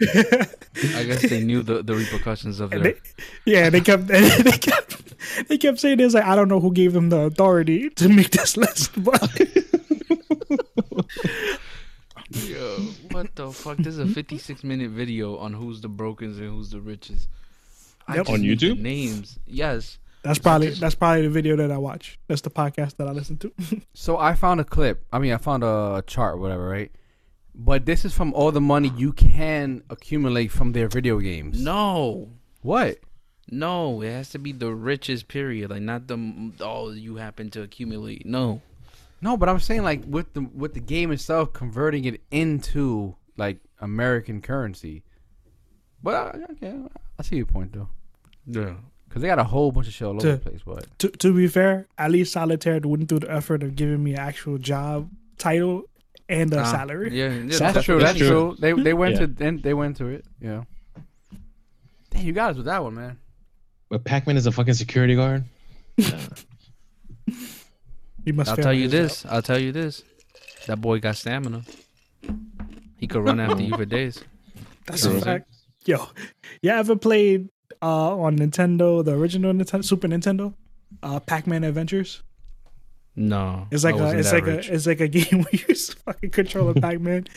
[0.96, 2.96] I guess they knew the, the repercussions of And their.
[3.46, 6.94] yeah, they kept they kept they kept saying this like I don't know who gave
[6.94, 9.22] them the authority to make this list, but
[12.34, 12.78] Yo,
[13.12, 13.78] what the fuck?
[13.78, 17.28] This is a 56 minute video on who's the brokers and who's the richest.
[18.12, 18.30] I Yep.
[18.30, 18.80] On need the YouTube?
[18.80, 19.98] Names, yes.
[20.24, 22.20] that's probably that's probably the video that I watch.
[22.28, 23.52] That's the podcast that I listen to.
[23.94, 25.04] So I found a clip.
[25.12, 26.92] I mean, I found a chart, whatever, right?
[27.54, 31.62] But this is from all the money you can accumulate from their video games.
[31.64, 32.30] No,
[32.62, 33.00] What?
[33.50, 36.18] no, it has to be the richest period, like not the
[36.64, 38.26] all you happen to accumulate.
[38.26, 38.62] No,
[39.22, 43.58] No, but I'm saying like with the with the game itself, converting it into like
[43.80, 45.04] American currency.
[46.02, 46.74] But uh, okay,
[47.20, 47.90] I see your point though,
[48.46, 48.74] yeah.
[49.08, 50.62] because they got a whole bunch of shit all over To- the place.
[50.66, 54.14] But to to be fair, at least Solitaire went through the effort of giving me
[54.14, 55.84] an actual job title
[56.30, 57.10] and a Ah, salary.
[57.18, 58.00] Yeah, yeah, that's true.
[58.00, 58.56] That's That's true.
[58.60, 59.20] They they went Yeah.
[59.22, 60.26] to then they went to it.
[60.40, 60.64] Yeah.
[62.12, 63.18] Damn, you got us with that one, man.
[63.90, 65.44] But Pac-Man is a fucking security guard.
[68.24, 68.52] You must.
[68.52, 69.24] I'll tell you this.
[69.24, 69.32] job.
[69.34, 70.04] I'll tell you this.
[70.68, 71.64] That boy got stamina.
[72.98, 74.24] He could run after you for days.
[74.86, 75.18] That's True.
[75.18, 75.50] a fact.
[75.86, 76.08] Yo,
[76.62, 77.50] you ever played
[77.82, 80.54] uh on Nintendo, the original Nintendo, Super Nintendo,
[81.04, 82.22] uh Pac-Man Adventures?
[83.16, 84.70] No, It's like a it's like rich.
[84.70, 87.28] a it's like a game where you fucking control a Pac-Man,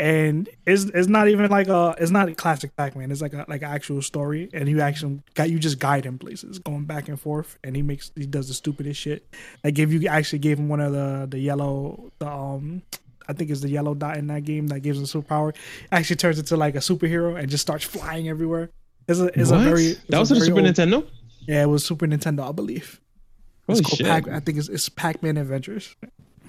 [0.00, 3.12] and it's it's not even like a it's not a classic Pac-Man.
[3.12, 6.18] It's like a like an actual story, and you actually got you just guide him
[6.18, 9.24] places, going back and forth, and he makes he does the stupidest shit.
[9.62, 12.82] Like if you actually gave him one of the the yellow the um.
[13.28, 15.54] I think it's the yellow dot in that game that gives him superpower.
[15.92, 18.70] Actually turns into like a superhero and just starts flying everywhere.
[19.08, 19.60] It's a it's what?
[19.60, 21.06] a very it's that was on the very Super old- Nintendo.
[21.48, 23.00] Yeah, it was Super Nintendo, I believe.
[23.68, 24.06] It's Holy called shit!
[24.06, 24.28] Pac.
[24.28, 25.94] I think it's, it's Pac-Man Adventures.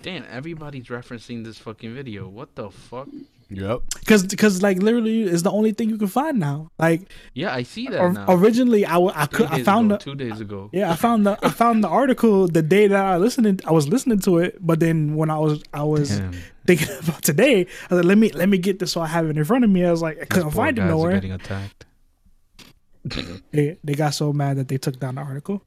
[0.02, 2.28] Damn, everybody's referencing this fucking video.
[2.28, 3.08] What the fuck?
[3.50, 3.82] Yep.
[4.08, 6.70] Cause, cause like literally it's the only thing you can find now.
[6.80, 8.26] Like Yeah, I see that or, now.
[8.30, 10.70] originally, I, w- I Three could I found ago, the two days ago.
[10.74, 13.88] yeah I found the I found the article the day that I listened I was
[13.88, 16.34] listening to it, but then when I was I was Damn,
[16.66, 19.30] thinking about today, I was like let me let me get this so I have
[19.30, 19.86] it in front of me.
[19.86, 21.14] I was like I couldn't find it nowhere.
[21.14, 21.86] Getting attacked.
[23.52, 25.64] They they got so mad that they took down the article.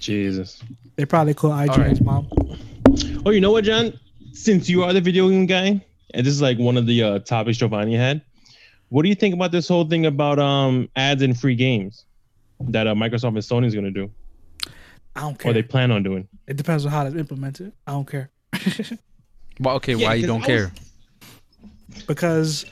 [0.00, 0.62] Jesus.
[0.96, 2.02] They probably called IGN's right.
[2.02, 2.28] mom.
[3.24, 3.92] Oh, you know what, John?
[4.32, 5.84] Since you are the video game guy,
[6.14, 8.22] and this is like one of the uh, topics Giovanni had,
[8.88, 12.04] what do you think about this whole thing about um ads and free games
[12.60, 14.10] that uh, Microsoft and Sony is going to do,
[15.14, 15.50] I don't care.
[15.50, 16.26] or they plan on doing?
[16.46, 17.72] it depends on how it's implemented.
[17.86, 18.30] I don't care.
[19.58, 20.72] Well, okay, Yeah, why you don't was- care?
[22.06, 22.66] because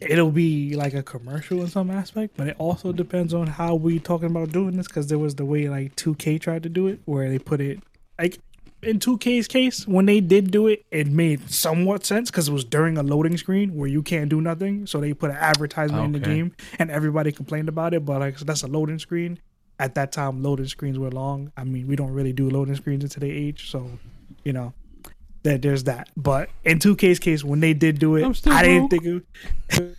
[0.00, 3.98] it'll be like a commercial in some aspect, but it also depends on how we
[3.98, 4.86] talking about doing this.
[4.86, 7.80] Because there was the way like 2K tried to do it, where they put it
[8.18, 8.38] like
[8.82, 12.64] in 2K's case when they did do it, it made somewhat sense because it was
[12.64, 16.12] during a loading screen where you can't do nothing, so they put an advertisement in
[16.12, 18.04] the game, and everybody complained about it.
[18.04, 19.38] But like so that's a loading screen.
[19.76, 21.50] At that time, loading screens were long.
[21.56, 23.90] I mean, we don't really do loading screens in today's age, so
[24.44, 24.72] you know
[25.44, 26.10] that there's that.
[26.16, 29.02] But in 2K's case, when they did do it, I didn't broke.
[29.02, 29.24] think
[29.68, 29.96] it.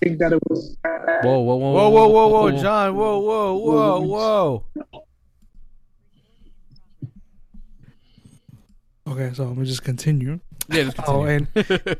[0.00, 0.76] think that it was.
[0.84, 2.94] Whoa, whoa, whoa, Whoa, whoa, whoa, whoa, John!
[2.94, 4.64] Whoa, whoa, whoa, whoa!
[9.06, 10.40] Okay, so I'm gonna just continue.
[10.70, 11.46] Yeah, just Oh, and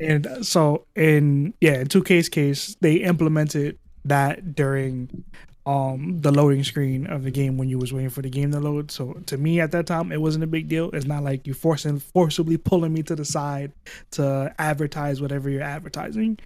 [0.01, 5.25] and so in yeah, in 2K's case, they implemented that during
[5.67, 8.61] um the loading screen of the game when you was waiting for the game to
[8.61, 8.91] load.
[8.91, 10.91] So to me at that time, it wasn't a big deal.
[10.91, 13.73] It's not like you forcing forcibly pulling me to the side
[14.13, 16.39] to advertise whatever you're advertising.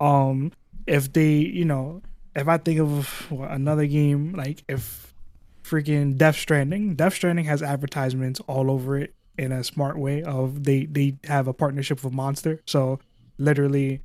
[0.00, 0.52] Um,
[0.86, 2.02] if they, you know,
[2.34, 5.14] if I think of another game like if
[5.62, 10.64] freaking Death Stranding, Death Stranding has advertisements all over it in a smart way of
[10.64, 12.60] they they have a partnership with Monster.
[12.66, 12.98] So
[13.38, 14.02] literally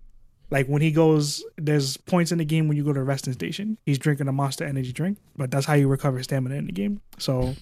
[0.52, 3.34] like when he goes there's points in the game when you go to a resting
[3.34, 6.72] station, he's drinking a monster energy drink, but that's how you recover stamina in the
[6.72, 7.02] game.
[7.18, 7.56] So,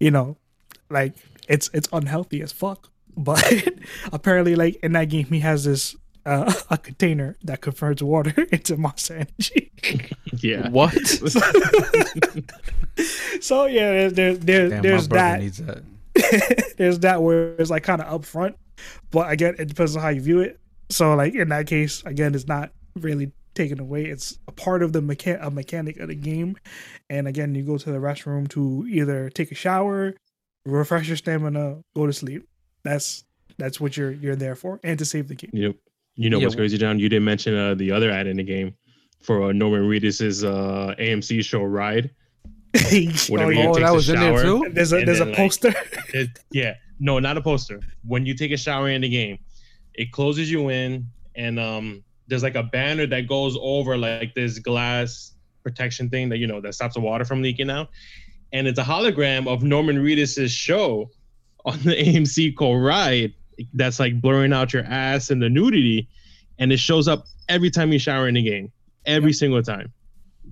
[0.00, 0.36] you know,
[0.90, 1.14] like
[1.48, 2.90] it's it's unhealthy as fuck.
[3.16, 3.68] But
[4.12, 8.76] apparently like in that game he has this uh, a container that converts water into
[8.76, 9.72] monster energy.
[10.38, 10.68] Yeah.
[10.70, 10.94] What?
[13.40, 15.40] so yeah, there's there, there, Damn, there's that.
[15.40, 15.82] needs that.
[16.76, 18.54] there's that where it's like kind of upfront,
[19.10, 20.58] but again, it depends on how you view it.
[20.90, 24.04] So like in that case, again, it's not really taken away.
[24.04, 26.56] It's a part of the mechan- a mechanic of the game.
[27.10, 30.14] And again, you go to the restroom to either take a shower,
[30.64, 32.46] refresh your stamina, go to sleep.
[32.84, 33.24] That's
[33.58, 35.50] That's what you're you're there for, and to save the game.
[35.54, 35.74] You know,
[36.14, 36.98] you know Yeah, what's crazy, John?
[36.98, 38.74] You didn't mention uh, the other ad in the game
[39.22, 42.10] for uh, Norman Reedus's uh, AMC show Ride.
[43.28, 43.68] Whatever Oh.
[43.68, 44.70] Oh, takes that a was in there too.
[44.72, 45.74] There's a and there's a then, like, poster.
[46.12, 47.80] It, yeah, no, not a poster.
[48.04, 49.38] When you take a shower in the game,
[49.96, 54.58] it closes you in, and um, there's like a banner that goes over like this
[54.58, 55.32] glass
[55.62, 57.88] protection thing that you know that stops the water from leaking out,
[58.52, 61.10] and it's a hologram of Norman Reedus's show
[61.64, 63.34] on the AMC called Ride.
[63.74, 66.08] That's like blurring out your ass and the nudity,
[66.58, 68.70] and it shows up every time you shower in the game,
[69.06, 69.92] every single time.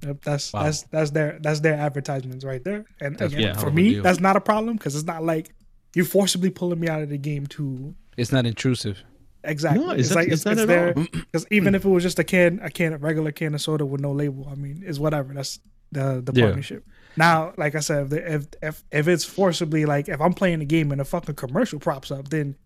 [0.02, 0.64] Yep, that's Wow.
[0.64, 2.84] that's that's their that's their advertisements right there.
[3.00, 5.22] And again, one for hell of a me, that's not a problem because it's not
[5.22, 5.54] like
[5.94, 9.02] you're forcibly pulling me out of the game to It's not intrusive.
[9.44, 9.84] Exactly.
[9.84, 11.04] No, it's not- like it's not at there all.
[11.12, 13.84] because even if it was just a can a can a regular can of soda
[13.86, 15.32] with no label, I mean, it's whatever.
[15.34, 15.58] That's
[15.92, 16.46] the the Yeah.
[16.46, 16.86] partnership.
[17.16, 20.64] Now, like I said, if, if if if it's forcibly like if I'm playing the
[20.64, 22.56] game and a fucking commercial props up, then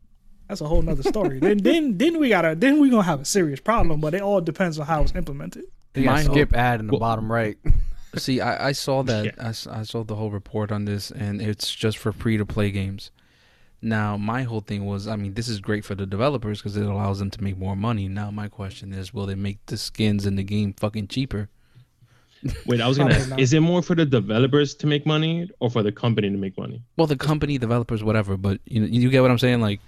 [0.48, 1.38] that's a whole nother story.
[1.40, 4.00] then then then we gotta then we gonna have a serious problem.
[4.00, 5.64] But it all depends on how it's implemented.
[5.92, 7.58] They got Mine- skip ad in the Well- bottom right.
[8.16, 9.24] See, I, I saw that.
[9.26, 9.30] Yeah.
[9.38, 12.46] I, s- I saw the whole report on this, and it's just for free to
[12.46, 13.10] play games.
[13.80, 16.84] Now, my whole thing was, I mean, this is great for the developers because it
[16.84, 18.08] allows them to make more money.
[18.08, 21.48] Now, my question is, will they make the skins in the game fucking cheaper?
[22.66, 25.70] Wait, I was gonna ask, is it more for the developers to make money or
[25.70, 26.82] for the company to make money?
[26.96, 28.36] Well, the company, developers, whatever.
[28.36, 29.60] But you know, you get what I'm saying?
[29.60, 29.80] Like,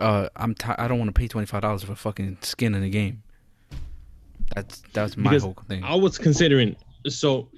[0.00, 2.82] uh, I'm t- I don't want to pay twenty five dollars for fucking skin in
[2.82, 3.22] the game.
[4.54, 5.84] That's that's my Because whole thing.
[5.84, 6.74] I was considering
[7.08, 7.48] so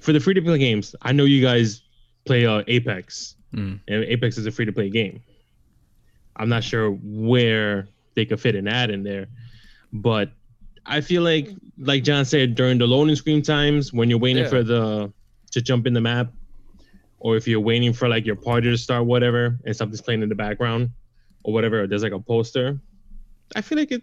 [0.00, 0.94] for the free to play games.
[1.02, 1.82] I know you guys
[2.26, 3.80] play uh, Apex, Mm.
[3.88, 5.22] and Apex is a free to play game.
[6.36, 9.26] I'm not sure where they could fit an ad in there,
[9.92, 10.30] but
[10.86, 11.48] I feel like,
[11.78, 14.48] like John said, during the loading screen times when you're waiting Yeah.
[14.50, 15.12] for the
[15.52, 16.32] to jump in the map,
[17.20, 20.28] or if you're waiting for like your party to start, whatever, and something's playing in
[20.28, 20.90] the background,
[21.42, 22.78] or whatever, or there's like a poster.
[23.56, 24.02] I feel like it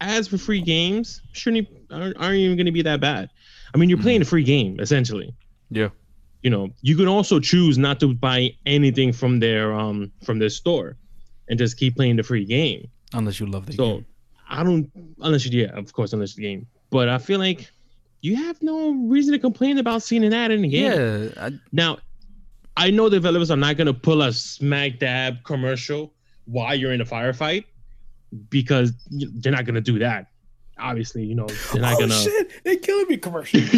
[0.00, 3.28] ads for free games shouldn't aren't, aren't even going to be that bad.
[3.74, 5.34] I mean, you're playing a free game essentially.
[5.70, 5.90] Yeah.
[6.42, 10.48] You know, you can also choose not to buy anything from their um from their
[10.48, 10.96] store,
[11.48, 12.88] and just keep playing the free game.
[13.12, 14.06] Unless you love the So game.
[14.48, 14.90] I don't
[15.20, 16.66] unless you yeah, of course, unless the game.
[16.90, 17.70] But I feel like
[18.20, 20.92] you have no reason to complain about seeing an ad in the game.
[20.92, 21.28] Yeah.
[21.46, 21.98] I, Now,
[22.76, 26.12] I know developers are not going to pull a smack dab commercial
[26.46, 27.64] while you're in a firefight
[28.48, 30.29] because they're not going to do that.
[30.80, 32.14] Obviously, you know, they're not oh going to.
[32.16, 32.50] shit!
[32.64, 33.60] They're killing me commercial.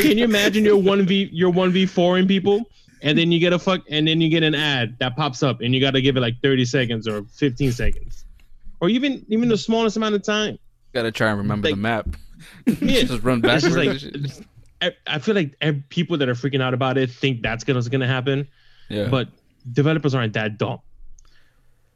[0.00, 2.70] Can you imagine you're one v you're one v four in people,
[3.02, 5.60] and then you get a fuck, and then you get an ad that pops up,
[5.60, 8.24] and you got to give it like 30 seconds or 15 seconds,
[8.80, 10.58] or even even the smallest amount of time.
[10.92, 12.08] gotta try and remember Like- the map.
[12.80, 13.02] Yeah.
[13.02, 14.02] just run It's backwards.
[14.02, 14.48] just like-
[14.80, 15.56] I, I feel like
[15.88, 18.46] people that are freaking out about it think that's gonna gonna happen.
[18.88, 19.08] yeah.
[19.08, 19.28] but
[19.72, 20.78] developers aren't that dumb.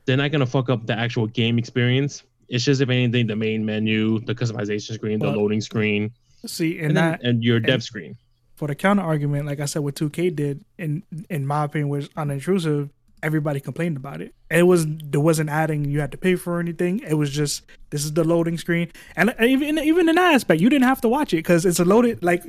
[0.05, 2.25] They're not gonna fuck up the actual game experience.
[2.53, 6.13] It's just if anything, the main menu, the customization screen, the Well, loading screen,
[6.47, 8.17] See, and and, then, that and your and- dev screen.
[8.55, 12.09] for the counter argument, like I said, what 2K did, in in my opinion, was
[12.11, 12.91] unintrusive.
[13.23, 14.35] Everybody complained about it.
[14.51, 16.99] It was there wasn't adding you had to pay for anything.
[17.13, 20.69] It was just this is the loading screen, and even even in that aspect, you
[20.69, 22.43] didn't have to watch it because it's a loaded like.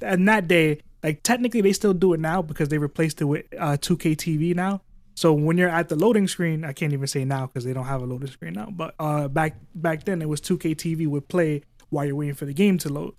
[0.00, 3.44] And that day, like technically, they still do it now because they replaced it with
[3.58, 4.80] uh, 2K TV now.
[5.14, 7.86] So when you're at the loading screen, I can't even say now because they don't
[7.86, 8.68] have a loading screen now.
[8.70, 12.46] But uh, back back then, it was 2K TV would play while you're waiting for
[12.46, 13.14] the game to load.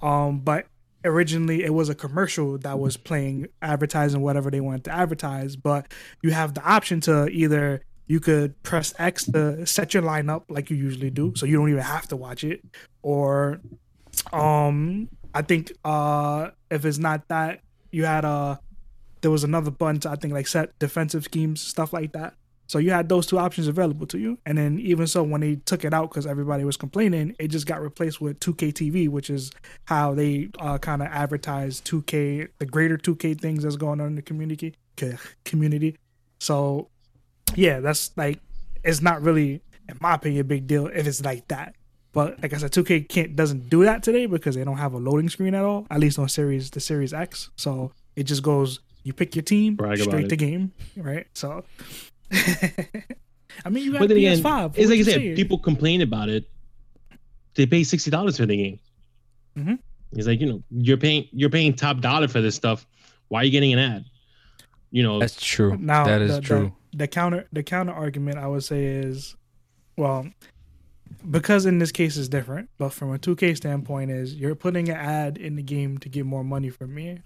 [0.00, 0.66] Um, but
[1.04, 5.56] originally it was a commercial that was playing advertising whatever they wanted to advertise.
[5.56, 5.92] But
[6.22, 10.44] you have the option to either you could press X to set your line up
[10.48, 12.64] like you usually do, so you don't even have to watch it,
[13.02, 13.60] or
[14.32, 17.60] um, I think uh, if it's not that,
[17.90, 18.58] you had a
[19.20, 22.34] there was another to I think like set defensive schemes stuff like that.
[22.66, 25.56] So you had those two options available to you, and then even so, when they
[25.56, 29.30] took it out because everybody was complaining, it just got replaced with 2K TV, which
[29.30, 29.50] is
[29.86, 34.14] how they uh, kind of advertise 2K, the greater 2K things that's going on in
[34.16, 34.74] the community.
[35.46, 35.96] Community.
[36.40, 36.90] So
[37.54, 38.38] yeah, that's like
[38.84, 41.74] it's not really, in my opinion, a big deal if it's like that.
[42.12, 44.98] But like I said, 2K can't doesn't do that today because they don't have a
[44.98, 45.86] loading screen at all.
[45.90, 47.50] At least on series the Series X.
[47.56, 48.80] So it just goes.
[49.04, 50.28] You pick your team Brag about straight it.
[50.28, 51.26] to game, right?
[51.34, 51.64] So.
[53.64, 54.74] I mean, you got But then again, PS5.
[54.76, 55.36] it's like you I said, saying?
[55.36, 56.48] people complain about it.
[57.54, 58.78] They pay sixty dollars for the game.
[59.56, 59.78] Mhm.
[60.12, 62.86] It's like you know you're paying you're paying top dollar for this stuff.
[63.28, 64.04] Why are you getting an ad?
[64.90, 65.76] You know, That's true.
[65.76, 66.72] Now that is the, true.
[66.92, 69.36] The, the counter the counter argument I would say is,
[69.96, 70.28] well,
[71.30, 74.96] because in this case is different, but from a 2K standpoint is you're putting an
[74.96, 77.20] ad in the game to get more money from me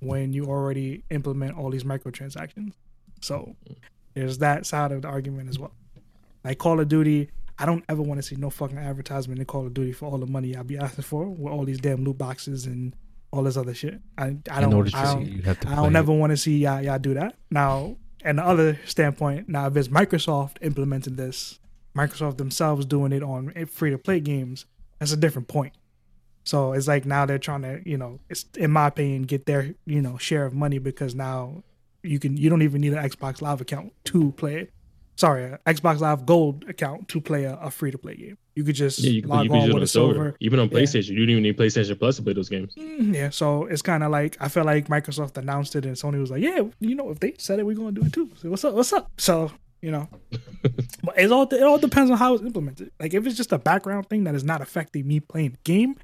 [0.00, 2.72] when you already implement all these microtransactions.
[3.20, 3.54] So
[4.14, 5.72] There's that side of the argument as well.
[6.44, 9.66] Like Call of Duty, I don't ever want to see no fucking advertisement in Call
[9.66, 12.18] of Duty for all the money I'll be asking for with all these damn loot
[12.18, 12.94] boxes and
[13.30, 14.00] all this other shit.
[14.18, 16.58] I I don't I don't, it, you have to I don't ever want to see
[16.58, 17.36] y'all, y'all do that.
[17.50, 21.60] Now, and the other standpoint, now if it's Microsoft implementing this,
[21.96, 24.64] Microsoft themselves doing it on free to play games,
[24.98, 25.74] that's a different point.
[26.44, 29.74] So it's like now they're trying to, you know, it's in my opinion, get their,
[29.86, 31.62] you know, share of money because now
[32.02, 34.68] you can you don't even need an Xbox Live account to play.
[35.16, 38.38] Sorry, an Xbox Live Gold account to play a, a free to play game.
[38.56, 40.14] You could just Yeah, you log you can on it with a silver.
[40.14, 40.36] silver.
[40.40, 40.78] Even on Yeah.
[40.78, 42.74] PlayStation, you don't even need PlayStation Plus to play those games.
[42.74, 46.20] Mm, Yeah, so it's kind of like I feel like Microsoft announced it and Sony
[46.20, 48.48] was like, "Yeah, you know, if they said it, we're gonna do it too." So
[48.48, 48.72] what's up?
[48.74, 49.10] What's up?
[49.18, 49.52] So
[49.82, 50.08] you know,
[51.20, 52.90] it's all it all depends on how it's implemented.
[52.98, 55.96] Like if it's just a background thing that is not affecting me playing the game,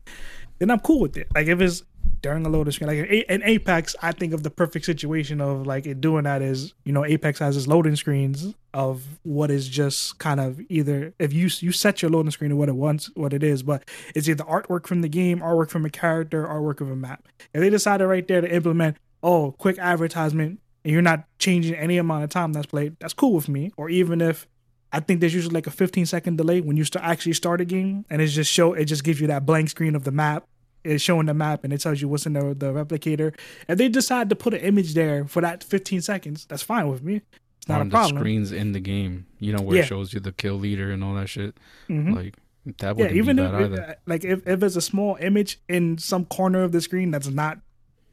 [0.58, 1.28] then I'm cool with it.
[1.34, 1.82] Like if it's
[2.22, 5.66] during a loading screen, like in in Apex, I think of the perfect situation of
[5.66, 9.68] like it doing that is you know Apex has its loading screens of what is
[9.68, 13.10] just kind of either if you you set your loading screen to what it wants,
[13.14, 16.80] what it is, but it's either artwork from the game, artwork from a character, artwork
[16.80, 17.26] of a map.
[17.54, 21.98] If they decided right there to implement, oh, quick advertisement, and you're not changing any
[21.98, 23.72] amount of time that's played, that's cool with me.
[23.76, 24.46] Or even if
[24.92, 27.64] I think there's usually like a 15 second delay when you start actually start a
[27.64, 30.46] game, and it just show it just gives you that blank screen of the map.
[30.84, 33.34] It's showing the map and it tells you what's in the, the replicator.
[33.68, 37.02] If they decide to put an image there for that 15 seconds, that's fine with
[37.02, 37.22] me.
[37.58, 38.18] It's not on a the problem.
[38.18, 39.26] screens in the game.
[39.40, 39.82] You know where Yeah.
[39.82, 41.56] it shows you the kill leader and all that shit.
[41.88, 42.14] Mhm.
[42.14, 42.36] Like
[42.78, 43.96] that yeah, wouldn't even be if either.
[44.06, 47.58] like if, if it's a small image in some corner of the screen that's not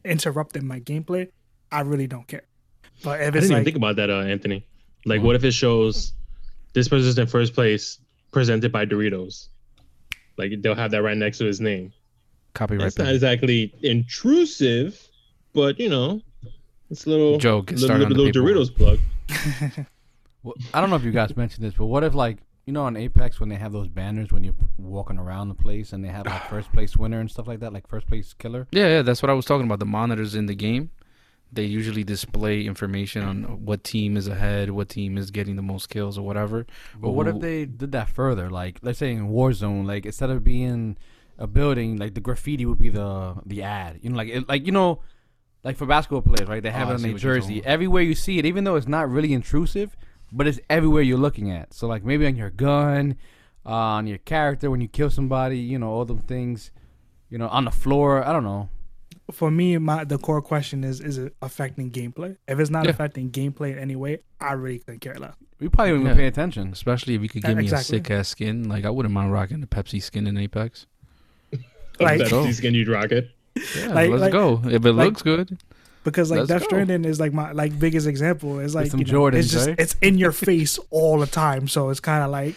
[0.04, 1.30] interrupting my gameplay,
[1.72, 2.44] I really don't care.
[3.04, 4.66] But if I didn't even think about that, uh, Anthony.
[5.06, 5.28] Like, What?
[5.28, 6.14] what if it shows
[6.74, 8.00] this person's in first place,
[8.32, 9.48] presented by Doritos?
[10.38, 11.94] Like, they'll have that right next to his name.
[12.54, 12.84] Copyright.
[12.84, 15.00] That's not Right exactly intrusive,
[15.54, 16.22] but you know,
[16.90, 17.68] it's a little joke.
[17.68, 18.44] get little, started on the little.
[18.44, 19.00] Doritos plug.
[20.44, 22.84] Well, I don't know if you guys mentioned this, but what if like you know
[22.84, 26.10] on Apex when they have those banners when you're walking around the place and they
[26.10, 28.68] have like first place winner and stuff like that, like first place killer.
[28.72, 29.80] Yeah, yeah, that's what I was talking about.
[29.80, 30.92] The monitors in the game,
[31.54, 35.90] they usually display information on what team is ahead, what team is getting the most
[35.90, 36.66] kills or whatever.
[37.00, 38.50] But what if they did that further?
[38.50, 40.98] Like let's say in Warzone, like instead of being
[41.38, 44.00] a building, like the graffiti would be the the ad.
[44.02, 45.02] You know, like it, like you know,
[45.64, 46.62] like for basketball players, right?
[46.64, 47.64] They have Oh, it on their jersey.
[47.66, 49.96] Everywhere you see it, even though it's not really intrusive,
[50.32, 51.74] but it's everywhere you're looking at.
[51.74, 53.16] So like maybe on your gun,
[53.66, 56.72] uh, on your character when you kill somebody, you know, all them things.
[57.30, 58.24] You know, on the floor.
[58.28, 58.70] I don't know.
[59.32, 62.38] For me, my the core question is: Is it affecting gameplay?
[62.48, 62.92] If it's not Yeah.
[62.92, 65.34] affecting gameplay in any way, I really couldn't care less.
[65.60, 66.12] We probably wouldn't Yeah.
[66.14, 66.70] even pay attention.
[66.74, 67.98] Especially if you could Yeah, give me exactly.
[67.98, 70.86] a sick ass skin, like I wouldn't mind rocking the Pepsi skin in Apex.
[72.00, 72.44] Like- That's Go.
[72.46, 73.30] the skin you'd rock it.
[73.78, 74.62] Yeah, Like- let's like- go.
[74.66, 75.58] If it like- looks good,
[76.04, 76.68] Because like Let's Death go.
[76.68, 78.60] Stranding is like my like biggest example.
[78.60, 79.76] It's like some you know, it's Jordans, just eh?
[79.78, 81.70] it's in your face all the time.
[81.70, 82.56] So it's kind of like,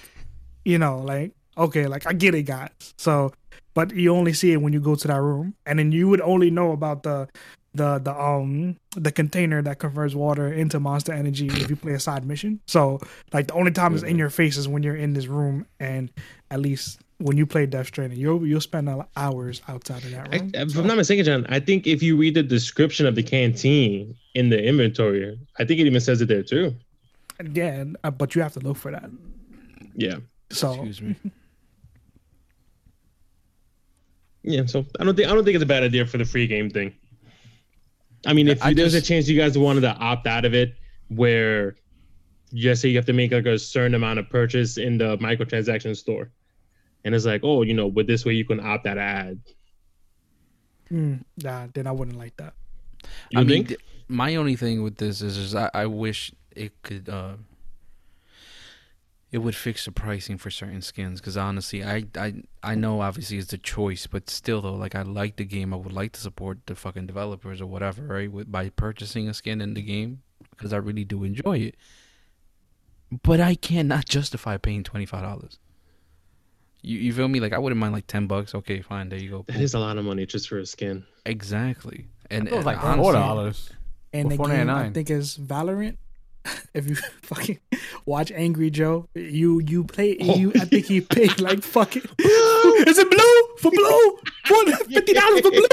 [0.64, 2.70] you know, like okay, like I get it, guys.
[2.96, 3.32] So,
[3.76, 6.22] but you only see it when you go to that room, and then you would
[6.22, 7.28] only know about the
[7.74, 12.00] the the um the container that converts water into monster energy if you play a
[12.00, 12.58] side mission.
[12.66, 12.98] So
[13.34, 16.10] like the only time it's in your face is when you're in this room, and
[16.50, 20.50] at least when you play Death Stranding, you'll you'll spend hours outside of that I,
[20.54, 20.80] if so.
[20.80, 24.48] I'm not mistaken, John, I think if you read the description of the canteen in
[24.48, 26.74] the inventory, I think it even says it there too.
[27.52, 29.10] yeah, uh, but you have to look for that.
[29.94, 30.16] Yeah.
[30.50, 31.16] So excuse me.
[34.46, 36.46] Yeah, so I don't think I don't think it's a bad idea for the free
[36.46, 36.94] game thing.
[38.24, 40.54] I mean, if I there's just- a chance you guys wanted to opt out of
[40.54, 40.74] it,
[41.08, 41.76] where
[42.54, 45.96] just say you have to make like a certain amount of purchase in the microtransaction
[45.96, 46.30] store,
[47.04, 49.40] and it's like, oh, you know, with this way you can opt out of ad.
[50.92, 52.54] Mm, nah, then I wouldn't like that.
[53.30, 53.68] You I mean, think?
[53.68, 57.34] th- my only thing with this is, is I, I wish it could, uh,
[59.32, 61.20] it would fix the pricing for certain skins.
[61.20, 65.02] Because honestly, I, I, I know obviously it's a choice, but still though, like I
[65.02, 65.74] like the game.
[65.74, 68.30] I would like to support the fucking developers or whatever, right?
[68.30, 71.74] With by purchasing a skin in the game because I really do enjoy it.
[73.22, 75.58] But I cannot justify paying twenty five dollars.
[76.82, 77.40] You, you feel me?
[77.40, 78.54] Like I wouldn't mind like ten bucks.
[78.54, 79.08] Okay, fine.
[79.08, 79.44] There you go.
[79.46, 79.62] that Boom.
[79.62, 81.04] is a lot of money just for a skin.
[81.24, 82.06] exactly.
[82.30, 83.70] And It was like honestly- four dollars.
[84.12, 85.96] And the Or game I think is Valorant.
[86.74, 87.58] if you fucking
[88.04, 90.52] watch Angry Joe, you you play you.
[90.54, 92.02] I think he paid like fucking.
[92.18, 94.18] is it blue for blue?
[94.48, 95.66] What fifty dollars for blue?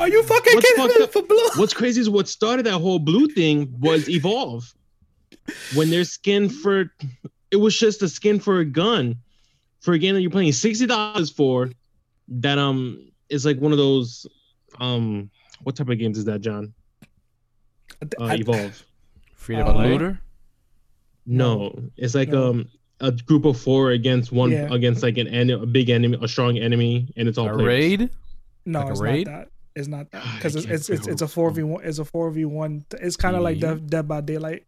[0.00, 1.48] Are you fucking What's kidding me for blue?
[1.56, 4.72] What's crazy is what started that whole blue thing was Evolve.
[5.74, 6.90] When their skin for
[7.50, 9.16] it was just a skin for a gun
[9.80, 11.70] for a game that you're playing sixty dollars for.
[12.28, 14.26] That um is like one of those
[14.80, 15.30] um
[15.62, 16.74] what type of games is that, John?
[18.02, 18.84] Uh, Evolve.
[19.36, 19.86] Freedom to Uh.
[19.86, 20.20] Looter?
[21.26, 22.50] No, it's like No.
[22.50, 22.68] um
[23.00, 24.72] a group of four against one Yeah.
[24.72, 27.66] against like an enemy, a big enemy, a strong enemy, and it's all A players.
[27.66, 28.10] raid.
[28.66, 29.26] No, Like a it's raid?
[29.26, 29.48] not that.
[29.76, 31.84] It's not that because it's it's it's, it's a four v one.
[31.84, 32.84] It's a four v one.
[33.00, 34.64] It's kind of like Dead, Dead by Daylight.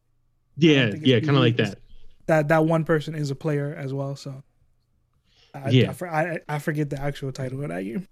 [0.57, 1.79] Yeah, yeah, kind of like that.
[2.27, 4.17] That that one person is a player as well.
[4.17, 4.43] So.
[5.55, 5.95] I, Yeah.
[6.03, 8.07] I, I, I forget the actual title of that game.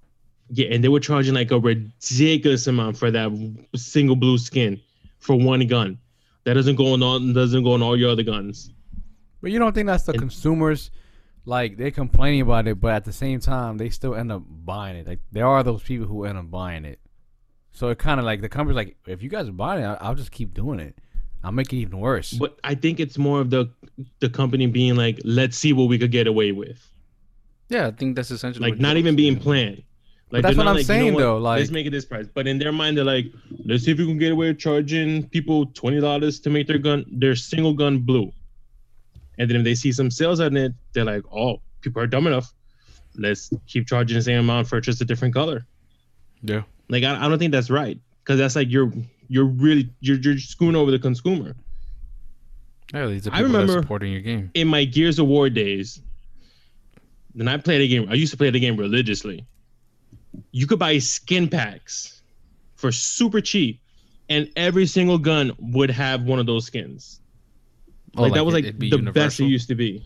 [0.50, 3.30] Yeah, and they were charging like a ridiculous amount for that
[3.74, 4.80] single blue skin
[5.24, 5.98] for one gun.
[6.44, 8.70] That doesn't go on all doesn't go on all your other guns.
[9.40, 10.90] But you don't think that's the And- consumers,
[11.46, 14.96] like they're complaining about it, but at the same time they still end up buying
[14.96, 15.06] it.
[15.06, 17.00] Like there are those people who end up buying it.
[17.72, 19.98] So it kind of like the company's like, if you guys are buying it, I-
[20.00, 20.94] I'll just keep doing it.
[21.42, 22.32] I'll make it even worse.
[22.34, 23.70] But I think it's more of the
[24.20, 26.80] the company being like, let's see what we could get away with.
[27.70, 29.82] Yeah, I think that's essentially Like what not even being planned.
[30.30, 32.04] Like that's what I'm like, you know saying, what, though, like- let's make it this
[32.04, 32.26] price.
[32.32, 33.26] But in their mind, they're like,
[33.64, 36.78] let's see if we can get away with charging people twenty dollars to make their
[36.78, 38.32] gun their single gun blue.
[39.38, 42.26] And then if they see some sales on it, they're like, oh, people are dumb
[42.26, 42.52] enough.
[43.16, 45.64] Let's keep charging the same amount for just a different color.
[46.42, 46.62] Yeah.
[46.88, 48.92] Like I, I don't think that's right because that's like you're
[49.28, 51.54] you're really you're you're screwing over the consumer.
[52.92, 54.50] Yeah, these are I people that remember- supporting your game.
[54.54, 56.00] In my Gears of War days,
[57.34, 58.08] then I played a game.
[58.10, 59.46] I used to play the game religiously.
[60.52, 62.22] You could buy skin packs
[62.76, 63.80] for super cheap,
[64.28, 67.20] and every single gun would have one of those skins.
[68.16, 70.04] Oh, like, that was like be the best it used to be.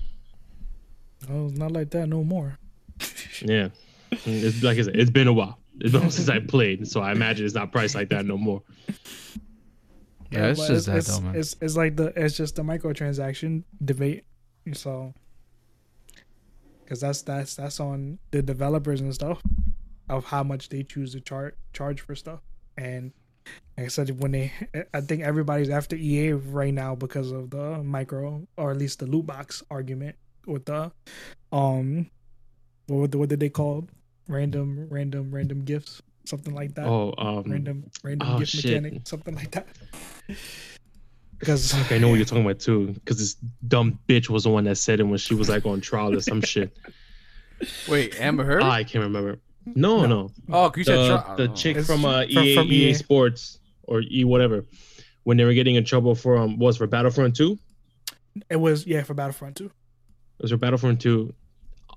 [1.31, 2.59] Oh, it's not like that no more.
[3.41, 3.69] Yeah,
[4.11, 5.59] it's like I said, it's been a while.
[5.81, 8.63] It's been since I played, so I imagine it's not priced like that no more.
[10.33, 11.37] Yeah, it's but just that it's, though, man.
[11.37, 14.25] It's, it's like the it's just the microtransaction debate.
[14.73, 15.15] So,
[16.83, 19.41] because that's that's that's on the developers and stuff
[20.09, 22.41] of how much they choose to charge charge for stuff.
[22.77, 23.13] And
[23.77, 24.53] like I said, when they,
[24.95, 29.07] I think everybody's after EA right now because of the micro or at least the
[29.07, 30.17] loot box argument
[30.47, 30.93] with the,
[31.53, 32.11] um,
[32.87, 33.89] what would- what did they call
[34.29, 38.65] random random random gifts something like that Oh, um, random random oh, gift shit.
[38.83, 39.67] mechanic something like that.
[41.39, 42.89] Because Fuck, I know what you're talking about too.
[42.95, 43.35] Because this
[43.69, 46.21] dumb bitch was the one that said it when she was like on trial or
[46.21, 46.77] some shit.
[47.89, 48.63] Wait, Amber Heard?
[48.65, 49.39] I can't remember.
[49.75, 50.31] No, no.
[50.51, 51.55] oh, you said The, the oh.
[51.55, 52.95] chick from uh, from- EA, from EA EA.
[52.95, 54.65] Sports or E whatever,
[55.25, 57.59] when they were getting in trouble for um was for Battlefront 2?
[58.51, 59.65] it was yeah for Battlefront 2.
[59.67, 59.73] It
[60.43, 61.33] was for Battlefront 2.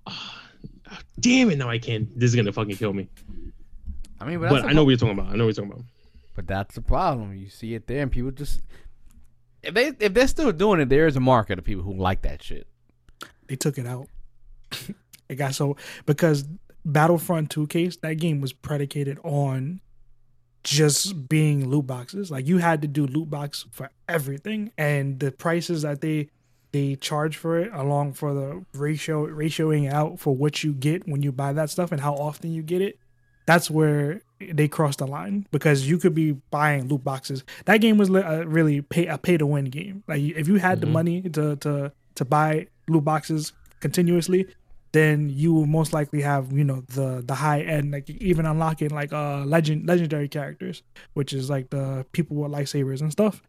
[0.08, 0.42] Ah,
[1.20, 1.58] damn it!
[1.58, 2.08] Now I can't.
[2.18, 3.08] This is gonna fucking kill me.
[4.20, 5.34] I mean, but, But I know pro- what you're talking about.
[5.34, 5.86] I know what you're talking about.
[6.36, 7.36] But that's the problem.
[7.36, 8.62] You see it there, and people just
[9.64, 12.22] if they if they're still doing it, there is a market of people who like
[12.24, 12.68] that shit.
[13.48, 14.08] They took it out.
[15.30, 15.76] it got so
[16.06, 16.46] because
[16.86, 19.82] Battlefront 2 case that game was predicated on
[20.64, 22.30] just being loot boxes.
[22.32, 26.30] Like you had to do loot box for everything, and the prices that they
[26.72, 31.22] they charge for it, along for the ratio ratioing out for what you get when
[31.22, 32.98] you buy that stuff and how often you get it.
[33.46, 37.44] That's where they crossed the line because you could be buying loot boxes.
[37.66, 40.04] That game was uh, really pay a pay to win game.
[40.08, 40.92] Like if you had the Mhm.
[40.92, 44.46] money to to to buy loot boxes continuously,
[44.92, 48.90] then you will most likely have you know the the high end like even unlocking
[48.90, 53.42] like uh legend legendary characters, which is like the people with lightsabers and stuff.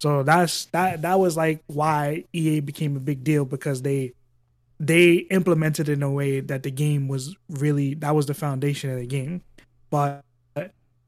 [0.00, 4.14] So that's that that was like why EA became a big deal because they
[4.78, 8.98] they implemented in a way that the game was really that was the foundation of
[8.98, 9.42] the game.
[9.90, 10.24] But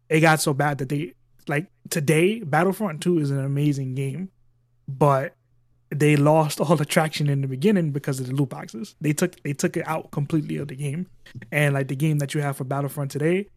[0.09, 1.14] it got so bad that they
[1.48, 4.31] like today Battlefront 2 is an amazing game,
[4.86, 5.35] but
[5.93, 8.94] they lost all the traction in the beginning because of the loot boxes.
[9.01, 11.06] They took they took it out completely of the game.
[11.51, 13.48] And like the game that you have for Battlefront today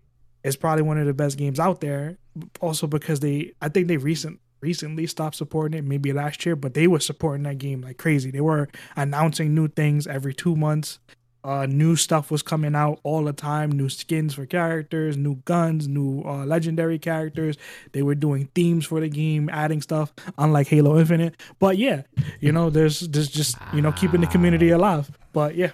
[0.44, 2.18] is probably one of the best games out there.
[2.62, 6.74] Also because they I think they recent recently stopped supporting it, maybe last year, but
[6.74, 8.32] they were supporting that game like crazy.
[8.32, 11.00] They were announcing new things every two months.
[11.46, 13.72] Uh, new stuff was coming out all the time.
[13.72, 17.56] New skins for characters, new guns, new uh, legendary characters.
[17.92, 21.36] They were doing themes for the game, adding stuff, unlike Halo Infinite.
[21.60, 22.02] But yeah,
[22.42, 25.12] you know, there's there's just you know keeping the community alive.
[25.34, 25.72] But yeah,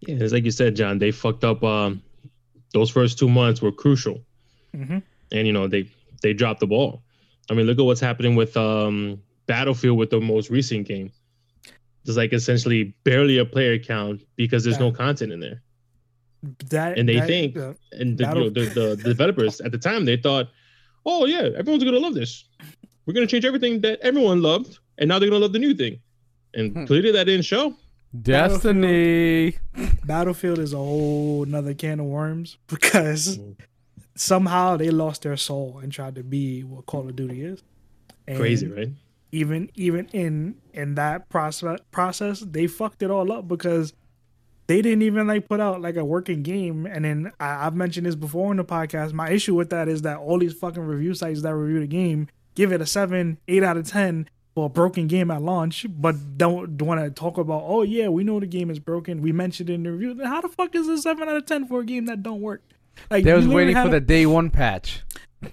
[0.00, 0.98] Yeah, it's like you said, John.
[0.98, 1.62] They fucked up.
[1.62, 2.02] Um,
[2.72, 4.20] those first two months were crucial,
[4.76, 5.02] Mhm.
[5.32, 5.88] and you know they
[6.22, 7.02] they dropped the ball.
[7.50, 11.10] I mean, look at what's happening with um Battlefield with the most recent game.
[12.08, 15.60] There's like essentially barely a player count because there's no content in there.
[16.70, 19.78] that And they that- think- uh, And the, you know, the, the developers at the
[19.78, 20.48] time they thought,
[21.04, 22.44] oh yeah, everyone's gonna love this.
[23.04, 26.00] We're gonna change everything that everyone loved, and now they're gonna love the new thing.
[26.54, 26.84] And Hmm.
[26.86, 27.74] clearly that didn't show.
[28.22, 29.56] Destiny.
[30.06, 33.38] Battlefield is a whole another can of worms because
[34.16, 37.62] somehow they lost their soul and tried to be what Call of Duty is.
[38.34, 38.88] Crazy, right?
[39.30, 43.92] Even even in in that process process, they fucked it all up because
[44.68, 46.86] they didn't even like put out like a working game.
[46.86, 49.12] And then I, I've mentioned this before in the podcast.
[49.12, 52.28] My issue with that is that all these fucking review sites that review the game
[52.54, 56.36] give it a seven, eight out of ten for a broken game at launch, but
[56.36, 57.62] don't want to talk about.
[57.64, 59.22] Oh yeah, we know the game is broken.
[59.22, 60.14] We mentioned it in the review.
[60.14, 62.40] Then how the fuck is a seven out of ten for a game that don't
[62.40, 62.62] work?
[63.10, 65.02] Like They was waiting for had the day one patch.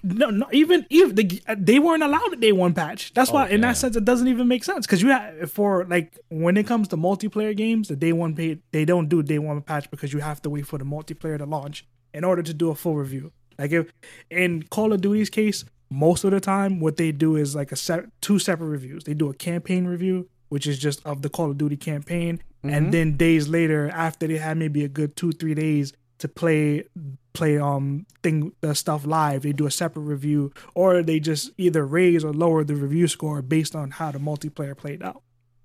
[0.02, 3.14] No, no, even even the, they weren't allowed a day one patch.
[3.14, 5.84] That's why, Oh, in that sense, it doesn't even make sense because you have for
[5.84, 9.38] like when it comes to multiplayer games, the day one pay they don't do day
[9.38, 12.52] one patch because you have to wait for the multiplayer to launch in order to
[12.52, 13.32] do a full review.
[13.58, 13.92] Like if
[14.30, 17.76] in Call of Duty's case, most of the time, what they do is like a
[17.76, 19.04] set two separate reviews.
[19.04, 22.72] They do a campaign review, which is just of the Call of Duty campaign, and
[22.72, 22.90] mm-hmm.
[22.90, 26.84] then days later, after they had maybe a good two three days to play
[27.32, 29.42] play um thing the stuff live.
[29.42, 33.42] They do a separate review or they just either raise or lower the review score
[33.42, 35.22] based on how the multiplayer played out.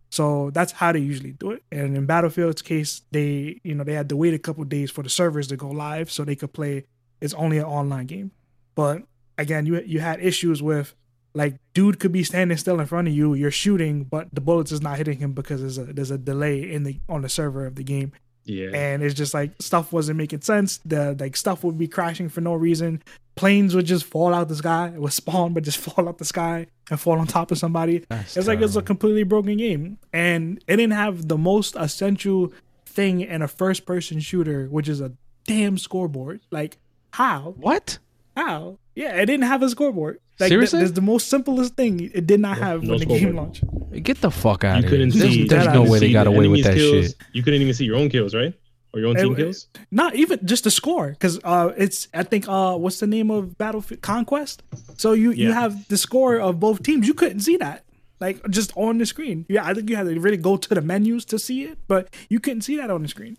[0.09, 1.63] So that's how they usually do it.
[1.71, 5.03] And in battlefield's case they you know they had to wait a couple days for
[5.03, 6.85] the servers to go live so they could play.
[7.21, 8.31] It's only an online game.
[8.75, 9.03] But
[9.37, 10.93] again you you had issues with
[11.33, 14.71] like dude could be standing still in front of you you're shooting but the bullets
[14.71, 17.65] is not hitting him because there's a there's a delay in the on the server
[17.65, 18.11] of the game
[18.43, 18.69] Yeah.
[18.73, 20.79] and it's just like stuff wasn't making sense.
[20.85, 23.01] The like stuff would be crashing for no reason.
[23.35, 24.91] Planes would just fall out the sky.
[24.93, 28.03] It would spawn, but just fall out the sky and fall on top of somebody.
[28.09, 32.51] That's it's like it's a completely broken game, and it didn't have the most essential
[32.85, 35.13] thing in a first-person shooter, which is a
[35.45, 36.41] damn scoreboard.
[36.51, 36.77] Like
[37.11, 37.55] how?
[37.57, 37.99] What?
[38.35, 38.77] How?
[38.95, 40.19] Yeah, it didn't have a scoreboard.
[40.41, 40.79] Like Seriously?
[40.79, 42.11] That's the most simplest thing.
[42.13, 43.35] It did not have no when the game scoreboard.
[43.61, 44.03] launched.
[44.03, 44.89] Get the fuck out you of here.
[44.91, 45.47] couldn't There's, see.
[45.47, 47.07] there's no way they got the away with that kills.
[47.07, 47.15] shit.
[47.33, 48.53] You couldn't even see your own kills, right?
[48.93, 49.67] Or your own team it- kills.
[49.91, 53.57] not even just the score because uh it's i think uh what's the name of
[53.57, 54.63] battlefield conquest
[54.97, 57.85] so you you have the score of both teams you couldn't see that
[58.19, 60.81] like just on the screen yeah i think you had to really go to the
[60.81, 63.37] menus to see it but you couldn't see that on the screen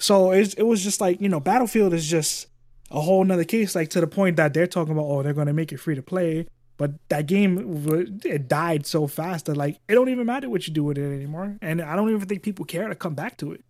[0.00, 2.48] so it's, it was just like you know battlefield is just
[2.90, 5.46] a whole nother case like to the point that they're talking about oh they're going
[5.46, 6.46] to make it free to play.
[6.78, 10.74] But that game it died so fast that like it don't even matter what you
[10.74, 11.56] do with it anymore.
[11.62, 13.64] And i don't even think people care to come back to it.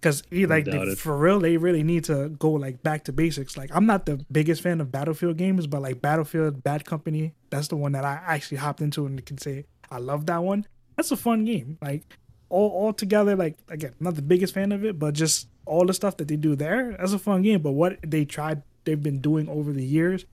[0.00, 3.56] Because like they, for real they really need to go like back to basics.
[3.56, 7.68] Like i'm not the biggest fan of battlefield games but like battlefield bad company that's
[7.68, 10.66] the one that i actually hopped into and can say i love that one.
[10.96, 11.78] That's a fun game.
[11.80, 12.04] Like
[12.50, 15.94] all, all together like again not the biggest fan of it but just all the
[15.94, 19.20] stuff that they do there that's a fun game but what they tried they've been
[19.20, 20.26] doing over the years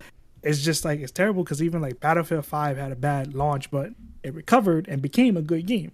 [0.43, 3.91] it's just like it's terrible because even like battlefield 5 had a bad launch but
[4.23, 5.91] it recovered and became a good game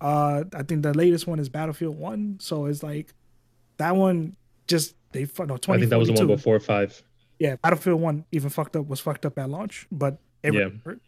[0.00, 3.12] uh i think the latest one is battlefield 1 so it's like
[3.78, 4.36] that one
[4.66, 7.02] just they no I think that was the one before five.
[7.38, 10.64] yeah battlefield 1 even fucked up was fucked up at launch but it Yeah.
[10.64, 11.00] recovered.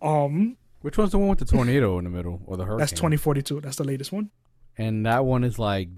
[0.00, 2.78] um Which one's the one with the tornado in the middle or the hurricane?
[2.78, 4.30] that's 2042 that's the latest one
[4.76, 5.88] And that one is like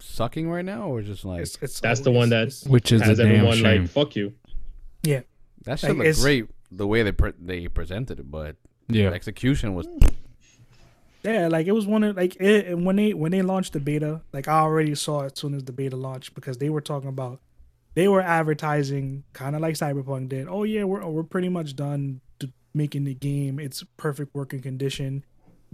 [0.00, 3.04] sucking right now, or just like it's, it's That's the one that Which is a
[3.06, 3.82] Has damn everyone shame.
[3.82, 4.34] like fuck you?
[5.02, 5.20] yeah
[5.64, 8.56] that shit like, looked great the way they pre- they presented it, but
[8.88, 9.08] yeah.
[9.10, 9.86] the execution was
[11.22, 13.80] Yeah, like it was one of like it, and when they when they launched the
[13.80, 16.80] beta, like I already saw it as soon as the beta launched because they were
[16.80, 17.40] talking about
[17.94, 20.46] they were advertising kind of like Cyberpunk did.
[20.48, 22.20] Oh yeah, we're we're pretty much done to
[22.76, 23.58] making the game.
[23.58, 25.24] It's perfect working condition.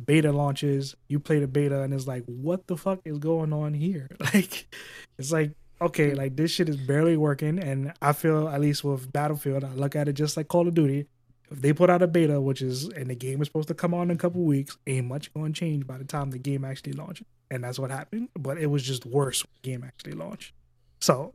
[0.03, 3.75] Beta launches, you play the beta, and it's like, what the fuck is going on
[3.75, 4.09] here?
[4.35, 4.75] Like,
[5.19, 9.13] it's like okay, like this shit is barely working, and I feel at least with
[9.13, 11.07] Battlefield, I look at it just like Call of Duty
[11.53, 13.93] if they put out a beta, which is and the game is supposed to come
[13.93, 16.65] out in a couple weeks, ain't much going to change by the time the game
[16.65, 18.31] actually launches, and that's what happened.
[18.39, 20.55] But it was just worse when the game actually launched.
[21.01, 21.35] So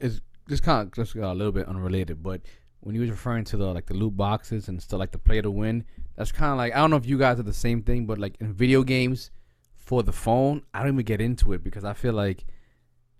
[0.00, 2.40] it's just kind of just got a little bit unrelated, but
[2.86, 5.40] when you was referring to the like the loot boxes and stuff like the play
[5.40, 5.84] to win,
[6.14, 8.16] that's kind of like I don't know if you guys are the same thing, but
[8.16, 9.32] like in video games
[9.74, 12.44] for the phone, I don't even get into it because I feel like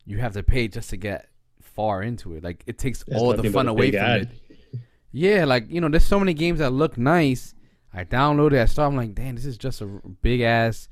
[0.04, 1.30] you have to pay just to get
[1.60, 2.44] far into it.
[2.44, 4.20] Like it takes That's all the fun away from ad.
[4.22, 4.80] it.
[5.10, 7.52] Yeah, like you know, there's so many games that look nice.
[7.92, 8.92] I download it, I start.
[8.92, 10.88] I'm like, damn, this is just a big ass,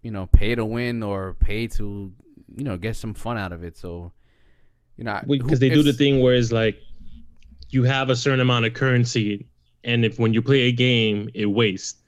[0.00, 2.10] you know, pay to win or pay to,
[2.56, 3.76] you know, get some fun out of it.
[3.76, 4.12] So,
[4.96, 6.80] you know, because they do the thing where it's like
[7.70, 9.46] you have a certain amount of currency
[9.84, 12.00] and if when you play a game it wastes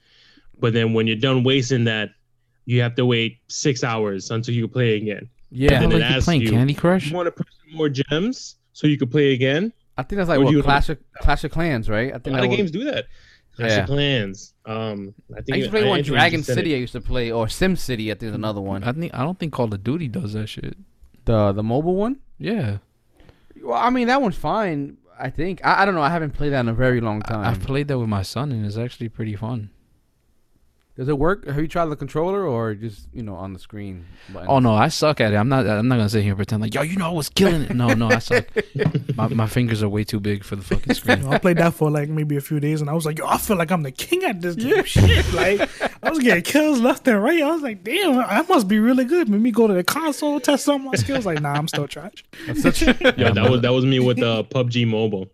[0.58, 2.10] but then when you're done wasting that
[2.66, 6.10] you have to wait six hours until you play again Yeah, then Hell, it like
[6.10, 7.06] you asks playing you, Candy Crush?
[7.10, 10.28] you want to put some more gems so you could play again I think that's
[10.30, 12.08] like what you- Clash of Clash of Clans, right?
[12.14, 13.06] I think a lot of games do that
[13.56, 13.80] Clash Yeah.
[13.80, 16.72] of Clans um i think I used to play one Dragon City.
[16.72, 16.76] it.
[16.76, 18.10] I used to play or Sim City.
[18.10, 18.82] I think there's another one.
[18.84, 20.76] I think I don't think Call of Duty does that shit.
[21.26, 22.16] The the mobile one.
[22.38, 22.78] Yeah.
[23.62, 24.96] Well, I mean that one's fine.
[25.20, 26.02] I think I, I don't know.
[26.02, 27.44] I haven't played that in a very long time.
[27.44, 29.70] I've played that with my son, and it's actually pretty fun.
[31.00, 31.46] Does it work?
[31.46, 34.04] Have you tried the controller or just you know on the screen?
[34.30, 34.50] buttons?
[34.50, 35.36] Oh no, I suck at it.
[35.36, 35.66] I'm not.
[35.66, 37.74] I'm not gonna sit here and pretend like yo, you know, I was killing it.
[37.74, 38.44] No, no, I suck.
[39.16, 41.22] my, my fingers are way too big for the fucking You screen.
[41.22, 43.26] know, I played that for like maybe a few days, and I was like, "Yo,
[43.26, 45.70] I feel like I'm the king at this game." Shit, like
[46.02, 47.42] I was getting kills left and right.
[47.42, 50.38] I was like, "Damn, I must be really good." Made me go to the console,
[50.38, 51.24] test some of my skills.
[51.24, 52.22] Like, nah, I'm still trash.
[52.46, 52.82] That's such-
[53.16, 55.28] Yeah, that was that was me with uh, PUBG Mobile.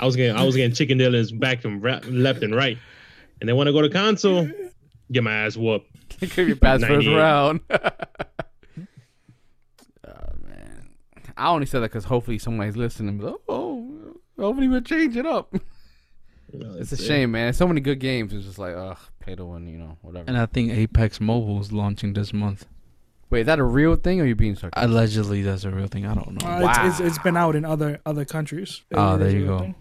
[0.00, 2.78] I was getting I was getting chicken dinners back and ra- left and right,
[3.42, 4.48] and then when I go to console,
[5.10, 6.20] get my ass whooped.
[6.20, 7.60] Could be past first round.
[7.70, 7.78] oh
[10.46, 10.88] man,
[11.36, 13.18] I only said that because hopefully somebody's listening.
[13.18, 15.54] But, oh, hopefully we'll change it up.
[16.52, 17.00] You It's a it.
[17.00, 17.52] shame, man.
[17.52, 18.32] So many good games.
[18.32, 20.24] It's just like, ugh, pay to win, you know, whatever.
[20.26, 22.66] And I think Apex Mobile is launching this month.
[23.30, 24.90] Wait, is that a real thing or are you being sarcastic?
[24.90, 26.06] Allegedly, that's a real thing.
[26.06, 26.48] I don't know.
[26.48, 28.82] Uh, it's, it's, it's been out in other other countries.
[28.90, 29.58] It there is you go.
[29.60, 29.74] thing.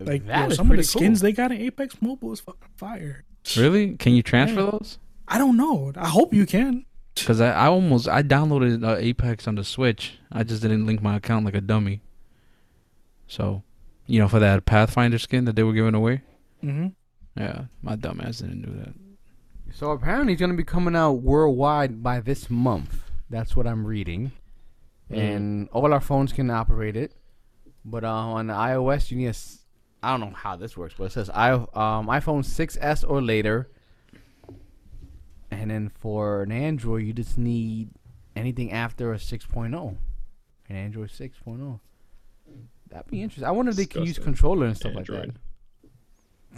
[0.00, 1.00] Like That yo, is some of the pretty cool.
[1.00, 3.22] skins they got in Apex Mobile is fucking fire.
[3.56, 3.96] Really?
[3.96, 4.70] Can you transfer Yeah.
[4.72, 4.98] those?
[5.28, 5.92] I don't know.
[5.96, 6.84] I hope you can.
[7.14, 10.18] Because I, I almost I downloaded uh, Apex on the Switch.
[10.32, 12.00] I just didn't link my account like a dummy.
[13.26, 13.62] So,
[14.06, 16.22] you know, for that Pathfinder skin that they were giving away.
[16.60, 16.88] hmm
[17.36, 18.94] Yeah, my dumb ass didn't do that.
[19.74, 23.10] So apparently, it's gonna be coming out worldwide by this month.
[23.30, 24.32] That's what I'm reading,
[25.10, 25.18] Mm.
[25.18, 27.12] and all our phones can operate it.
[27.84, 29.63] But uh, on the iOS, you need a s-
[30.04, 33.68] I don't know how this works, but it says I um, iPhone 6s or later.
[35.50, 37.90] And then for an Android, you just need
[38.36, 39.96] anything after a 6.0,
[40.68, 41.80] an Android 6.0.
[42.90, 43.46] That'd be interesting.
[43.46, 45.34] I wonder if they can use controller and stuff Android.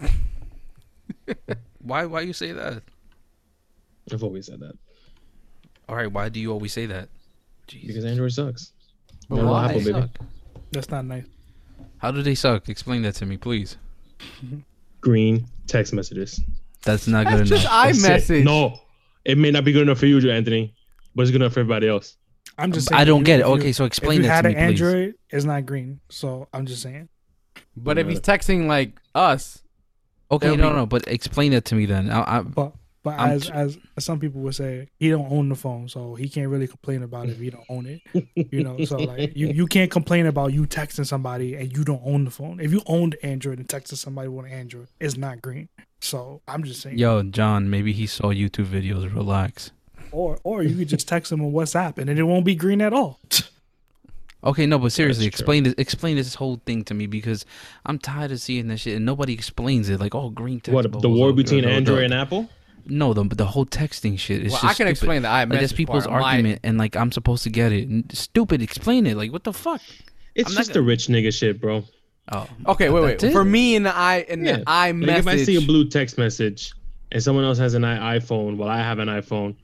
[0.01, 0.13] like
[1.37, 1.59] that.
[1.81, 2.83] Why why you say that?
[4.13, 4.75] I've always said that
[5.89, 7.09] All right, why do you always say that?
[7.69, 8.73] because Android sucks.
[9.29, 9.67] But No, why?
[9.67, 9.93] Apple, baby.
[9.93, 10.11] suck?
[10.73, 11.27] That's not nice.
[12.07, 12.69] How do they suck?
[12.69, 13.77] Explain that to me, please.
[15.01, 16.41] Green text messages.
[16.85, 17.97] That's not That's good just enough.
[18.01, 18.43] That's it.
[18.43, 18.45] iMessage.
[18.45, 18.79] No,
[19.25, 20.73] it may not be good enough for you, Anthony,
[21.17, 22.17] but it's good enough for everybody else.
[22.59, 22.95] I'm just.
[22.95, 23.47] I don't get it.
[23.47, 24.61] Okay, so explain you that to me, please.
[24.61, 24.95] If you had an.
[24.95, 25.99] Android, it's not green.
[26.09, 27.09] So I'm just saying.
[27.77, 29.61] But if he's texting like us,
[30.31, 32.09] Okay, no, be- no, but explain that to me then.
[32.09, 32.73] I, I, But
[33.07, 35.89] but I'm as t- as as some people would say, he don't own the phone,
[35.89, 38.01] so he can't really complain about it if he don't own it.
[38.35, 42.03] You know, so like you you can't complain about you texting somebody and you don't
[42.05, 42.59] own the phone.
[42.59, 45.69] If you owned Android and texted somebody with an Android, it's not green.
[46.01, 46.99] So I'm just saying.
[46.99, 49.15] yo, John, maybe he saw YouTube videos.
[49.15, 49.71] Relax.
[50.11, 52.93] Or or you could just text him on WhatsApp and it won't be green at
[52.93, 53.21] all.
[54.45, 55.45] Okay, no, but seriously, That's true.
[55.45, 55.75] explain this.
[55.79, 57.45] Explain this whole thing to me because
[57.85, 59.99] I'm tired of seeing that shit and nobody explains it.
[59.99, 60.75] Like, oh, green text.
[60.75, 62.49] what blah, the war between blah, blah, Android and Apple?
[62.89, 64.91] No, the the whole texting shit is well, just I can stupid.
[64.91, 66.21] explain the iMessage Like that's people's part.
[66.23, 67.89] My- argument, and like I'm supposed to get it.
[67.89, 69.17] And stupid, explain it.
[69.17, 69.81] Like what the fuck?
[70.35, 71.85] It's I'm not just the rich nigga shit, bro.
[72.33, 73.23] Oh, Okay, wait, wait.
[73.23, 73.33] It?
[73.33, 74.57] For me and the i and Yeah.
[74.59, 76.73] the Like if I see a blue text message
[77.13, 79.55] and someone else has an iPhone while I have an iPhone,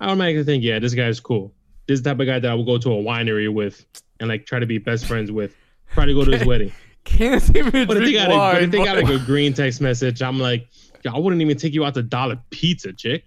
[0.00, 1.52] I automatically think, yeah, this guy's cool.
[1.86, 3.84] This is the type of guy that I will go to a winery with
[4.18, 5.54] and like try to be best friends with.
[5.92, 6.72] Try to go to his wedding.
[7.04, 9.52] can't even But if they drink got a, but if they got like a green
[9.54, 13.24] text message, I'm like, yo, I wouldn't even take you out to Dollar Pizza, chick.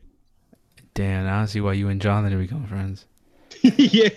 [0.94, 1.26] damn!
[1.28, 3.06] I don't see why you and John didn't become friends.
[3.62, 4.10] yeah.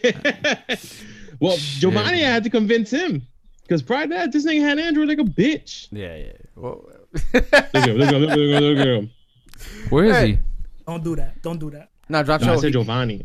[1.41, 1.81] well, Shit.
[1.81, 3.23] Giovanni, I had to convince him
[3.63, 5.89] because prior to that, this nigga had Android like a bitch.
[5.93, 6.33] yeah, yeah.
[6.55, 6.85] Well,
[7.33, 9.11] Look at him, look at him, look at him, look at him.
[9.91, 10.27] Where is Hey.
[10.33, 10.39] he?
[10.87, 11.41] Don't do that.
[11.43, 11.91] Don't do that.
[12.09, 13.25] no, John No, I said Giovanni.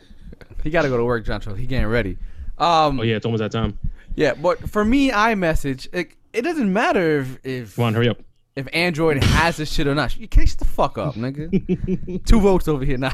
[0.64, 1.24] he got to go to work.
[1.24, 2.18] John Cho, he getting ready.
[2.58, 3.78] Um, Oh yeah, it's almost that time.
[4.16, 8.18] yeah, but for me, iMessage, it, it doesn't matter if if Come on, hurry up.
[8.60, 10.16] If Android has this shit or not.
[10.16, 12.24] You can't shut the fuck up, nigga.
[12.26, 13.12] Two votes over here now.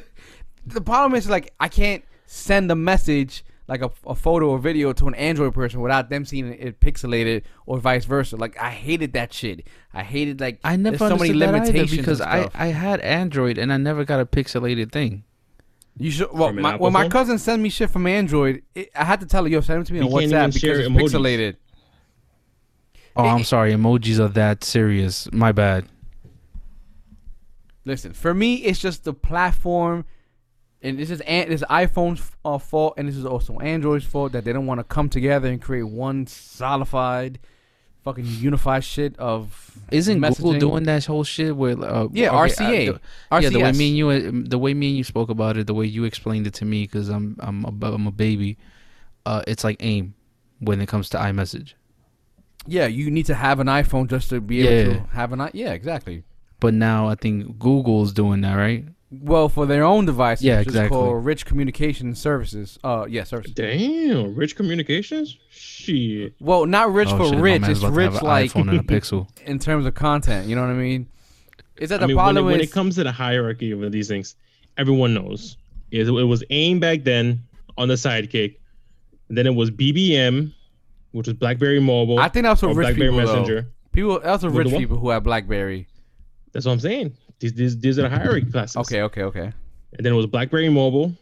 [0.66, 4.92] the problem is like I can't send a message like a, a photo or video
[4.92, 8.36] to an Android person without them seeing it pixelated or vice versa.
[8.36, 9.66] Like I hated that shit.
[9.94, 12.50] I hated like I never there's so many understood that either limitations because I.
[12.54, 15.24] I had Android and I never got a pixelated thing.
[15.96, 16.32] You should.
[16.32, 19.42] Well, my, when my cousin sent me shit from Android, it, I had to tell
[19.42, 21.10] her, "Yo, send it to me on can't WhatsApp because it's emojis.
[21.10, 21.56] pixelated."
[23.16, 23.72] Oh, I'm sorry.
[23.72, 25.30] Emojis are that serious.
[25.32, 25.86] My bad.
[27.84, 30.04] Listen, for me, it's just the platform,
[30.82, 34.32] and this is an- this is iPhone's uh, fault, and this is also Android's fault
[34.32, 37.38] that they don't want to come together and create one solidified,
[38.04, 39.78] fucking unified shit of.
[39.90, 40.60] Isn't Google messaging.
[40.60, 42.88] doing that whole shit with uh, Yeah, okay, RCA.
[42.90, 42.92] uh,
[43.38, 43.78] the- yeah, the way RCS.
[43.78, 46.04] me and you, uh, the way me and you spoke about it, the way you
[46.04, 48.58] explained it to me, because I'm I'm a, I'm a baby.
[49.26, 50.14] Uh, it's like AIM
[50.60, 51.72] when it comes to iMessage.
[52.66, 54.98] Yeah, you need to have an iPhone just to be able Yeah.
[55.00, 55.50] to have an i.
[55.54, 56.24] Yeah, exactly.
[56.60, 58.84] But now I think Google's doing that, right?
[59.10, 60.96] Well, for their own devices, Yeah, which is exactly.
[60.96, 62.78] called Rich Communication Services.
[62.84, 63.54] Uh, yeah, services.
[63.54, 65.36] Damn, Rich Communications.
[65.50, 66.34] Shit.
[66.38, 67.62] Well, not rich Oh, for shit, rich.
[67.66, 69.26] It's about to rich an like iPhone and a Pixel.
[69.46, 70.48] in terms of content.
[70.48, 71.08] You know what I mean?
[71.78, 73.72] Is that I the mean, when it, problem when is it comes to the hierarchy
[73.72, 74.36] of these things,
[74.76, 75.56] everyone knows.
[75.90, 77.42] It, it was AIM back then
[77.78, 78.56] on the Sidekick,
[79.28, 80.52] then it was BBM,
[81.12, 82.18] which was BlackBerry Mobile.
[82.18, 83.60] I think that's or what rich BlackBerry people Messenger.
[83.62, 83.68] though.
[83.92, 85.86] People, that's what rich people who have BlackBerry.
[86.52, 87.14] That's what I'm saying.
[87.40, 88.76] These, these, these are the hierarchy classes.
[88.76, 89.52] Okay, okay, okay.
[89.94, 91.12] And then it was BlackBerry Mobile,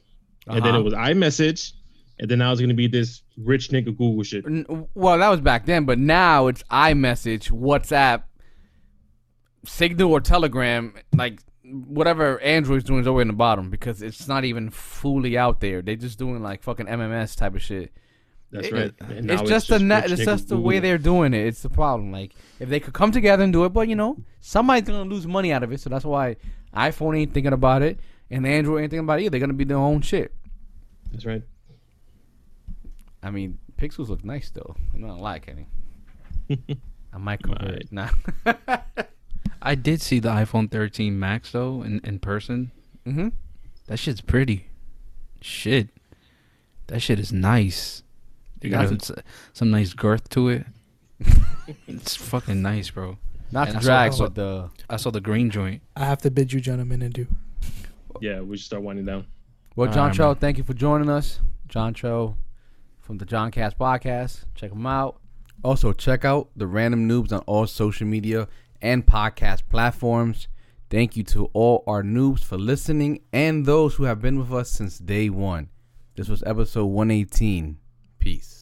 [0.46, 0.80] and then Uh-huh.
[0.80, 1.72] it was iMessage,
[2.18, 4.44] and then now it's gonna be this rich nigga Google shit.
[4.94, 8.24] Well, that was back then, but now it's iMessage, WhatsApp,
[9.64, 10.94] Signal, or Telegram.
[11.14, 15.60] Like whatever Android's doing is over in the bottom because it's not even fully out
[15.60, 15.82] there.
[15.82, 17.92] They're just doing like fucking MMS type of shit.
[18.50, 18.94] That's It- right.
[19.10, 21.46] And now It's just the na- rich it's just the way they're doing it.
[21.46, 22.10] It's the problem.
[22.12, 25.26] Like if they could come together and do it, but you know somebody's gonna lose
[25.26, 25.80] money out of it.
[25.80, 26.36] So that's why
[26.74, 28.00] iPhone ain't thinking about it,
[28.30, 29.30] and Android ain't thinking about it either.
[29.32, 30.32] They're gonna be their own shit.
[31.12, 31.42] That's right.
[33.22, 34.76] I mean, Pixels look nice though.
[34.94, 35.66] I'm not gonna lie, Kenny.
[37.12, 37.70] I might convert.
[37.70, 37.92] Right.
[37.92, 38.08] Nah.
[39.62, 42.70] I did see the iPhone 13 Max though in, in person.
[43.06, 43.28] mm-hmm.
[43.88, 44.68] That shit's pretty.
[45.40, 45.88] Shit.
[46.88, 48.02] That shit is nice.
[48.62, 49.16] You got some,
[49.52, 50.66] some nice girth to it.
[51.86, 53.18] it's fucking nice, bro.
[53.50, 55.82] Not And to I saw- drag, saw- but the I saw the green joint.
[55.96, 57.26] I have to bid you gentlemen adieu.
[58.20, 59.26] Yeah, we should start winding down.
[59.76, 60.34] well, All John right, Cho, man.
[60.36, 61.40] thank you for joining us.
[61.68, 62.36] John Cho
[63.00, 64.44] from the John Cast podcast.
[64.54, 65.20] Check him out.
[65.64, 68.48] Also, check out the Random Noobs on all social media
[68.82, 70.48] and podcast platforms.
[70.90, 74.70] Thank you to all our noobs for listening and those who have been with us
[74.70, 75.68] since day one.
[76.16, 77.76] This was episode 118.
[78.18, 78.57] Peace.